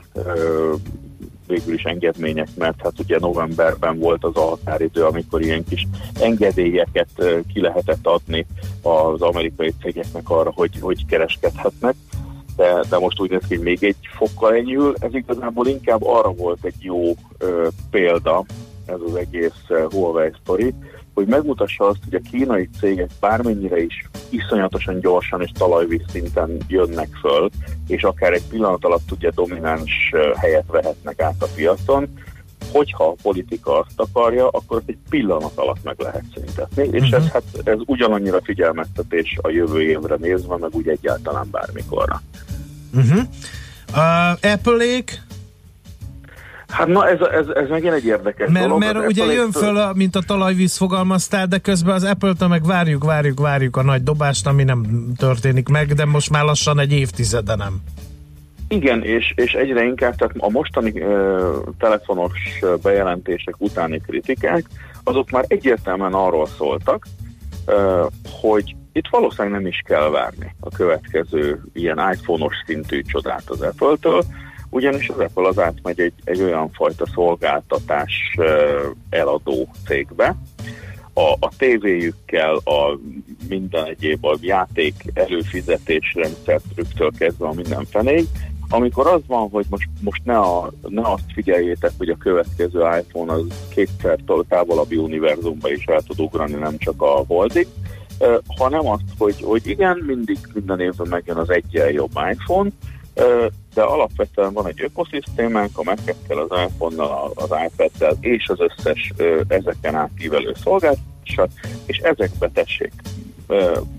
végül 1.49 1.73
is 1.73 1.83
engedmények, 1.83 2.47
mert 2.57 2.81
hát 2.81 2.99
ugye 2.99 3.19
novemberben 3.19 3.99
volt 3.99 4.23
az 4.23 4.35
a 4.35 4.41
határidő, 4.41 5.03
amikor 5.03 5.41
ilyen 5.41 5.63
kis 5.69 5.87
engedélyeket 6.19 7.09
ki 7.53 7.61
lehetett 7.61 8.07
adni 8.07 8.45
az 8.81 9.21
amerikai 9.21 9.73
cégeknek 9.81 10.29
arra, 10.29 10.51
hogy, 10.55 10.79
hogy 10.81 11.05
kereskedhetnek. 11.05 11.95
De, 12.55 12.83
de 12.89 12.97
most 12.97 13.19
úgy 13.19 13.29
néz 13.29 13.41
ki, 13.47 13.55
hogy 13.55 13.63
még 13.63 13.83
egy 13.83 14.07
fokkal 14.17 14.53
enyhül. 14.53 14.93
Ez 14.99 15.13
igazából 15.13 15.67
inkább 15.67 16.03
arra 16.03 16.31
volt 16.31 16.63
egy 16.63 16.75
jó 16.79 17.13
ö, 17.37 17.67
példa, 17.91 18.45
ez 18.85 18.99
az 19.07 19.15
egész 19.15 19.89
Huawei 19.89 20.31
sztori, 20.41 20.73
hogy 21.19 21.27
megmutassa 21.27 21.85
azt, 21.85 21.99
hogy 22.03 22.21
a 22.23 22.29
kínai 22.31 22.69
cégek 22.79 23.09
bármennyire 23.19 23.81
is 23.83 24.09
iszonyatosan 24.29 24.99
gyorsan 24.99 25.41
és 25.41 25.51
talajvíz 25.57 26.01
szinten 26.11 26.57
jönnek 26.67 27.09
föl, 27.21 27.49
és 27.87 28.03
akár 28.03 28.33
egy 28.33 28.43
pillanat 28.49 28.85
alatt 28.85 29.11
ugye 29.11 29.29
domináns 29.29 30.13
helyet 30.35 30.65
vehetnek 30.67 31.21
át 31.21 31.35
a 31.39 31.47
piacon, 31.55 32.07
hogyha 32.71 33.07
a 33.07 33.15
politika 33.21 33.79
azt 33.79 33.99
akarja, 33.99 34.47
akkor 34.47 34.81
egy 34.85 34.97
pillanat 35.09 35.51
alatt 35.55 35.83
meg 35.83 35.95
lehet 35.97 36.23
szüntetni, 36.33 36.89
és 36.91 37.09
ez, 37.09 37.27
hát, 37.27 37.43
ez 37.63 37.77
ugyanannyira 37.85 38.39
figyelmeztetés 38.43 39.37
a 39.41 39.49
jövő 39.49 39.81
évre 39.81 40.15
nézve, 40.15 40.57
meg 40.57 40.75
úgy 40.75 40.87
egyáltalán 40.87 41.47
bármikorra. 41.51 42.21
Uh-huh. 42.93 43.23
Uh, 43.91 44.51
Apple-ék, 44.51 45.21
Hát 46.69 46.87
na, 46.87 47.09
ez, 47.09 47.19
ez, 47.19 47.47
ez 47.47 47.69
megint 47.69 47.93
egy 47.93 48.05
érdekes 48.05 48.49
mert, 48.49 48.65
dolog. 48.65 48.79
mert 48.79 49.07
ugye 49.07 49.25
jön 49.25 49.51
föl, 49.51 49.77
a, 49.77 49.93
mint 49.93 50.15
a 50.15 50.21
talajvíz 50.27 50.77
fogalmaztál, 50.77 51.47
de 51.47 51.57
közben 51.57 51.95
az 51.95 52.03
Apple-től 52.03 52.47
meg 52.47 52.65
várjuk, 52.65 53.03
várjuk, 53.03 53.39
várjuk 53.39 53.77
a 53.77 53.83
nagy 53.83 54.03
dobást, 54.03 54.47
ami 54.47 54.63
nem 54.63 54.85
történik 55.17 55.67
meg, 55.67 55.93
de 55.93 56.05
most 56.05 56.29
már 56.29 56.43
lassan 56.43 56.79
egy 56.79 56.91
évtizede 56.91 57.55
nem. 57.55 57.81
Igen, 58.67 59.03
és, 59.03 59.33
és 59.35 59.53
egyre 59.53 59.83
inkább, 59.83 60.15
tehát 60.15 60.33
a 60.37 60.49
mostani 60.49 61.01
ö, 61.01 61.57
telefonos 61.79 62.59
bejelentések 62.81 63.55
utáni 63.57 64.01
kritikák, 64.07 64.65
azok 65.03 65.29
már 65.29 65.45
egyértelműen 65.47 66.13
arról 66.13 66.47
szóltak, 66.57 67.05
ö, 67.65 68.05
hogy 68.41 68.75
itt 68.93 69.07
valószínűleg 69.09 69.59
nem 69.59 69.67
is 69.67 69.81
kell 69.85 70.09
várni 70.09 70.55
a 70.59 70.69
következő 70.69 71.61
ilyen 71.73 72.11
iPhone-os 72.13 72.55
szintű 72.65 73.01
csodát 73.01 73.43
az 73.45 73.61
Apple-től, 73.61 74.23
ugyanis 74.69 75.09
az 75.09 75.19
Apple 75.19 75.47
az 75.47 75.59
átmegy 75.59 75.99
egy, 75.99 76.13
egy 76.23 76.41
olyan 76.41 76.71
fajta 76.71 77.05
szolgáltatás 77.13 78.35
eladó 79.09 79.67
cégbe, 79.87 80.35
a, 81.13 81.31
a 81.39 81.51
tévéjükkel, 81.57 82.55
a 82.55 82.99
minden 83.49 83.85
egyéb, 83.85 84.25
a 84.25 84.37
játék 84.41 84.93
előfizetés 85.13 86.13
rendszertrüktől 86.15 87.11
kezdve 87.17 87.47
a 87.47 87.53
minden 87.53 87.85
fenéig, 87.85 88.27
amikor 88.69 89.07
az 89.07 89.21
van, 89.27 89.49
hogy 89.49 89.65
most, 89.69 89.89
most 90.01 90.21
ne, 90.23 90.37
a, 90.37 90.71
ne 90.87 91.01
azt 91.01 91.31
figyeljétek, 91.33 91.91
hogy 91.97 92.09
a 92.09 92.17
következő 92.17 92.79
iPhone 92.79 93.33
az 93.33 93.45
kétszer 93.69 94.19
távolabbi 94.47 94.95
univerzumba 94.95 95.71
is 95.71 95.85
el 95.85 96.01
tud 96.01 96.19
ugrani, 96.19 96.53
nem 96.53 96.77
csak 96.77 97.01
a 97.01 97.23
holdig, 97.27 97.67
hanem 98.47 98.87
azt, 98.87 99.03
hogy, 99.17 99.35
hogy 99.41 99.67
igen, 99.67 100.03
mindig 100.05 100.37
minden 100.53 100.79
évben 100.79 101.07
megjön 101.09 101.37
az 101.37 101.49
egyen 101.49 101.91
jobb 101.91 102.11
iPhone, 102.31 102.69
de 103.73 103.81
alapvetően 103.81 104.53
van 104.53 104.67
egy 104.67 104.81
ökoszisztémánk, 104.81 105.77
a 105.77 105.83
Mac-ekkel, 105.83 106.37
az 106.37 106.59
iPhone-nal, 106.67 107.31
az 107.35 107.49
iPad-del 107.67 108.17
és 108.19 108.47
az 108.47 108.59
összes 108.59 109.13
ezeken 109.47 109.95
átívelő 109.95 110.53
szolgáltatással, 110.63 111.49
és 111.85 111.97
ezekbe 111.97 112.49
tessék 112.53 112.91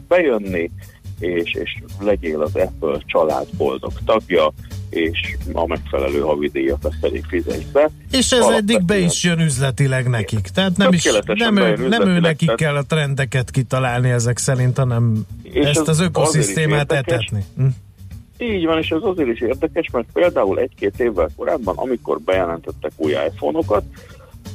bejönni, 0.08 0.70
és, 1.18 1.54
és 1.54 1.82
legyél 2.00 2.42
az 2.42 2.54
Apple 2.54 3.02
család 3.06 3.46
boldog 3.56 3.92
tagja, 4.04 4.52
és 4.90 5.36
a 5.52 5.66
megfelelő 5.66 6.20
havidíjat 6.20 6.88
pedig 7.00 7.24
fizetj 7.28 7.64
be. 7.72 7.90
És 8.10 8.32
ez 8.32 8.46
eddig 8.46 8.84
be 8.84 8.98
is 8.98 9.24
jön 9.24 9.40
üzletileg 9.40 10.08
nekik. 10.08 10.40
Tehát 10.40 10.76
nem, 10.76 10.92
is, 10.92 11.08
nem, 11.24 11.56
ő, 11.56 11.88
nem 11.88 12.08
ő 12.08 12.20
nekik 12.20 12.54
kell 12.54 12.76
a 12.76 12.82
trendeket 12.82 13.50
kitalálni 13.50 14.10
ezek 14.10 14.38
szerint, 14.38 14.78
hanem 14.78 15.26
És 15.42 15.66
ezt 15.66 15.80
az 15.80 15.88
az 15.88 16.00
ökoszisztémát 16.00 16.92
etetni. 16.92 17.44
Hm? 17.56 17.66
Így 18.41 18.66
van, 18.66 18.78
és 18.78 18.91
ez 18.91 19.03
azért 19.03 19.28
is 19.28 19.41
érdekes, 19.41 19.91
mert 19.93 20.07
például 20.12 20.59
egy-két 20.59 21.01
évvel 21.01 21.28
korábban, 21.36 21.76
amikor 21.76 22.20
bejelentettek 22.20 22.93
új 22.97 23.11
iPhone-okat, 23.11 23.84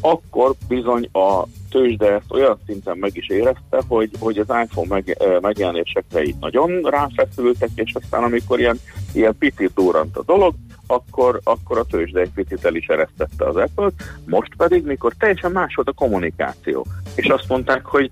akkor 0.02 0.54
bizony 0.68 1.10
a 1.12 1.44
tőzsde 1.70 2.12
ezt 2.12 2.32
olyan 2.32 2.60
szinten 2.66 2.98
meg 2.98 3.12
is 3.14 3.30
érezte, 3.30 3.84
hogy, 3.88 4.10
hogy 4.20 4.38
az 4.38 4.48
iPhone 4.64 4.88
meg, 4.88 5.18
megjelenésekre 5.42 6.24
így 6.24 6.36
nagyon 6.40 6.82
ráfeszültek, 6.82 7.70
és 7.76 7.94
aztán 7.94 8.24
amikor 8.24 8.60
ilyen, 8.60 8.80
ilyen 9.14 9.36
picit 9.40 9.72
durrant 9.76 10.18
a 10.18 10.24
dolog, 10.24 10.54
akkor, 10.88 11.40
akkor 11.44 11.78
a 11.78 11.86
tőzsde 11.86 12.20
egy 12.20 12.32
picit 12.36 12.66
el 12.66 12.76
is 12.76 12.88
eresztette 12.88 13.46
az 13.46 13.56
apple 13.56 13.90
most 14.26 14.56
pedig, 14.58 14.86
mikor 14.86 15.14
teljesen 15.20 15.52
más 15.52 15.76
volt 15.76 15.88
a 15.88 15.94
kommunikáció, 15.94 16.86
és 17.16 17.28
azt 17.28 17.48
mondták, 17.48 17.86
hogy 17.86 18.12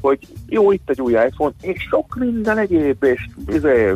hogy 0.00 0.18
jó, 0.48 0.72
itt 0.72 0.90
egy 0.90 1.00
új 1.00 1.12
iPhone, 1.12 1.52
és 1.60 1.86
sok 1.90 2.14
minden 2.18 2.58
egyéb, 2.58 3.04
és 3.04 3.28
izé, 3.48 3.92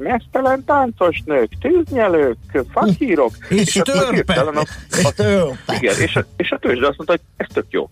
mesztelen 0.00 0.64
táncos 0.64 1.22
nők, 1.24 1.52
tűznyelők, 1.60 2.38
fakírok, 2.72 3.32
És 3.48 3.76
akkor 3.76 3.94
törpe. 3.94 4.14
hirtelen 4.14 4.56
a, 4.56 4.64
a, 5.66 5.74
igen, 5.80 6.00
és 6.00 6.16
a, 6.16 6.24
és 6.36 6.50
a 6.50 6.58
tőzsde 6.58 6.86
azt 6.86 6.96
mondta, 6.96 7.12
hogy 7.12 7.20
ez 7.36 7.46
tök 7.52 7.66
jó. 7.68 7.90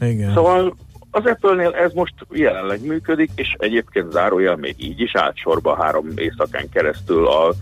Igen. 0.00 0.32
Szóval 0.32 0.76
az 1.10 1.24
Apple-nél 1.24 1.72
ez 1.74 1.92
most 1.92 2.14
jelenleg 2.30 2.86
működik, 2.86 3.30
és 3.34 3.54
egyébként 3.58 4.12
zárójel 4.12 4.56
még 4.56 4.74
így 4.78 5.00
is 5.00 5.16
állt 5.16 5.36
sorba 5.36 5.82
három 5.82 6.12
éjszakán 6.14 6.68
keresztül 6.68 7.26
a 7.26 7.54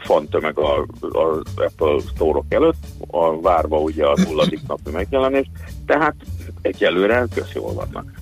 fantömeg 0.00 0.58
a, 0.58 0.86
az 1.00 1.42
Apple 1.56 2.00
store 2.14 2.40
előtt, 2.48 2.86
a, 3.10 3.40
várva 3.40 3.78
ugye 3.78 4.06
a 4.06 4.14
nulladik 4.24 4.60
napi 4.68 4.90
megjelenést, 4.90 5.50
tehát 5.86 6.14
egyelőre 6.62 7.26
kösz 7.34 7.52
jól 7.54 7.72
vannak. 7.72 8.12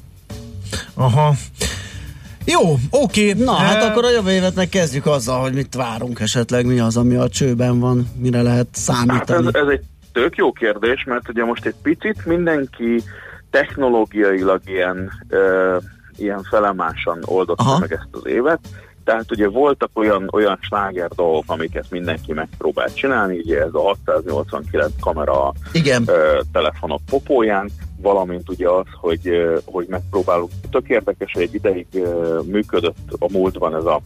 Aha. 0.95 1.34
Jó, 2.45 2.61
oké. 2.90 3.32
Na, 3.32 3.53
hát 3.53 3.82
Eh, 3.82 3.90
akkor 3.90 4.05
a 4.05 4.11
jövő 4.11 4.30
évet 4.30 4.55
meg 4.55 4.68
kezdjük 4.68 5.07
azzal, 5.07 5.40
hogy 5.40 5.53
mit 5.55 5.74
várunk 5.74 6.20
esetleg, 6.20 6.66
mi 6.66 6.78
az, 6.78 6.97
ami 6.97 7.14
a 7.14 7.28
csőben 7.28 7.80
van, 7.80 8.07
mire 8.18 8.42
lehet 8.42 8.66
Hát 8.66 8.76
ez, 8.76 8.82
számítani. 8.82 9.47
ez 9.53 9.66
egy 9.68 9.82
tök 10.12 10.36
jó 10.36 10.53
kérdés, 10.53 11.05
mert 11.07 11.28
ugye 11.28 11.45
most 11.45 11.66
egy 11.66 11.74
picit 11.82 12.26
mindenki 12.26 13.03
technológiailag 13.51 14.61
ilyen, 14.64 15.11
ö, 15.28 15.76
ilyen 16.16 16.42
felemásan 16.42 17.18
oldotta 17.24 17.62
Aha. 17.62 17.78
meg 17.78 17.92
ezt 17.92 18.09
az 18.11 18.22
évet. 18.26 18.59
Tehát 19.05 19.30
ugye 19.30 19.49
voltak 19.49 19.90
olyan, 19.95 20.28
olyan 20.32 20.59
sláger 20.61 21.09
dolgok, 21.09 21.45
amiket 21.47 21.86
mindenki 21.90 22.32
megpróbált 22.32 22.95
csinálni, 22.97 23.38
ugye 23.38 23.61
ez 23.61 23.68
a 23.74 23.80
689 23.80 24.90
kamera 25.01 25.53
Igen. 25.72 26.03
ö, 26.07 26.40
telefonok 26.53 27.01
popóján, 27.11 27.70
valamint 28.05 28.48
ugye 28.48 28.68
az, 28.68 28.86
hogy, 29.00 29.30
hogy 29.64 29.86
megpróbálunk, 29.88 30.50
tök 30.70 30.88
érdekes, 30.88 31.32
hogy 31.32 31.42
egy 31.42 31.55
ideig 31.55 31.86
működött 32.44 33.16
a 33.18 33.26
múltban 33.32 33.74
ez 33.76 33.84
a 33.84 34.00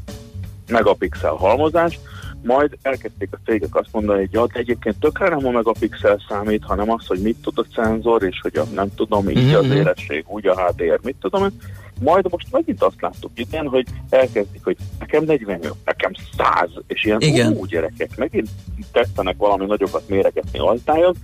megapixel 0.68 1.32
halmozás, 1.32 1.98
majd 2.42 2.78
elkezdték 2.82 3.28
a 3.32 3.38
cégek 3.44 3.74
azt 3.76 3.88
mondani, 3.92 4.18
hogy 4.18 4.32
ja, 4.32 4.46
de 4.46 4.58
egyébként 4.58 4.98
tökre 5.00 5.28
nem 5.28 5.46
a 5.46 5.50
megapixel 5.50 6.18
számít, 6.28 6.64
hanem 6.64 6.90
az, 6.90 7.06
hogy 7.06 7.18
mit 7.20 7.36
tud 7.42 7.58
a 7.58 7.66
szenzor, 7.74 8.22
és 8.22 8.40
hogy 8.42 8.56
a, 8.56 8.64
nem 8.74 8.94
tudom, 8.94 9.28
így 9.28 9.52
az 9.54 9.64
Mhm. 9.66 9.76
élesség, 9.76 10.24
úgy 10.28 10.46
a 10.46 10.60
HDR, 10.66 10.98
mit 11.02 11.16
tudom 11.20 11.42
én. 11.42 11.52
Majd 12.00 12.26
most 12.30 12.46
megint 12.50 12.82
azt 12.82 13.00
láttuk 13.00 13.30
idén, 13.34 13.66
hogy 13.68 13.86
elkezdik, 14.10 14.64
hogy 14.64 14.76
nekem 14.98 15.24
48, 15.24 15.76
nekem 15.84 16.12
100, 16.36 16.70
és 16.86 17.04
ilyen 17.04 17.20
Igen. 17.20 17.52
ú, 17.52 17.66
gyerekek, 17.66 18.16
megint 18.16 18.48
tetszenek 18.92 19.36
valami 19.38 19.66
nagyokat 19.66 20.08
méregetni 20.08 20.58
altájon, 20.58 21.14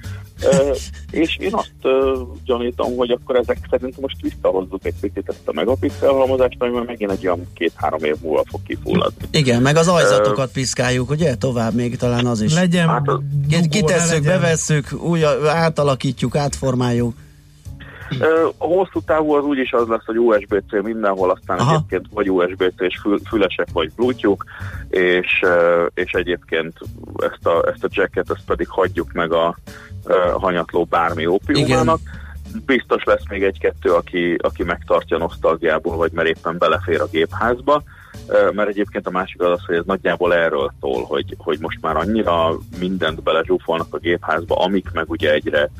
És 1.10 1.36
én 1.36 1.54
azt 1.54 1.72
ö, 1.82 2.20
gyanítom, 2.44 2.96
hogy 2.96 3.10
akkor 3.10 3.36
ezek 3.36 3.58
szerint 3.70 4.00
most 4.00 4.16
visszahozzuk 4.20 4.84
egy 4.86 4.94
picit 5.00 5.28
ezt 5.28 5.42
a 5.48 5.52
megapixel 5.52 6.12
halmozást, 6.12 6.56
ami 6.58 6.70
már 6.70 6.84
megint 6.84 7.10
egy 7.10 7.26
olyan 7.26 7.46
két-három 7.54 8.04
év 8.04 8.14
múlva 8.22 8.42
fog 8.50 8.60
kifulladni. 8.66 9.24
Igen, 9.30 9.62
meg 9.62 9.76
az 9.76 9.88
ajzatokat 9.88 10.52
piszkáljuk, 10.52 11.10
ugye? 11.10 11.34
Tovább 11.34 11.74
még 11.74 11.96
talán 11.96 12.26
az 12.26 12.40
is. 12.40 12.54
Legyen 12.54 12.88
Hát, 12.88 13.04
dugó, 13.04 13.20
Kitesszük, 13.70 14.24
legyen- 14.24 14.40
bevesszük, 14.40 14.92
úgy 15.02 15.22
átalakítjuk, 15.46 16.36
átformáljuk. 16.36 17.14
A 18.58 18.64
hosszú 18.64 19.00
távú 19.06 19.32
az 19.32 19.44
úgyis 19.44 19.72
az 19.72 19.88
lesz, 19.88 20.04
hogy 20.04 20.18
USB-C 20.18 20.82
mindenhol, 20.82 21.30
aztán 21.30 21.58
Aha. 21.58 21.74
egyébként 21.74 22.06
vagy 22.10 22.30
USB-C-s 22.30 22.98
fül, 23.02 23.20
fülesek, 23.28 23.66
vagy 23.72 23.92
Bluetooth, 23.96 24.44
és, 24.88 25.44
és 25.94 26.12
egyébként 26.12 26.72
ezt 27.16 27.46
a, 27.46 27.68
ezt 27.74 27.84
a 27.84 27.88
jacket, 27.90 28.30
ezt 28.30 28.44
pedig 28.46 28.68
hagyjuk 28.68 29.12
meg 29.12 29.32
a 29.32 29.56
hanyatló 30.38 30.84
bármi 30.84 31.26
ópiumának. 31.26 32.00
Biztos 32.66 33.04
lesz 33.04 33.28
még 33.28 33.42
egy-kettő, 33.42 33.90
aki, 33.92 34.34
aki 34.42 34.62
megtartja 34.62 35.18
nosztalgiából, 35.18 35.96
vagy 35.96 36.12
mert 36.12 36.28
éppen 36.28 36.58
belefér 36.58 37.00
a 37.00 37.08
gépházba, 37.10 37.82
mert 38.52 38.68
egyébként 38.68 39.06
a 39.06 39.10
másik 39.10 39.40
az 39.40 39.50
az, 39.50 39.64
hogy 39.66 39.76
ez 39.76 39.84
nagyjából 39.86 40.34
erről 40.34 40.72
szól, 40.80 41.04
hogy, 41.04 41.34
hogy 41.38 41.58
most 41.60 41.78
már 41.80 41.96
annyira 41.96 42.58
mindent 42.78 43.22
belezsúfolnak 43.22 43.94
a 43.94 43.98
gépházba, 43.98 44.54
amik 44.54 44.90
meg 44.92 45.10
ugye 45.10 45.32
egyre 45.32 45.70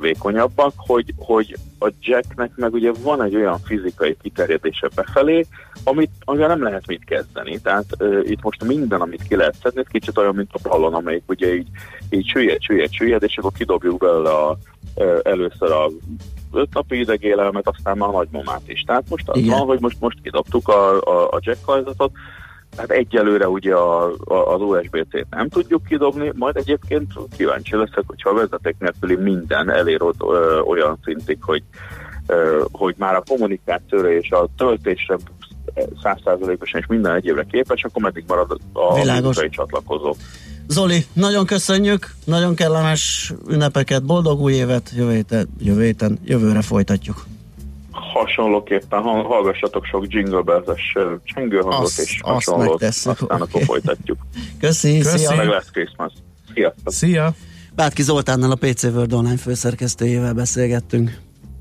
vékonyabbak, 0.00 0.72
hogy, 0.76 1.14
hogy 1.16 1.56
a 1.78 1.92
jacknek 2.00 2.50
meg 2.56 2.72
ugye 2.72 2.92
van 3.02 3.22
egy 3.22 3.36
olyan 3.36 3.58
fizikai 3.64 4.16
kiterjedése 4.22 4.88
befelé, 4.94 5.46
amit, 5.84 6.10
amivel 6.24 6.48
nem 6.48 6.62
lehet 6.62 6.86
mit 6.86 7.04
kezdeni. 7.04 7.60
Tehát 7.60 7.84
uh, 7.98 8.20
itt 8.24 8.42
most 8.42 8.64
minden, 8.64 9.00
amit 9.00 9.22
ki 9.28 9.36
lehet 9.36 9.56
szedni, 9.62 9.80
ez 9.80 9.86
kicsit 9.90 10.18
olyan, 10.18 10.34
mint 10.34 10.50
a 10.52 10.68
ballon, 10.68 10.94
amelyik 10.94 11.22
ugye 11.26 11.54
így, 11.54 11.68
így 12.10 12.26
süllyed, 12.26 12.62
süllyed, 12.62 12.92
süllyed, 12.92 13.22
és 13.22 13.36
akkor 13.38 13.52
kidobjuk 13.52 13.98
belőle 13.98 14.30
a, 14.30 14.58
először 15.22 15.72
a 15.72 15.90
öt 16.52 16.74
napi 16.74 16.98
idegélelmet, 16.98 17.68
aztán 17.68 17.96
már 17.96 18.08
a 18.08 18.12
nagymamát 18.12 18.62
is. 18.66 18.82
Tehát 18.82 19.04
most 19.08 19.28
az 19.28 19.46
van, 19.46 19.66
hogy 19.66 19.80
most, 19.80 20.00
most 20.00 20.18
kidobtuk 20.22 20.68
a, 20.68 21.00
a, 21.00 21.28
a 21.30 21.38
jack 21.40 21.64
hajzatot, 21.64 22.10
tehát 22.74 22.90
egyelőre 22.90 23.48
ugye 23.48 23.74
a, 23.74 24.12
a, 24.24 24.54
az 24.54 24.60
USB-C-t 24.60 25.26
nem 25.30 25.48
tudjuk 25.48 25.84
kidobni, 25.84 26.32
majd 26.34 26.56
egyébként 26.56 27.12
kíváncsi 27.36 27.76
leszek, 27.76 28.02
hogyha 28.06 28.30
a 28.30 28.34
vezeték 28.34 28.76
nélküli 28.78 29.16
minden 29.16 29.70
elér 29.70 30.02
ott, 30.02 30.22
ö, 30.22 30.60
olyan 30.60 30.98
szintig, 31.04 31.38
hogy, 31.40 31.62
ö, 32.26 32.64
hogy 32.72 32.94
már 32.98 33.14
a 33.14 33.22
kommunikációra 33.28 34.12
és 34.12 34.30
a 34.30 34.48
töltésre 34.56 35.16
százszázalékosan 36.02 36.80
és 36.80 36.86
minden 36.86 37.14
egyébre 37.14 37.44
képes, 37.50 37.84
akkor 37.84 38.02
meddig 38.02 38.24
marad 38.26 38.58
a 38.72 38.94
fizikai 38.94 39.48
csatlakozó. 39.48 40.14
Zoli, 40.68 41.06
nagyon 41.12 41.46
köszönjük, 41.46 42.14
nagyon 42.24 42.54
kellemes 42.54 43.32
ünnepeket, 43.48 44.04
boldog 44.04 44.40
új 44.40 44.52
évet, 44.52 44.92
jövő 44.96 45.12
héten, 45.14 45.48
jövő, 45.58 45.82
héten, 45.82 46.18
jövőre 46.24 46.62
folytatjuk. 46.62 47.26
Hasonlóképpen 47.90 49.00
hall- 49.02 49.26
hallgassatok 49.26 49.84
sok 49.84 50.04
jingle 50.08 50.40
bells-es 50.40 50.96
csengőhangot 51.24 51.92
és 51.96 52.20
hasonlót, 52.22 52.82
aztán 52.82 53.16
oké. 53.20 53.42
akkor 53.42 53.62
folytatjuk. 53.62 54.18
Köszi, 54.60 54.98
Köszi. 54.98 55.18
szia! 55.18 55.36
Meg 55.36 55.48
lesz 55.48 55.70
Christmas. 55.70 56.12
Sziasztok! 56.54 56.92
Szia! 56.92 57.34
Bátki 57.74 58.02
Zoltánnal 58.02 58.50
a 58.50 58.54
PC 58.54 58.82
World 58.82 59.12
Online 59.12 59.36
főszerkesztőjével 59.36 60.32
beszélgettünk. 60.32 61.18